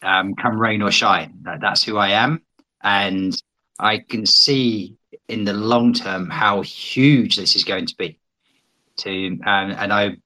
Um, 0.00 0.34
come 0.34 0.60
rain 0.60 0.82
or 0.82 0.92
shine, 0.92 1.44
that's 1.60 1.82
who 1.82 1.96
I 1.96 2.10
am. 2.10 2.42
And 2.82 3.36
I 3.80 3.98
can 3.98 4.26
see 4.26 4.96
in 5.28 5.44
the 5.44 5.52
long 5.52 5.92
term 5.92 6.30
how 6.30 6.62
huge 6.62 7.36
this 7.36 7.56
is 7.56 7.64
going 7.64 7.86
to 7.86 7.96
be. 7.96 8.18
To 8.98 9.10
um, 9.46 9.70
and 9.70 9.92
I 9.92 10.16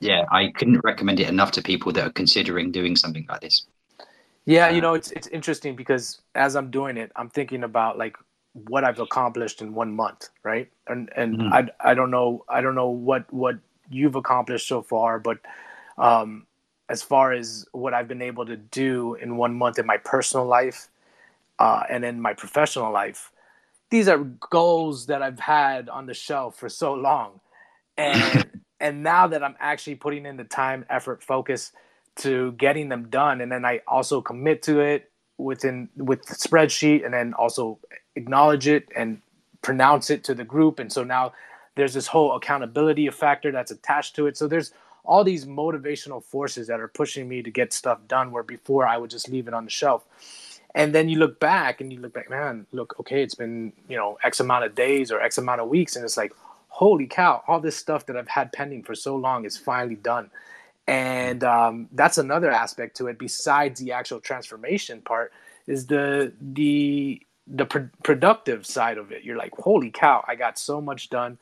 yeah, 0.00 0.24
I 0.32 0.50
couldn't 0.56 0.80
recommend 0.82 1.20
it 1.20 1.28
enough 1.28 1.52
to 1.52 1.62
people 1.62 1.92
that 1.92 2.04
are 2.04 2.12
considering 2.12 2.72
doing 2.72 2.96
something 2.96 3.24
like 3.28 3.40
this. 3.40 3.66
Yeah, 4.44 4.68
you 4.70 4.78
uh, 4.78 4.80
know, 4.80 4.94
it's 4.94 5.12
it's 5.12 5.28
interesting 5.28 5.76
because 5.76 6.20
as 6.34 6.56
I'm 6.56 6.70
doing 6.70 6.96
it, 6.96 7.12
I'm 7.14 7.28
thinking 7.28 7.62
about 7.62 7.98
like 7.98 8.16
what 8.52 8.84
I've 8.84 9.00
accomplished 9.00 9.62
in 9.62 9.74
one 9.74 9.94
month, 9.94 10.28
right? 10.42 10.70
And 10.86 11.10
and 11.16 11.38
mm-hmm. 11.38 11.52
I 11.52 11.68
I 11.80 11.94
don't 11.94 12.10
know 12.10 12.44
I 12.48 12.60
don't 12.60 12.74
know 12.74 12.90
what 12.90 13.32
what 13.32 13.56
you've 13.90 14.14
accomplished 14.14 14.68
so 14.68 14.82
far, 14.82 15.18
but 15.18 15.38
um, 15.98 16.46
as 16.88 17.02
far 17.02 17.32
as 17.32 17.66
what 17.72 17.94
I've 17.94 18.08
been 18.08 18.22
able 18.22 18.46
to 18.46 18.56
do 18.56 19.14
in 19.14 19.36
one 19.36 19.54
month 19.54 19.78
in 19.78 19.86
my 19.86 19.98
personal 19.98 20.46
life 20.46 20.88
uh, 21.58 21.82
and 21.88 22.04
in 22.04 22.20
my 22.20 22.32
professional 22.32 22.92
life, 22.92 23.32
these 23.90 24.08
are 24.08 24.18
goals 24.18 25.06
that 25.06 25.22
I've 25.22 25.40
had 25.40 25.88
on 25.88 26.06
the 26.06 26.14
shelf 26.14 26.56
for 26.56 26.68
so 26.68 26.94
long, 26.94 27.40
and 27.96 28.48
and 28.82 29.02
now 29.02 29.26
that 29.28 29.42
i'm 29.42 29.54
actually 29.60 29.94
putting 29.94 30.26
in 30.26 30.36
the 30.36 30.44
time 30.44 30.84
effort 30.90 31.22
focus 31.22 31.72
to 32.16 32.52
getting 32.52 32.90
them 32.90 33.08
done 33.08 33.40
and 33.40 33.50
then 33.50 33.64
i 33.64 33.80
also 33.86 34.20
commit 34.20 34.60
to 34.62 34.80
it 34.80 35.10
within 35.38 35.88
with 35.96 36.22
the 36.26 36.34
spreadsheet 36.34 37.02
and 37.04 37.14
then 37.14 37.32
also 37.34 37.78
acknowledge 38.16 38.66
it 38.66 38.88
and 38.96 39.20
pronounce 39.62 40.10
it 40.10 40.24
to 40.24 40.34
the 40.34 40.44
group 40.44 40.78
and 40.78 40.92
so 40.92 41.04
now 41.04 41.32
there's 41.74 41.94
this 41.94 42.06
whole 42.06 42.34
accountability 42.34 43.08
factor 43.10 43.52
that's 43.52 43.70
attached 43.70 44.16
to 44.16 44.26
it 44.26 44.36
so 44.36 44.46
there's 44.46 44.72
all 45.04 45.24
these 45.24 45.44
motivational 45.46 46.22
forces 46.22 46.66
that 46.68 46.80
are 46.80 46.88
pushing 46.88 47.28
me 47.28 47.42
to 47.42 47.50
get 47.50 47.72
stuff 47.72 47.98
done 48.08 48.30
where 48.30 48.42
before 48.42 48.86
i 48.86 48.96
would 48.96 49.10
just 49.10 49.28
leave 49.28 49.48
it 49.48 49.54
on 49.54 49.64
the 49.64 49.70
shelf 49.70 50.04
and 50.74 50.94
then 50.94 51.08
you 51.08 51.18
look 51.18 51.38
back 51.38 51.80
and 51.80 51.92
you 51.92 52.00
look 52.00 52.12
back 52.12 52.28
man 52.28 52.66
look 52.72 52.98
okay 52.98 53.22
it's 53.22 53.34
been 53.34 53.72
you 53.88 53.96
know 53.96 54.18
x 54.24 54.40
amount 54.40 54.64
of 54.64 54.74
days 54.74 55.12
or 55.12 55.20
x 55.20 55.38
amount 55.38 55.60
of 55.60 55.68
weeks 55.68 55.96
and 55.96 56.04
it's 56.04 56.16
like 56.16 56.32
holy 56.72 57.06
cow, 57.06 57.42
all 57.46 57.60
this 57.60 57.76
stuff 57.76 58.06
that 58.06 58.16
I've 58.16 58.28
had 58.28 58.50
pending 58.50 58.82
for 58.82 58.94
so 58.94 59.14
long 59.14 59.44
is 59.44 59.58
finally 59.58 59.94
done. 59.94 60.30
And 60.86 61.44
um, 61.44 61.88
that's 61.92 62.16
another 62.16 62.50
aspect 62.50 62.96
to 62.96 63.08
it. 63.08 63.18
Besides 63.18 63.78
the 63.78 63.92
actual 63.92 64.20
transformation 64.20 65.02
part, 65.02 65.32
is 65.66 65.86
the 65.86 66.32
the 66.40 67.22
the 67.46 67.66
pr- 67.66 67.92
productive 68.02 68.66
side 68.66 68.98
of 68.98 69.12
it. 69.12 69.24
You're 69.24 69.36
like, 69.36 69.52
holy 69.54 69.90
cow, 69.90 70.24
I 70.26 70.36
got 70.36 70.58
so 70.58 70.80
much 70.80 71.10
done, 71.10 71.38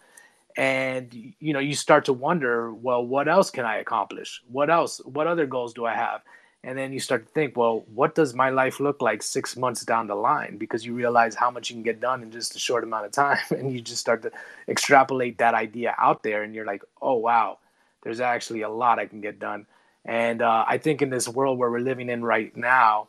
and 0.56 1.12
you 1.40 1.52
know, 1.52 1.60
you 1.60 1.74
start 1.74 2.06
to 2.06 2.12
wonder, 2.12 2.72
well, 2.72 3.04
what 3.04 3.28
else 3.28 3.50
can 3.50 3.64
I 3.64 3.78
accomplish? 3.78 4.42
What 4.50 4.70
else? 4.70 5.00
What 5.04 5.26
other 5.26 5.46
goals 5.46 5.74
do 5.74 5.86
I 5.86 5.94
have? 5.94 6.22
and 6.62 6.76
then 6.76 6.92
you 6.92 7.00
start 7.00 7.26
to 7.26 7.32
think 7.32 7.56
well 7.56 7.84
what 7.94 8.14
does 8.14 8.34
my 8.34 8.50
life 8.50 8.80
look 8.80 9.00
like 9.00 9.22
six 9.22 9.56
months 9.56 9.84
down 9.84 10.06
the 10.06 10.14
line 10.14 10.56
because 10.58 10.84
you 10.84 10.94
realize 10.94 11.34
how 11.34 11.50
much 11.50 11.70
you 11.70 11.76
can 11.76 11.82
get 11.82 12.00
done 12.00 12.22
in 12.22 12.30
just 12.30 12.54
a 12.54 12.58
short 12.58 12.84
amount 12.84 13.06
of 13.06 13.12
time 13.12 13.38
and 13.50 13.72
you 13.72 13.80
just 13.80 14.00
start 14.00 14.22
to 14.22 14.30
extrapolate 14.68 15.38
that 15.38 15.54
idea 15.54 15.94
out 15.98 16.22
there 16.22 16.42
and 16.42 16.54
you're 16.54 16.66
like 16.66 16.82
oh 17.00 17.14
wow 17.14 17.58
there's 18.02 18.20
actually 18.20 18.62
a 18.62 18.68
lot 18.68 18.98
i 18.98 19.06
can 19.06 19.20
get 19.20 19.38
done 19.38 19.66
and 20.04 20.42
uh, 20.42 20.64
i 20.66 20.78
think 20.78 21.02
in 21.02 21.10
this 21.10 21.28
world 21.28 21.58
where 21.58 21.70
we're 21.70 21.80
living 21.80 22.08
in 22.08 22.22
right 22.22 22.56
now 22.56 23.08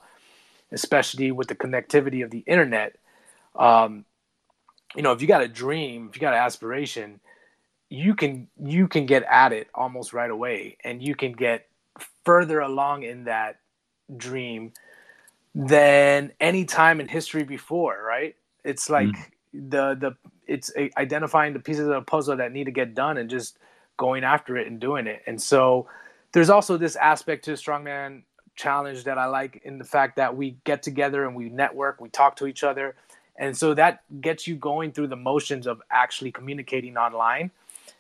especially 0.71 1.31
with 1.31 1.47
the 1.47 1.55
connectivity 1.55 2.23
of 2.23 2.31
the 2.31 2.43
internet 2.47 2.95
um, 3.55 4.05
you 4.95 5.01
know 5.01 5.11
if 5.11 5.21
you 5.21 5.27
got 5.27 5.41
a 5.41 5.47
dream 5.47 6.07
if 6.09 6.15
you 6.15 6.21
got 6.21 6.33
an 6.33 6.39
aspiration 6.39 7.19
you 7.89 8.15
can 8.15 8.47
you 8.63 8.87
can 8.87 9.05
get 9.05 9.23
at 9.23 9.51
it 9.51 9.67
almost 9.75 10.13
right 10.13 10.31
away 10.31 10.77
and 10.83 11.03
you 11.03 11.13
can 11.13 11.33
get 11.33 11.67
further 12.23 12.59
along 12.59 13.03
in 13.03 13.25
that 13.25 13.59
dream 14.15 14.71
than 15.53 16.31
any 16.39 16.65
time 16.65 17.01
in 17.01 17.07
history 17.07 17.43
before, 17.43 18.01
right? 18.05 18.35
It's 18.63 18.89
like 18.89 19.07
mm. 19.07 19.25
the 19.53 19.95
the 19.99 20.11
it's 20.47 20.71
identifying 20.97 21.53
the 21.53 21.59
pieces 21.59 21.87
of 21.87 21.93
the 21.93 22.01
puzzle 22.01 22.37
that 22.37 22.51
need 22.51 22.65
to 22.65 22.71
get 22.71 22.93
done 22.93 23.17
and 23.17 23.29
just 23.29 23.57
going 23.97 24.23
after 24.23 24.57
it 24.57 24.67
and 24.67 24.79
doing 24.79 25.07
it. 25.07 25.21
And 25.27 25.41
so 25.41 25.87
there's 26.33 26.49
also 26.49 26.77
this 26.77 26.95
aspect 26.95 27.45
to 27.45 27.51
strongman 27.53 28.23
challenge 28.55 29.05
that 29.05 29.17
I 29.17 29.25
like 29.25 29.61
in 29.63 29.77
the 29.77 29.83
fact 29.85 30.17
that 30.17 30.35
we 30.35 30.57
get 30.63 30.83
together 30.83 31.25
and 31.25 31.35
we 31.35 31.49
network, 31.49 32.01
we 32.01 32.09
talk 32.09 32.35
to 32.37 32.47
each 32.47 32.63
other. 32.63 32.95
And 33.37 33.57
so 33.57 33.73
that 33.73 34.03
gets 34.21 34.47
you 34.47 34.55
going 34.55 34.91
through 34.91 35.07
the 35.07 35.15
motions 35.15 35.67
of 35.67 35.81
actually 35.91 36.31
communicating 36.31 36.97
online. 36.97 37.51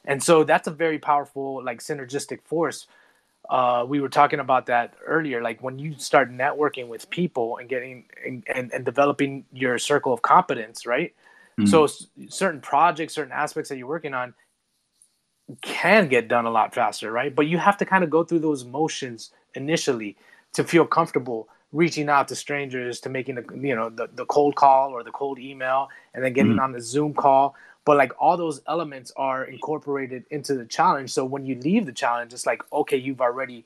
And 0.05 0.21
so 0.21 0.43
that's 0.43 0.67
a 0.67 0.71
very 0.71 0.99
powerful 0.99 1.63
like 1.63 1.79
synergistic 1.79 2.41
force 2.43 2.87
uh, 3.49 3.85
we 3.87 3.99
were 3.99 4.09
talking 4.09 4.39
about 4.39 4.67
that 4.67 4.95
earlier. 5.05 5.41
Like 5.41 5.61
when 5.61 5.77
you 5.77 5.95
start 5.97 6.31
networking 6.31 6.87
with 6.87 7.09
people 7.09 7.57
and 7.57 7.67
getting 7.67 8.05
and, 8.25 8.43
and, 8.53 8.73
and 8.73 8.85
developing 8.85 9.45
your 9.51 9.77
circle 9.77 10.13
of 10.13 10.21
competence, 10.21 10.85
right? 10.85 11.13
Mm-hmm. 11.59 11.67
So 11.67 11.83
s- 11.83 12.07
certain 12.29 12.61
projects, 12.61 13.13
certain 13.13 13.33
aspects 13.33 13.69
that 13.69 13.77
you're 13.77 13.87
working 13.87 14.13
on, 14.13 14.33
can 15.61 16.07
get 16.07 16.29
done 16.29 16.45
a 16.45 16.49
lot 16.51 16.73
faster, 16.73 17.11
right? 17.11 17.35
But 17.35 17.47
you 17.47 17.57
have 17.57 17.77
to 17.77 17.85
kind 17.85 18.03
of 18.05 18.09
go 18.09 18.23
through 18.23 18.39
those 18.39 18.63
motions 18.63 19.31
initially 19.53 20.15
to 20.53 20.63
feel 20.63 20.85
comfortable 20.85 21.47
reaching 21.73 22.09
out 22.09 22.27
to 22.27 22.35
strangers 22.35 22.99
to 22.99 23.09
making 23.09 23.35
the 23.35 23.45
you 23.55 23.75
know 23.75 23.89
the, 23.89 24.09
the 24.15 24.25
cold 24.25 24.55
call 24.55 24.91
or 24.91 25.03
the 25.03 25.11
cold 25.11 25.39
email 25.39 25.89
and 26.13 26.23
then 26.23 26.33
getting 26.33 26.53
mm-hmm. 26.53 26.61
on 26.61 26.71
the 26.71 26.81
zoom 26.81 27.13
call. 27.13 27.55
But 27.83 27.97
like 27.97 28.11
all 28.19 28.37
those 28.37 28.61
elements 28.67 29.11
are 29.15 29.43
incorporated 29.45 30.25
into 30.29 30.53
the 30.53 30.65
challenge. 30.65 31.11
So 31.11 31.25
when 31.25 31.45
you 31.45 31.55
leave 31.55 31.85
the 31.85 31.91
challenge 31.91 32.33
it's 32.33 32.45
like 32.45 32.61
okay 32.71 32.97
you've 32.97 33.21
already 33.21 33.65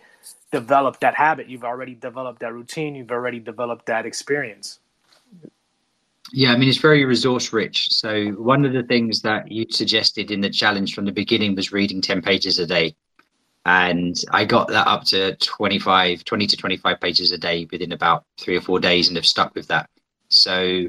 developed 0.51 1.01
that 1.01 1.15
habit. 1.15 1.49
You've 1.49 1.63
already 1.63 1.95
developed 1.95 2.39
that 2.39 2.53
routine. 2.53 2.95
You've 2.95 3.11
already 3.11 3.39
developed 3.39 3.87
that 3.87 4.05
experience. 4.05 4.79
Yeah 6.31 6.51
i 6.53 6.57
mean 6.57 6.69
it's 6.69 6.77
very 6.77 7.05
resource 7.05 7.51
rich. 7.53 7.89
So 7.91 8.29
one 8.31 8.65
of 8.65 8.73
the 8.73 8.83
things 8.83 9.21
that 9.21 9.51
you 9.51 9.65
suggested 9.69 10.31
in 10.31 10.41
the 10.41 10.49
challenge 10.49 10.93
from 10.93 11.05
the 11.05 11.11
beginning 11.11 11.55
was 11.55 11.71
reading 11.71 12.01
10 12.01 12.21
pages 12.21 12.59
a 12.59 12.67
day 12.67 12.95
and 13.65 14.15
I 14.31 14.45
got 14.45 14.67
that 14.67 14.87
up 14.87 15.05
to 15.05 15.35
25, 15.37 16.23
20 16.23 16.47
to 16.47 16.57
25 16.57 17.01
pages 17.01 17.31
a 17.31 17.37
day 17.37 17.67
within 17.71 17.91
about 17.91 18.23
three 18.37 18.55
or 18.55 18.61
four 18.61 18.79
days 18.79 19.07
and 19.07 19.17
have 19.17 19.25
stuck 19.25 19.55
with 19.55 19.67
that. 19.67 19.89
So, 20.27 20.87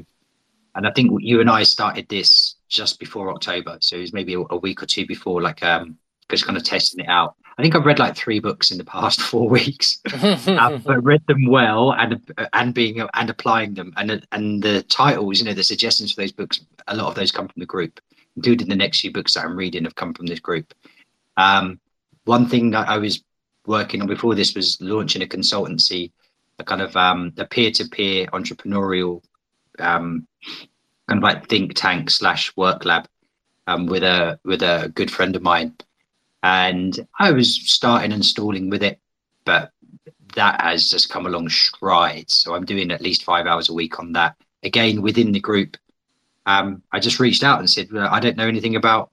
and 0.75 0.87
I 0.87 0.91
think 0.91 1.11
you 1.21 1.41
and 1.41 1.49
I 1.49 1.63
started 1.63 2.07
this 2.07 2.55
just 2.69 2.99
before 2.99 3.31
October. 3.31 3.77
So 3.81 3.97
it 3.97 4.01
was 4.01 4.13
maybe 4.13 4.35
a, 4.35 4.41
a 4.51 4.57
week 4.57 4.83
or 4.83 4.85
two 4.85 5.07
before, 5.07 5.41
like, 5.41 5.63
um, 5.63 5.97
just 6.29 6.45
kind 6.45 6.57
of 6.57 6.63
testing 6.63 7.03
it 7.03 7.09
out. 7.09 7.35
I 7.57 7.63
think 7.63 7.73
I've 7.73 7.85
read 7.85 7.97
like 7.97 8.15
three 8.15 8.39
books 8.39 8.69
in 8.69 8.77
the 8.77 8.85
past 8.85 9.21
four 9.31 9.49
weeks, 9.49 9.99
uh, 10.13 10.77
but 10.85 11.03
read 11.03 11.25
them 11.27 11.47
well 11.47 11.93
and 11.93 12.21
and 12.53 12.73
being 12.75 13.01
and 13.15 13.29
applying 13.29 13.73
them 13.73 13.93
and 13.97 14.23
and 14.31 14.61
the 14.61 14.83
titles, 14.83 15.39
you 15.39 15.45
know, 15.45 15.53
the 15.53 15.63
suggestions 15.63 16.13
for 16.13 16.21
those 16.21 16.31
books, 16.31 16.61
a 16.87 16.95
lot 16.95 17.07
of 17.07 17.15
those 17.15 17.31
come 17.31 17.47
from 17.47 17.59
the 17.59 17.65
group, 17.65 17.99
including 18.35 18.69
the 18.69 18.75
next 18.75 19.01
few 19.01 19.11
books 19.11 19.33
that 19.33 19.45
I'm 19.45 19.57
reading 19.57 19.85
have 19.85 19.95
come 19.95 20.13
from 20.13 20.27
this 20.27 20.39
group. 20.39 20.75
Um, 21.37 21.79
one 22.27 22.47
thing 22.47 22.71
that 22.71 22.87
I 22.87 22.97
was 22.97 23.23
working 23.65 24.01
on 24.01 24.07
before 24.07 24.35
this 24.35 24.55
was 24.55 24.77
launching 24.81 25.21
a 25.21 25.25
consultancy, 25.25 26.11
a 26.59 26.63
kind 26.63 26.81
of 26.81 26.95
um, 26.95 27.33
a 27.37 27.45
peer-to-peer 27.45 28.27
entrepreneurial 28.27 29.23
um, 29.79 30.27
kind 31.07 31.19
of 31.19 31.23
like 31.23 31.47
think 31.47 31.73
tank 31.73 32.09
slash 32.09 32.55
work 32.55 32.85
lab 32.85 33.07
um, 33.67 33.85
with 33.87 34.03
a 34.03 34.39
with 34.43 34.61
a 34.61 34.91
good 34.93 35.11
friend 35.11 35.35
of 35.35 35.41
mine, 35.41 35.75
and 36.43 37.07
I 37.19 37.31
was 37.31 37.55
starting 37.55 38.11
and 38.11 38.25
stalling 38.25 38.69
with 38.69 38.83
it, 38.83 38.99
but 39.45 39.71
that 40.35 40.61
has 40.61 40.89
just 40.89 41.09
come 41.09 41.25
along 41.25 41.49
strides. 41.49 42.37
So 42.37 42.53
I'm 42.53 42.65
doing 42.65 42.91
at 42.91 43.01
least 43.01 43.23
five 43.23 43.47
hours 43.47 43.69
a 43.69 43.73
week 43.73 43.99
on 43.99 44.13
that. 44.13 44.35
Again, 44.63 45.01
within 45.01 45.31
the 45.31 45.39
group, 45.39 45.77
um, 46.45 46.83
I 46.91 46.99
just 46.99 47.19
reached 47.19 47.43
out 47.43 47.59
and 47.59 47.69
said, 47.69 47.91
well, 47.91 48.07
I 48.11 48.19
don't 48.19 48.37
know 48.37 48.47
anything 48.47 48.75
about 48.75 49.11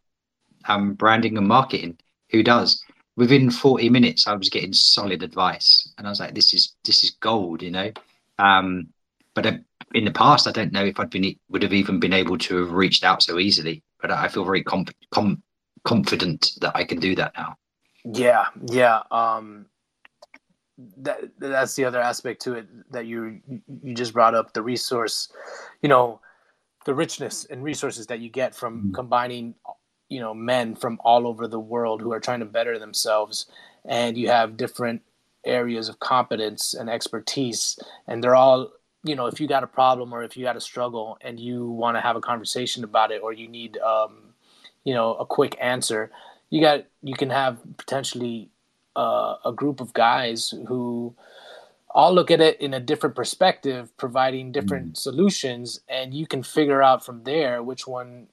um, 0.68 0.94
branding 0.94 1.38
and 1.38 1.48
marketing. 1.48 1.98
Who 2.30 2.42
does? 2.42 2.83
Within 3.16 3.50
40 3.50 3.88
minutes 3.90 4.26
i 4.26 4.34
was 4.34 4.48
getting 4.48 4.72
solid 4.72 5.22
advice. 5.22 5.92
And 5.98 6.06
i 6.06 6.10
was 6.10 6.20
like 6.20 6.34
this 6.34 6.54
is 6.54 6.74
this 6.84 7.04
is 7.04 7.10
gold 7.10 7.62
you 7.62 7.70
know? 7.70 7.92
Um, 8.38 8.88
but 9.34 9.46
uh, 9.46 9.52
in 9.94 10.04
the 10.04 10.10
past 10.10 10.46
i 10.46 10.52
don't 10.52 10.72
know 10.72 10.84
if 10.84 10.98
i'd 10.98 11.10
been 11.10 11.36
would 11.48 11.62
have 11.62 11.72
even 11.72 12.00
been 12.00 12.12
able 12.12 12.38
to 12.38 12.56
have 12.56 12.72
reached 12.72 13.04
out 13.04 13.22
so 13.22 13.38
easily. 13.38 13.82
But 14.00 14.10
i 14.10 14.28
feel 14.28 14.44
very 14.44 14.62
com- 14.62 14.86
com- 15.10 15.42
confident 15.84 16.52
that 16.60 16.76
i 16.76 16.84
can 16.84 16.98
do 16.98 17.14
that 17.16 17.32
now. 17.36 17.56
Yeah 18.04 18.46
yeah 18.70 19.02
um 19.10 19.66
that 20.98 21.30
that's 21.38 21.74
the 21.74 21.84
other 21.84 22.00
aspect 22.00 22.42
to 22.42 22.54
it 22.54 22.66
that 22.90 23.06
you 23.06 23.40
you 23.82 23.94
just 23.94 24.12
brought 24.12 24.34
up 24.34 24.52
the 24.52 24.62
resource 24.62 25.32
you 25.82 25.88
know 25.88 26.20
the 26.84 26.94
richness 26.94 27.44
and 27.46 27.62
resources 27.62 28.06
that 28.06 28.20
you 28.20 28.28
get 28.28 28.54
from 28.54 28.78
mm-hmm. 28.78 28.92
combining 28.92 29.54
you 30.08 30.20
know 30.20 30.34
men 30.34 30.74
from 30.74 30.98
all 31.04 31.26
over 31.26 31.46
the 31.48 31.60
world 31.60 32.00
who 32.00 32.12
are 32.12 32.20
trying 32.20 32.40
to 32.40 32.46
better 32.46 32.78
themselves 32.78 33.46
and 33.84 34.16
you 34.16 34.28
have 34.28 34.56
different 34.56 35.02
areas 35.44 35.88
of 35.88 36.00
competence 36.00 36.74
and 36.74 36.88
expertise 36.88 37.78
and 38.06 38.22
they're 38.22 38.36
all 38.36 38.72
you 39.02 39.14
know 39.14 39.26
if 39.26 39.40
you 39.40 39.46
got 39.46 39.62
a 39.62 39.66
problem 39.66 40.12
or 40.12 40.22
if 40.24 40.36
you 40.36 40.44
got 40.44 40.56
a 40.56 40.60
struggle 40.60 41.18
and 41.20 41.38
you 41.38 41.68
want 41.68 41.96
to 41.96 42.00
have 42.00 42.16
a 42.16 42.20
conversation 42.20 42.84
about 42.84 43.10
it 43.10 43.22
or 43.22 43.32
you 43.32 43.48
need 43.48 43.78
um, 43.78 44.34
you 44.84 44.94
know 44.94 45.14
a 45.14 45.26
quick 45.26 45.56
answer 45.60 46.10
you 46.50 46.60
got 46.60 46.84
you 47.02 47.14
can 47.14 47.30
have 47.30 47.58
potentially 47.76 48.48
uh, 48.96 49.36
a 49.44 49.52
group 49.52 49.80
of 49.80 49.92
guys 49.92 50.54
who 50.68 51.14
all 51.90 52.12
look 52.12 52.30
at 52.30 52.40
it 52.40 52.60
in 52.60 52.74
a 52.74 52.80
different 52.80 53.14
perspective 53.14 53.96
providing 53.96 54.50
different 54.50 54.92
mm. 54.92 54.96
solutions 54.96 55.80
and 55.88 56.12
you 56.14 56.26
can 56.26 56.42
figure 56.42 56.82
out 56.82 57.04
from 57.04 57.22
there 57.24 57.62
which 57.62 57.86
one 57.86 58.26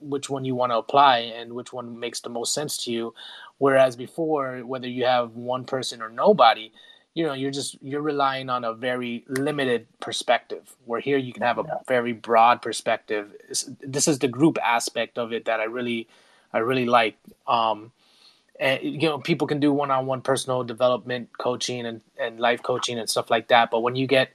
which 0.00 0.30
one 0.30 0.44
you 0.44 0.54
want 0.54 0.72
to 0.72 0.76
apply 0.76 1.18
and 1.18 1.52
which 1.52 1.72
one 1.72 1.98
makes 1.98 2.20
the 2.20 2.28
most 2.28 2.54
sense 2.54 2.84
to 2.84 2.92
you. 2.92 3.14
Whereas 3.58 3.96
before 3.96 4.60
whether 4.60 4.88
you 4.88 5.04
have 5.04 5.34
one 5.34 5.64
person 5.64 6.02
or 6.02 6.08
nobody 6.08 6.72
you 7.14 7.24
know 7.24 7.32
you're 7.32 7.50
just 7.50 7.76
you're 7.82 8.00
relying 8.00 8.48
on 8.48 8.62
a 8.64 8.72
very 8.72 9.24
limited 9.28 9.88
perspective 9.98 10.76
where 10.84 11.00
here 11.00 11.18
you 11.18 11.32
can 11.32 11.42
have 11.42 11.58
a 11.58 11.64
yeah. 11.66 11.74
very 11.88 12.12
broad 12.12 12.62
perspective. 12.62 13.32
This 13.80 14.06
is 14.06 14.20
the 14.20 14.28
group 14.28 14.56
aspect 14.62 15.18
of 15.18 15.32
it 15.32 15.46
that 15.46 15.58
i 15.58 15.64
really 15.64 16.08
i 16.52 16.58
really 16.58 16.86
like. 16.86 17.16
Um 17.48 17.90
and 18.60 18.82
you 18.82 19.08
know 19.08 19.18
people 19.18 19.46
can 19.46 19.60
do 19.60 19.72
one-on-one 19.72 20.20
personal 20.20 20.64
development 20.64 21.30
coaching 21.38 21.86
and, 21.86 22.02
and 22.20 22.38
life 22.40 22.62
coaching 22.62 22.98
and 22.98 23.08
stuff 23.08 23.30
like 23.30 23.48
that 23.48 23.70
but 23.70 23.80
when 23.80 23.96
you 23.96 24.06
get 24.06 24.30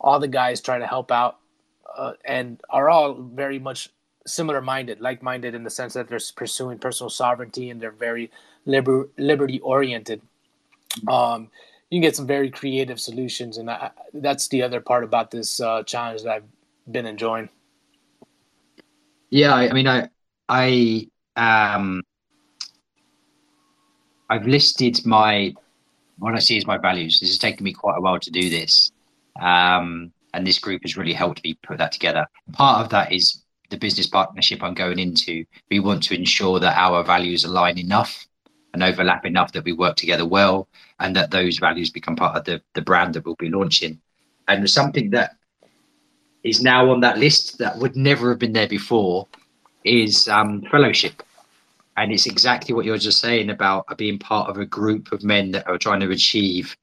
all 0.00 0.18
the 0.18 0.28
guys 0.28 0.60
trying 0.60 0.80
to 0.80 0.86
help 0.86 1.10
out 1.10 1.38
uh, 1.96 2.12
and 2.24 2.60
are 2.70 2.88
all 2.88 3.14
very 3.14 3.58
much 3.58 3.90
similar 4.28 4.60
minded, 4.60 5.00
like 5.00 5.22
minded 5.22 5.54
in 5.54 5.64
the 5.64 5.70
sense 5.70 5.94
that 5.94 6.08
they're 6.08 6.20
pursuing 6.36 6.78
personal 6.78 7.10
sovereignty 7.10 7.70
and 7.70 7.80
they're 7.80 7.90
very 7.90 8.30
liber- 8.66 9.08
liberty 9.16 9.60
oriented. 9.60 10.20
Um, 11.08 11.50
you 11.90 11.96
can 11.96 12.02
get 12.02 12.16
some 12.16 12.26
very 12.26 12.50
creative 12.50 13.00
solutions, 13.00 13.56
and 13.58 13.70
I, 13.70 13.90
that's 14.12 14.48
the 14.48 14.62
other 14.62 14.80
part 14.80 15.04
about 15.04 15.30
this 15.30 15.60
uh, 15.60 15.82
challenge 15.84 16.22
that 16.22 16.30
I've 16.30 16.44
been 16.90 17.06
enjoying. 17.06 17.48
Yeah, 19.30 19.54
I, 19.54 19.70
I 19.70 19.72
mean, 19.72 19.88
I, 19.88 20.08
I, 20.48 21.08
um, 21.36 22.02
I've 24.28 24.46
listed 24.46 25.04
my 25.06 25.54
what 26.18 26.34
I 26.34 26.40
see 26.40 26.56
as 26.56 26.66
my 26.66 26.78
values. 26.78 27.20
This 27.20 27.30
has 27.30 27.38
taken 27.38 27.64
me 27.64 27.72
quite 27.72 27.96
a 27.96 28.00
while 28.00 28.18
to 28.18 28.30
do 28.30 28.50
this, 28.50 28.90
um, 29.40 30.12
and 30.34 30.46
this 30.46 30.58
group 30.58 30.82
has 30.82 30.96
really 30.96 31.12
helped 31.12 31.42
me 31.44 31.54
put 31.62 31.78
that 31.78 31.92
together. 31.92 32.26
Part 32.52 32.84
of 32.84 32.90
that 32.90 33.12
is 33.12 33.42
the 33.70 33.76
business 33.76 34.06
partnership 34.06 34.62
I'm 34.62 34.74
going 34.74 34.98
into, 34.98 35.44
we 35.70 35.80
want 35.80 36.02
to 36.04 36.14
ensure 36.14 36.58
that 36.60 36.76
our 36.76 37.04
values 37.04 37.44
align 37.44 37.78
enough 37.78 38.26
and 38.72 38.82
overlap 38.82 39.24
enough 39.24 39.52
that 39.52 39.64
we 39.64 39.72
work 39.72 39.96
together 39.96 40.26
well 40.26 40.68
and 41.00 41.14
that 41.16 41.30
those 41.30 41.58
values 41.58 41.90
become 41.90 42.16
part 42.16 42.36
of 42.36 42.44
the, 42.44 42.62
the 42.74 42.82
brand 42.82 43.14
that 43.14 43.24
we'll 43.24 43.34
be 43.36 43.50
launching. 43.50 44.00
And 44.46 44.68
something 44.68 45.10
that 45.10 45.36
is 46.44 46.62
now 46.62 46.90
on 46.90 47.00
that 47.00 47.18
list 47.18 47.58
that 47.58 47.76
would 47.78 47.96
never 47.96 48.30
have 48.30 48.38
been 48.38 48.52
there 48.52 48.68
before 48.68 49.26
is 49.84 50.28
um, 50.28 50.62
fellowship. 50.70 51.22
And 51.96 52.12
it's 52.12 52.26
exactly 52.26 52.74
what 52.74 52.84
you're 52.84 52.98
just 52.98 53.20
saying 53.20 53.50
about 53.50 53.96
being 53.98 54.18
part 54.18 54.48
of 54.48 54.58
a 54.58 54.66
group 54.66 55.12
of 55.12 55.24
men 55.24 55.50
that 55.50 55.66
are 55.66 55.78
trying 55.78 56.00
to 56.00 56.10
achieve 56.10 56.76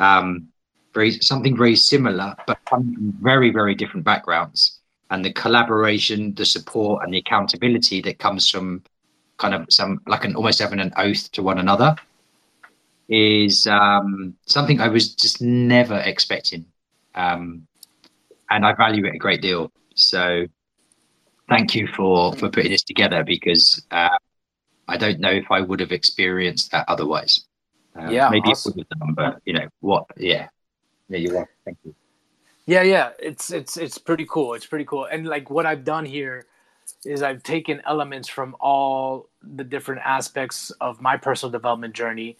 um, 0.00 0.48
very 0.94 1.12
something 1.20 1.56
very 1.56 1.76
similar, 1.76 2.34
but 2.46 2.58
from 2.68 3.14
very, 3.20 3.50
very 3.50 3.74
different 3.74 4.04
backgrounds 4.04 4.73
and 5.10 5.24
the 5.24 5.32
collaboration, 5.32 6.34
the 6.34 6.44
support, 6.44 7.04
and 7.04 7.12
the 7.12 7.18
accountability 7.18 8.00
that 8.02 8.18
comes 8.18 8.48
from 8.48 8.82
kind 9.36 9.54
of 9.54 9.66
some 9.68 10.00
like 10.06 10.24
an 10.24 10.36
almost 10.36 10.60
having 10.60 10.80
an 10.80 10.92
oath 10.96 11.30
to 11.32 11.42
one 11.42 11.58
another 11.58 11.96
is 13.08 13.66
um, 13.66 14.34
something 14.46 14.80
I 14.80 14.88
was 14.88 15.14
just 15.14 15.42
never 15.42 15.98
expecting, 15.98 16.64
um, 17.14 17.66
and 18.50 18.64
I 18.64 18.72
value 18.74 19.04
it 19.06 19.14
a 19.14 19.18
great 19.18 19.42
deal. 19.42 19.70
So, 19.94 20.46
thank 21.48 21.74
you 21.74 21.86
for 21.88 22.34
for 22.34 22.48
putting 22.48 22.70
this 22.70 22.82
together 22.82 23.24
because 23.24 23.84
uh, 23.90 24.16
I 24.88 24.96
don't 24.96 25.20
know 25.20 25.30
if 25.30 25.50
I 25.50 25.60
would 25.60 25.80
have 25.80 25.92
experienced 25.92 26.72
that 26.72 26.86
otherwise. 26.88 27.44
Um, 27.94 28.10
yeah, 28.10 28.28
maybe 28.30 28.50
awesome. 28.50 28.70
it 28.70 28.76
would 28.76 28.86
have 28.90 29.00
done, 29.00 29.14
but 29.14 29.42
you 29.44 29.52
know 29.52 29.68
what? 29.80 30.06
Yeah, 30.16 30.48
yeah, 31.08 31.18
you 31.18 31.36
are. 31.36 31.48
Thank 31.64 31.78
you. 31.84 31.94
Yeah, 32.66 32.82
yeah, 32.82 33.10
it's 33.18 33.50
it's 33.50 33.76
it's 33.76 33.98
pretty 33.98 34.26
cool. 34.28 34.54
It's 34.54 34.66
pretty 34.66 34.86
cool. 34.86 35.04
And 35.04 35.26
like 35.26 35.50
what 35.50 35.66
I've 35.66 35.84
done 35.84 36.06
here 36.06 36.46
is 37.04 37.22
I've 37.22 37.42
taken 37.42 37.82
elements 37.86 38.28
from 38.28 38.56
all 38.60 39.28
the 39.42 39.64
different 39.64 40.02
aspects 40.04 40.70
of 40.80 41.00
my 41.00 41.16
personal 41.16 41.50
development 41.50 41.94
journey 41.94 42.36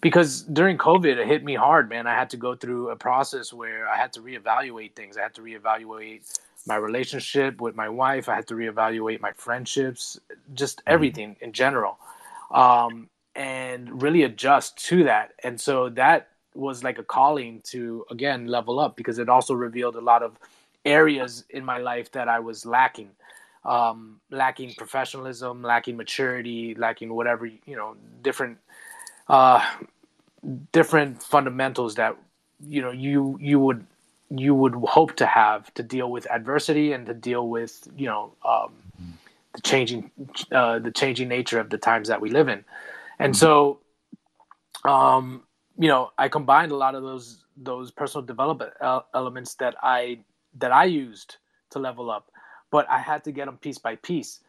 because 0.00 0.42
during 0.42 0.78
COVID 0.78 1.16
it 1.16 1.26
hit 1.26 1.42
me 1.42 1.54
hard, 1.54 1.88
man. 1.88 2.06
I 2.06 2.14
had 2.14 2.30
to 2.30 2.36
go 2.36 2.54
through 2.54 2.90
a 2.90 2.96
process 2.96 3.52
where 3.52 3.88
I 3.88 3.96
had 3.96 4.12
to 4.12 4.20
reevaluate 4.20 4.94
things. 4.94 5.16
I 5.16 5.22
had 5.22 5.34
to 5.34 5.42
reevaluate 5.42 6.38
my 6.66 6.76
relationship 6.76 7.60
with 7.60 7.74
my 7.74 7.88
wife. 7.88 8.28
I 8.28 8.34
had 8.34 8.46
to 8.48 8.54
reevaluate 8.54 9.20
my 9.20 9.32
friendships, 9.32 10.18
just 10.54 10.78
mm-hmm. 10.78 10.92
everything 10.92 11.36
in 11.40 11.52
general. 11.52 11.98
Um, 12.50 13.08
and 13.34 14.02
really 14.02 14.22
adjust 14.22 14.76
to 14.86 15.04
that. 15.04 15.32
And 15.42 15.60
so 15.60 15.88
that 15.90 16.28
was 16.54 16.82
like 16.84 16.98
a 16.98 17.04
calling 17.04 17.60
to 17.64 18.04
again 18.10 18.46
level 18.46 18.78
up 18.80 18.96
because 18.96 19.18
it 19.18 19.28
also 19.28 19.54
revealed 19.54 19.96
a 19.96 20.00
lot 20.00 20.22
of 20.22 20.38
areas 20.84 21.44
in 21.50 21.64
my 21.64 21.78
life 21.78 22.10
that 22.12 22.28
I 22.28 22.40
was 22.40 22.64
lacking. 22.66 23.10
um, 23.64 24.20
lacking 24.30 24.74
professionalism, 24.74 25.62
lacking 25.62 25.96
maturity, 25.96 26.74
lacking 26.74 27.14
whatever 27.14 27.46
you 27.46 27.76
know, 27.76 27.96
different 28.22 28.58
uh, 29.28 29.64
different 30.72 31.22
fundamentals 31.22 31.94
that 31.94 32.16
you 32.60 32.82
know 32.82 32.90
you 32.90 33.38
you 33.40 33.58
would 33.58 33.86
you 34.30 34.54
would 34.54 34.74
hope 34.74 35.16
to 35.16 35.26
have 35.26 35.72
to 35.74 35.82
deal 35.82 36.10
with 36.10 36.30
adversity 36.30 36.92
and 36.92 37.06
to 37.06 37.14
deal 37.14 37.48
with 37.48 37.88
you 37.96 38.06
know 38.06 38.32
um, 38.44 38.72
the 39.54 39.60
changing 39.62 40.10
uh, 40.52 40.78
the 40.78 40.90
changing 40.90 41.28
nature 41.28 41.58
of 41.58 41.70
the 41.70 41.78
times 41.78 42.08
that 42.08 42.20
we 42.20 42.30
live 42.30 42.48
in, 42.48 42.64
and 43.18 43.36
so 43.36 43.78
um, 44.84 45.42
you 45.78 45.88
know 45.88 46.12
I 46.18 46.28
combined 46.28 46.72
a 46.72 46.76
lot 46.76 46.94
of 46.94 47.02
those 47.02 47.44
those 47.56 47.90
personal 47.90 48.24
development 48.24 48.72
elements 49.14 49.54
that 49.56 49.76
I 49.82 50.20
that 50.58 50.72
I 50.72 50.84
used 50.84 51.36
to 51.70 51.78
level 51.78 52.10
up, 52.10 52.30
but 52.70 52.88
I 52.90 52.98
had 52.98 53.24
to 53.24 53.32
get 53.32 53.46
them 53.46 53.58
piece 53.58 53.78
by 53.78 53.96
piece. 53.96 54.40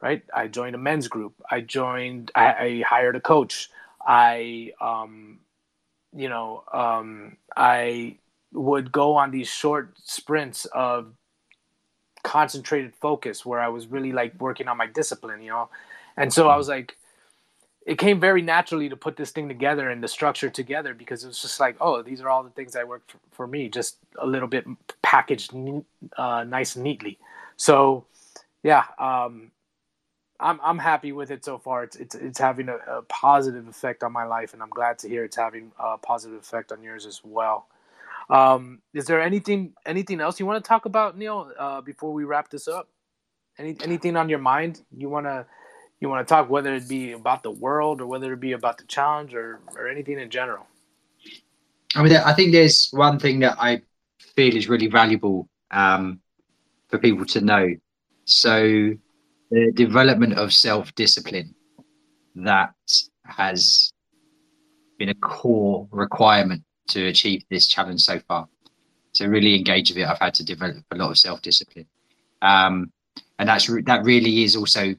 Right, 0.00 0.22
I 0.32 0.46
joined 0.46 0.76
a 0.76 0.78
men's 0.78 1.08
group. 1.08 1.34
I 1.50 1.60
joined. 1.60 2.30
I, 2.34 2.46
I 2.54 2.82
hired 2.86 3.16
a 3.16 3.20
coach. 3.20 3.68
I, 4.06 4.72
um, 4.80 5.40
you 6.14 6.28
know, 6.28 6.62
um, 6.72 7.36
I 7.56 8.18
would 8.52 8.92
go 8.92 9.16
on 9.16 9.30
these 9.32 9.48
short 9.48 9.96
sprints 10.04 10.66
of 10.66 11.12
concentrated 12.22 12.94
focus 13.00 13.44
where 13.44 13.60
I 13.60 13.68
was 13.68 13.86
really 13.86 14.12
like 14.12 14.40
working 14.40 14.68
on 14.68 14.76
my 14.76 14.86
discipline, 14.86 15.42
you 15.42 15.50
know. 15.50 15.68
And 16.16 16.32
so 16.32 16.48
I 16.48 16.56
was 16.56 16.68
like, 16.68 16.96
it 17.88 17.96
came 17.96 18.20
very 18.20 18.42
naturally 18.42 18.90
to 18.90 18.96
put 18.98 19.16
this 19.16 19.30
thing 19.30 19.48
together 19.48 19.88
and 19.88 20.04
the 20.04 20.08
structure 20.08 20.50
together 20.50 20.92
because 20.92 21.24
it 21.24 21.26
was 21.26 21.40
just 21.40 21.58
like, 21.58 21.74
oh, 21.80 22.02
these 22.02 22.20
are 22.20 22.28
all 22.28 22.42
the 22.42 22.50
things 22.50 22.74
that 22.74 22.86
work 22.86 23.02
for, 23.06 23.18
for 23.30 23.46
me, 23.46 23.70
just 23.70 23.96
a 24.18 24.26
little 24.26 24.46
bit 24.46 24.66
packaged 25.00 25.54
uh, 26.18 26.44
nice 26.44 26.76
and 26.76 26.84
neatly. 26.84 27.18
So, 27.56 28.04
yeah, 28.62 28.84
um, 28.98 29.52
I'm 30.38 30.60
I'm 30.62 30.78
happy 30.78 31.12
with 31.12 31.30
it 31.30 31.46
so 31.46 31.56
far. 31.56 31.82
It's 31.82 31.96
it's 31.96 32.14
it's 32.14 32.38
having 32.38 32.68
a, 32.68 32.76
a, 32.76 33.02
positive 33.08 33.66
effect 33.66 34.02
on 34.02 34.12
my 34.12 34.24
life, 34.24 34.52
and 34.52 34.62
I'm 34.62 34.68
glad 34.68 34.98
to 34.98 35.08
hear 35.08 35.24
it's 35.24 35.36
having 35.36 35.72
a 35.78 35.96
positive 35.96 36.38
effect 36.38 36.72
on 36.72 36.82
yours 36.82 37.06
as 37.06 37.22
well. 37.24 37.68
Um, 38.28 38.80
is 38.92 39.06
there 39.06 39.22
anything 39.22 39.72
anything 39.86 40.20
else 40.20 40.38
you 40.38 40.44
want 40.44 40.62
to 40.62 40.68
talk 40.68 40.84
about, 40.84 41.16
Neil, 41.16 41.50
uh, 41.58 41.80
before 41.80 42.12
we 42.12 42.24
wrap 42.24 42.50
this 42.50 42.68
up? 42.68 42.90
Any 43.56 43.78
anything 43.82 44.14
on 44.14 44.28
your 44.28 44.40
mind 44.40 44.82
you 44.94 45.08
wanna 45.08 45.46
you 46.00 46.08
want 46.08 46.26
to 46.26 46.32
talk, 46.32 46.48
whether 46.48 46.74
it 46.74 46.88
be 46.88 47.12
about 47.12 47.42
the 47.42 47.50
world 47.50 48.00
or 48.00 48.06
whether 48.06 48.32
it 48.32 48.40
be 48.40 48.52
about 48.52 48.78
the 48.78 48.84
challenge 48.84 49.34
or 49.34 49.60
or 49.74 49.88
anything 49.88 50.18
in 50.18 50.30
general? 50.30 50.66
I 51.94 52.02
mean, 52.02 52.12
I 52.12 52.34
think 52.34 52.52
there's 52.52 52.90
one 52.90 53.18
thing 53.18 53.40
that 53.40 53.56
I 53.58 53.82
feel 54.36 54.56
is 54.56 54.68
really 54.68 54.88
valuable 54.88 55.48
um, 55.70 56.20
for 56.88 56.98
people 56.98 57.24
to 57.26 57.40
know. 57.40 57.68
So 58.24 58.92
the 59.50 59.72
development 59.72 60.34
of 60.34 60.52
self 60.52 60.94
discipline 60.94 61.54
that 62.36 62.74
has 63.24 63.92
been 64.98 65.08
a 65.08 65.14
core 65.14 65.88
requirement 65.90 66.62
to 66.88 67.06
achieve 67.06 67.42
this 67.50 67.66
challenge 67.66 68.02
so 68.02 68.20
far. 68.20 68.48
To 69.14 69.26
really 69.26 69.56
engage 69.56 69.90
with 69.90 69.98
it. 69.98 70.06
I've 70.06 70.18
had 70.18 70.34
to 70.34 70.44
develop 70.44 70.76
a 70.92 70.96
lot 70.96 71.10
of 71.10 71.18
self 71.18 71.42
discipline, 71.42 71.86
um, 72.42 72.92
and 73.38 73.48
that's 73.48 73.66
that 73.66 74.04
really 74.04 74.44
is 74.44 74.54
also 74.54 74.94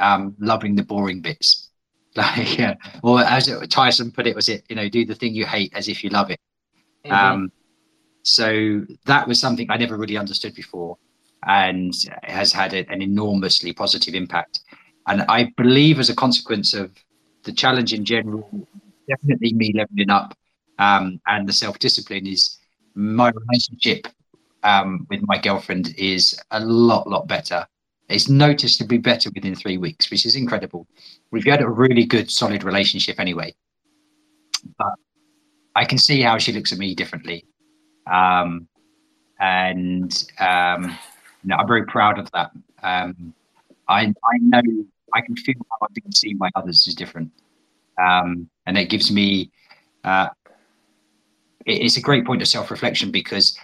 um, 0.00 0.34
loving 0.38 0.76
the 0.76 0.82
boring 0.84 1.20
bits. 1.20 1.64
Like, 2.16 2.58
yeah, 2.58 2.74
or 3.04 3.20
as 3.20 3.48
Tyson 3.68 4.10
put 4.10 4.26
it, 4.26 4.34
was 4.34 4.48
it 4.48 4.64
you 4.68 4.74
know 4.74 4.88
do 4.88 5.04
the 5.04 5.14
thing 5.14 5.36
you 5.36 5.46
hate 5.46 5.72
as 5.76 5.88
if 5.88 6.02
you 6.02 6.10
love 6.10 6.30
it. 6.30 6.40
Mm-hmm. 7.04 7.14
Um, 7.14 7.52
so 8.22 8.84
that 9.04 9.28
was 9.28 9.38
something 9.38 9.70
I 9.70 9.76
never 9.76 9.96
really 9.96 10.16
understood 10.16 10.54
before 10.54 10.96
and 11.46 11.92
has 12.24 12.52
had 12.52 12.74
a, 12.74 12.90
an 12.90 13.02
enormously 13.02 13.72
positive 13.72 14.14
impact. 14.14 14.60
And 15.06 15.22
I 15.28 15.52
believe, 15.56 16.00
as 16.00 16.10
a 16.10 16.14
consequence 16.14 16.74
of 16.74 16.90
the 17.44 17.52
challenge 17.52 17.92
in 17.92 18.04
general, 18.04 18.50
definitely 19.08 19.52
me 19.52 19.72
leveling 19.74 20.10
up 20.10 20.36
um, 20.78 21.20
and 21.26 21.48
the 21.48 21.52
self 21.52 21.78
discipline 21.78 22.26
is 22.26 22.58
my 22.94 23.30
relationship 23.30 24.06
um, 24.62 25.06
with 25.10 25.20
my 25.22 25.38
girlfriend 25.38 25.94
is 25.96 26.40
a 26.50 26.60
lot, 26.60 27.08
lot 27.08 27.26
better. 27.26 27.66
It's 28.08 28.28
noticeably 28.28 28.98
better 28.98 29.30
within 29.34 29.54
three 29.54 29.76
weeks, 29.76 30.10
which 30.10 30.24
is 30.24 30.34
incredible. 30.34 30.86
We've 31.30 31.44
had 31.44 31.60
a 31.60 31.68
really 31.68 32.04
good, 32.04 32.30
solid 32.30 32.64
relationship 32.64 33.20
anyway. 33.20 33.54
But 34.78 34.94
I 35.76 35.84
can 35.84 35.98
see 35.98 36.22
how 36.22 36.38
she 36.38 36.52
looks 36.52 36.72
at 36.72 36.78
me 36.78 36.94
differently. 36.94 37.44
Um, 38.10 38.66
and 39.38 40.24
um, 40.40 40.98
I'm 41.52 41.66
very 41.66 41.84
proud 41.84 42.18
of 42.18 42.30
that. 42.32 42.50
Um, 42.82 43.34
I 43.88 44.06
I 44.06 44.38
know 44.40 44.62
I 45.14 45.20
can 45.20 45.36
feel 45.36 45.54
how 45.70 45.86
I 45.86 46.00
can 46.00 46.12
see 46.12 46.34
my 46.34 46.50
others 46.54 46.86
is 46.86 46.94
different, 46.94 47.30
um, 47.98 48.48
and 48.66 48.76
it 48.76 48.88
gives 48.88 49.10
me. 49.10 49.50
Uh, 50.04 50.28
it, 51.66 51.82
it's 51.82 51.96
a 51.96 52.00
great 52.00 52.26
point 52.26 52.42
of 52.42 52.48
self 52.48 52.70
reflection 52.70 53.10
because 53.10 53.58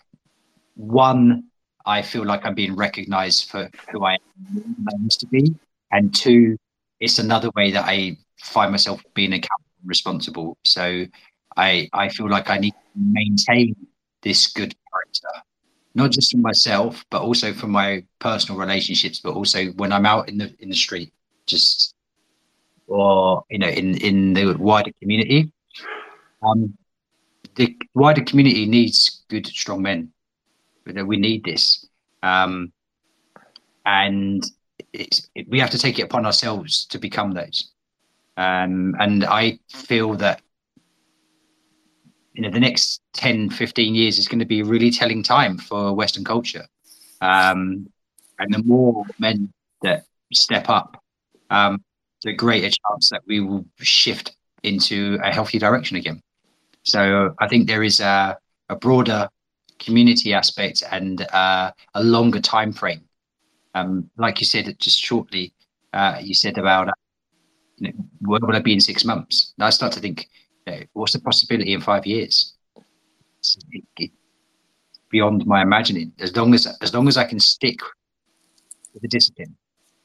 one, 0.74 1.44
I 1.86 2.02
feel 2.02 2.24
like 2.24 2.44
I'm 2.44 2.54
being 2.54 2.76
recognised 2.76 3.50
for 3.50 3.70
who 3.90 4.04
I 4.04 4.14
am, 4.14 4.86
I 4.88 5.02
used 5.02 5.20
to 5.20 5.26
be, 5.26 5.54
and 5.90 6.14
two, 6.14 6.56
it's 7.00 7.18
another 7.18 7.50
way 7.54 7.70
that 7.72 7.84
I 7.86 8.16
find 8.40 8.70
myself 8.70 9.02
being 9.14 9.32
accountable 9.32 9.72
and 9.80 9.88
responsible. 9.88 10.56
So 10.64 11.06
I 11.56 11.88
I 11.92 12.08
feel 12.08 12.28
like 12.28 12.50
I 12.50 12.58
need 12.58 12.72
to 12.72 12.90
maintain 12.96 13.74
this 14.22 14.46
good 14.46 14.74
character 14.90 15.42
not 15.94 16.10
just 16.10 16.32
for 16.32 16.38
myself, 16.38 17.04
but 17.10 17.22
also 17.22 17.52
for 17.52 17.68
my 17.68 18.04
personal 18.18 18.58
relationships, 18.58 19.20
but 19.20 19.34
also 19.34 19.66
when 19.72 19.92
I'm 19.92 20.06
out 20.06 20.28
in 20.28 20.38
the 20.38 20.54
in 20.58 20.68
the 20.68 20.74
street, 20.74 21.12
just 21.46 21.94
or 22.86 23.44
you 23.48 23.58
know 23.58 23.68
in 23.68 23.96
in 23.98 24.32
the 24.34 24.54
wider 24.58 24.90
community. 25.00 25.52
Um, 26.42 26.76
the 27.54 27.76
wider 27.94 28.22
community 28.22 28.66
needs 28.66 29.22
good, 29.28 29.46
strong 29.46 29.82
men. 29.82 30.12
Know, 30.86 31.04
we 31.04 31.16
need 31.16 31.44
this, 31.44 31.86
um, 32.22 32.72
and 33.86 34.44
it, 34.92 35.20
we 35.48 35.58
have 35.60 35.70
to 35.70 35.78
take 35.78 35.98
it 35.98 36.02
upon 36.02 36.26
ourselves 36.26 36.84
to 36.86 36.98
become 36.98 37.32
those. 37.32 37.70
Um, 38.36 38.94
and 38.98 39.24
I 39.24 39.58
feel 39.70 40.14
that 40.14 40.42
you 42.34 42.42
know 42.42 42.50
the 42.50 42.60
next 42.60 43.00
10 43.14 43.50
15 43.50 43.94
years 43.94 44.18
is 44.18 44.28
going 44.28 44.40
to 44.40 44.44
be 44.44 44.60
a 44.60 44.64
really 44.64 44.90
telling 44.90 45.22
time 45.22 45.56
for 45.56 45.94
western 45.94 46.24
culture. 46.24 46.66
Um, 47.20 47.88
and 48.38 48.52
the 48.52 48.62
more 48.64 49.04
men 49.18 49.52
that 49.82 50.04
step 50.32 50.68
up 50.68 51.02
um, 51.50 51.82
the 52.22 52.32
greater 52.32 52.68
chance 52.68 53.10
that 53.10 53.22
we 53.26 53.40
will 53.40 53.64
shift 53.78 54.36
into 54.62 55.18
a 55.22 55.32
healthy 55.32 55.58
direction 55.58 55.96
again. 55.96 56.20
So 56.82 57.34
i 57.38 57.48
think 57.48 57.66
there 57.66 57.82
is 57.82 58.00
a, 58.00 58.36
a 58.68 58.76
broader 58.76 59.28
community 59.78 60.32
aspect 60.32 60.82
and 60.90 61.26
uh, 61.32 61.70
a 61.94 62.02
longer 62.02 62.40
time 62.40 62.72
frame 62.72 63.02
um, 63.74 64.08
like 64.16 64.40
you 64.40 64.46
said 64.46 64.74
just 64.78 64.98
shortly 64.98 65.52
uh, 65.92 66.18
you 66.20 66.34
said 66.34 66.58
about 66.58 66.88
uh, 66.88 66.92
you 67.78 67.88
know, 67.88 68.04
where 68.20 68.40
will 68.40 68.56
i 68.56 68.60
be 68.60 68.72
in 68.72 68.80
six 68.80 69.04
months 69.04 69.54
i 69.60 69.70
start 69.70 69.92
to 69.92 70.00
think 70.00 70.28
know, 70.66 70.80
what's 70.92 71.12
the 71.12 71.20
possibility 71.20 71.72
in 71.72 71.80
five 71.80 72.06
years? 72.06 72.54
It's, 73.38 73.58
it, 73.98 74.10
beyond 75.10 75.46
my 75.46 75.62
imagining. 75.62 76.12
As 76.18 76.34
long 76.36 76.54
as 76.54 76.66
as 76.80 76.92
long 76.92 77.08
as 77.08 77.16
I 77.16 77.24
can 77.24 77.38
stick 77.38 77.78
with 78.92 79.02
the 79.02 79.08
discipline, 79.08 79.56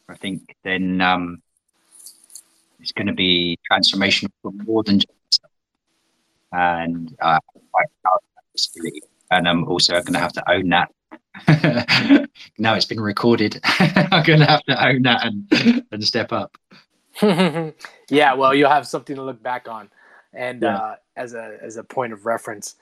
I 0.07 0.15
think 0.15 0.55
then 0.63 1.01
um, 1.01 1.41
it's 2.79 2.91
going 2.91 3.07
to 3.07 3.13
be 3.13 3.57
transformational 3.71 4.29
for 4.41 4.51
more 4.51 4.83
than 4.83 4.99
just 4.99 5.41
and 6.51 7.15
uh, 7.21 7.39
and 9.31 9.47
I'm 9.47 9.67
also 9.67 9.93
going 9.93 10.13
to 10.13 10.19
have 10.19 10.33
to 10.33 10.51
own 10.51 10.69
that. 10.69 10.91
now 12.57 12.73
it's 12.73 12.85
been 12.85 12.99
recorded. 12.99 13.59
I'm 13.63 14.23
going 14.23 14.39
to 14.39 14.45
have 14.45 14.63
to 14.63 14.87
own 14.87 15.03
that 15.03 15.25
and 15.25 15.85
and 15.91 16.03
step 16.03 16.31
up. 16.31 16.57
yeah, 18.09 18.33
well, 18.33 18.53
you'll 18.53 18.69
have 18.69 18.87
something 18.87 19.15
to 19.15 19.23
look 19.23 19.41
back 19.41 19.67
on 19.67 19.89
and 20.33 20.61
yeah. 20.61 20.77
uh, 20.77 20.95
as 21.15 21.33
a 21.33 21.57
as 21.61 21.77
a 21.77 21.83
point 21.83 22.13
of 22.13 22.25
reference. 22.25 22.75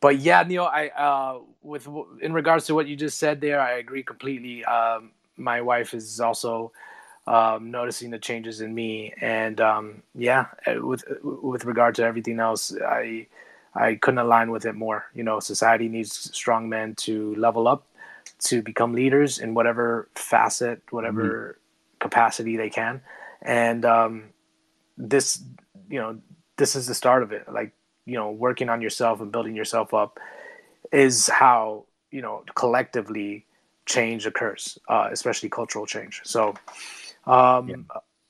But 0.00 0.18
yeah, 0.18 0.42
Neil, 0.42 0.64
I 0.64 0.88
uh, 0.88 1.38
with 1.62 1.88
in 2.20 2.32
regards 2.32 2.66
to 2.66 2.74
what 2.74 2.86
you 2.86 2.96
just 2.96 3.18
said 3.18 3.40
there, 3.40 3.60
I 3.60 3.72
agree 3.72 4.02
completely. 4.02 4.64
Um, 4.64 5.12
my 5.36 5.60
wife 5.60 5.94
is 5.94 6.20
also 6.20 6.72
um, 7.26 7.70
noticing 7.70 8.10
the 8.10 8.18
changes 8.18 8.60
in 8.60 8.74
me, 8.74 9.14
and 9.20 9.60
um, 9.60 10.02
yeah, 10.14 10.46
uh, 10.66 10.84
with 10.84 11.04
with 11.22 11.64
regard 11.64 11.94
to 11.96 12.04
everything 12.04 12.40
else, 12.40 12.74
I 12.76 13.26
I 13.76 13.96
couldn't 13.96 14.18
align 14.18 14.50
with 14.50 14.64
it 14.64 14.74
more. 14.74 15.04
You 15.14 15.22
know, 15.22 15.40
society 15.40 15.88
needs 15.88 16.34
strong 16.34 16.68
men 16.68 16.94
to 16.96 17.34
level 17.34 17.68
up, 17.68 17.86
to 18.44 18.62
become 18.62 18.92
leaders 18.94 19.38
in 19.38 19.54
whatever 19.54 20.08
facet, 20.14 20.82
whatever 20.90 21.58
mm-hmm. 21.58 22.08
capacity 22.08 22.56
they 22.56 22.70
can, 22.70 23.02
and 23.42 23.84
um, 23.84 24.24
this, 24.96 25.42
you 25.90 26.00
know, 26.00 26.18
this 26.56 26.74
is 26.74 26.86
the 26.86 26.94
start 26.94 27.22
of 27.22 27.32
it. 27.32 27.52
Like, 27.52 27.72
you 28.06 28.14
know, 28.14 28.30
working 28.30 28.68
on 28.68 28.80
yourself 28.80 29.20
and 29.20 29.30
building 29.30 29.54
yourself 29.54 29.92
up 29.92 30.18
is 30.92 31.28
how, 31.28 31.84
you 32.10 32.22
know, 32.22 32.44
collectively 32.54 33.44
change 33.84 34.26
occurs, 34.26 34.78
uh, 34.88 35.08
especially 35.12 35.48
cultural 35.48 35.86
change. 35.86 36.22
So, 36.24 36.54
um, 37.26 37.68
yeah. 37.68 37.76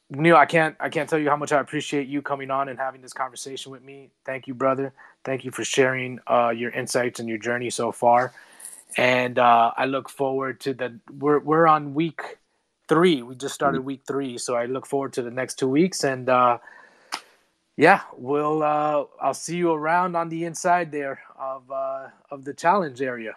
Neil, 0.08 0.36
I 0.36 0.46
can't 0.46 0.76
I 0.78 0.88
can't 0.88 1.08
tell 1.08 1.18
you 1.18 1.28
how 1.28 1.36
much 1.36 1.52
I 1.52 1.60
appreciate 1.60 2.06
you 2.06 2.22
coming 2.22 2.50
on 2.50 2.68
and 2.68 2.78
having 2.78 3.02
this 3.02 3.12
conversation 3.12 3.72
with 3.72 3.82
me. 3.82 4.10
Thank 4.24 4.46
you, 4.46 4.54
brother. 4.54 4.92
Thank 5.24 5.44
you 5.44 5.50
for 5.50 5.64
sharing 5.64 6.20
uh, 6.28 6.50
your 6.50 6.70
insights 6.70 7.18
and 7.18 7.28
your 7.28 7.38
journey 7.38 7.70
so 7.70 7.90
far. 7.90 8.32
And 8.96 9.38
uh, 9.38 9.72
I 9.76 9.86
look 9.86 10.08
forward 10.08 10.60
to 10.60 10.74
the 10.74 11.00
we're 11.18 11.40
we're 11.40 11.66
on 11.66 11.92
week 11.92 12.38
three. 12.88 13.22
We 13.22 13.34
just 13.34 13.54
started 13.54 13.80
week 13.80 14.02
three, 14.06 14.38
so 14.38 14.54
I 14.54 14.66
look 14.66 14.86
forward 14.86 15.12
to 15.14 15.22
the 15.22 15.30
next 15.30 15.58
two 15.58 15.68
weeks. 15.68 16.04
And 16.04 16.28
uh, 16.28 16.58
yeah, 17.76 18.02
we'll 18.16 18.62
uh, 18.62 19.04
I'll 19.20 19.34
see 19.34 19.56
you 19.56 19.72
around 19.72 20.14
on 20.14 20.28
the 20.28 20.44
inside 20.44 20.92
there 20.92 21.20
of 21.36 21.68
uh, 21.70 22.08
of 22.30 22.44
the 22.44 22.54
challenge 22.54 23.02
area. 23.02 23.34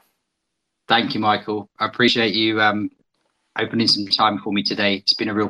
Thank 0.87 1.15
you, 1.15 1.19
Michael. 1.19 1.67
I 1.79 1.87
appreciate 1.87 2.35
you 2.35 2.61
um, 2.61 2.91
opening 3.57 3.87
some 3.87 4.05
time 4.07 4.39
for 4.39 4.53
me 4.53 4.61
today. 4.61 4.95
It's 4.95 5.15
been 5.15 5.29
a 5.29 5.33
real. 5.33 5.47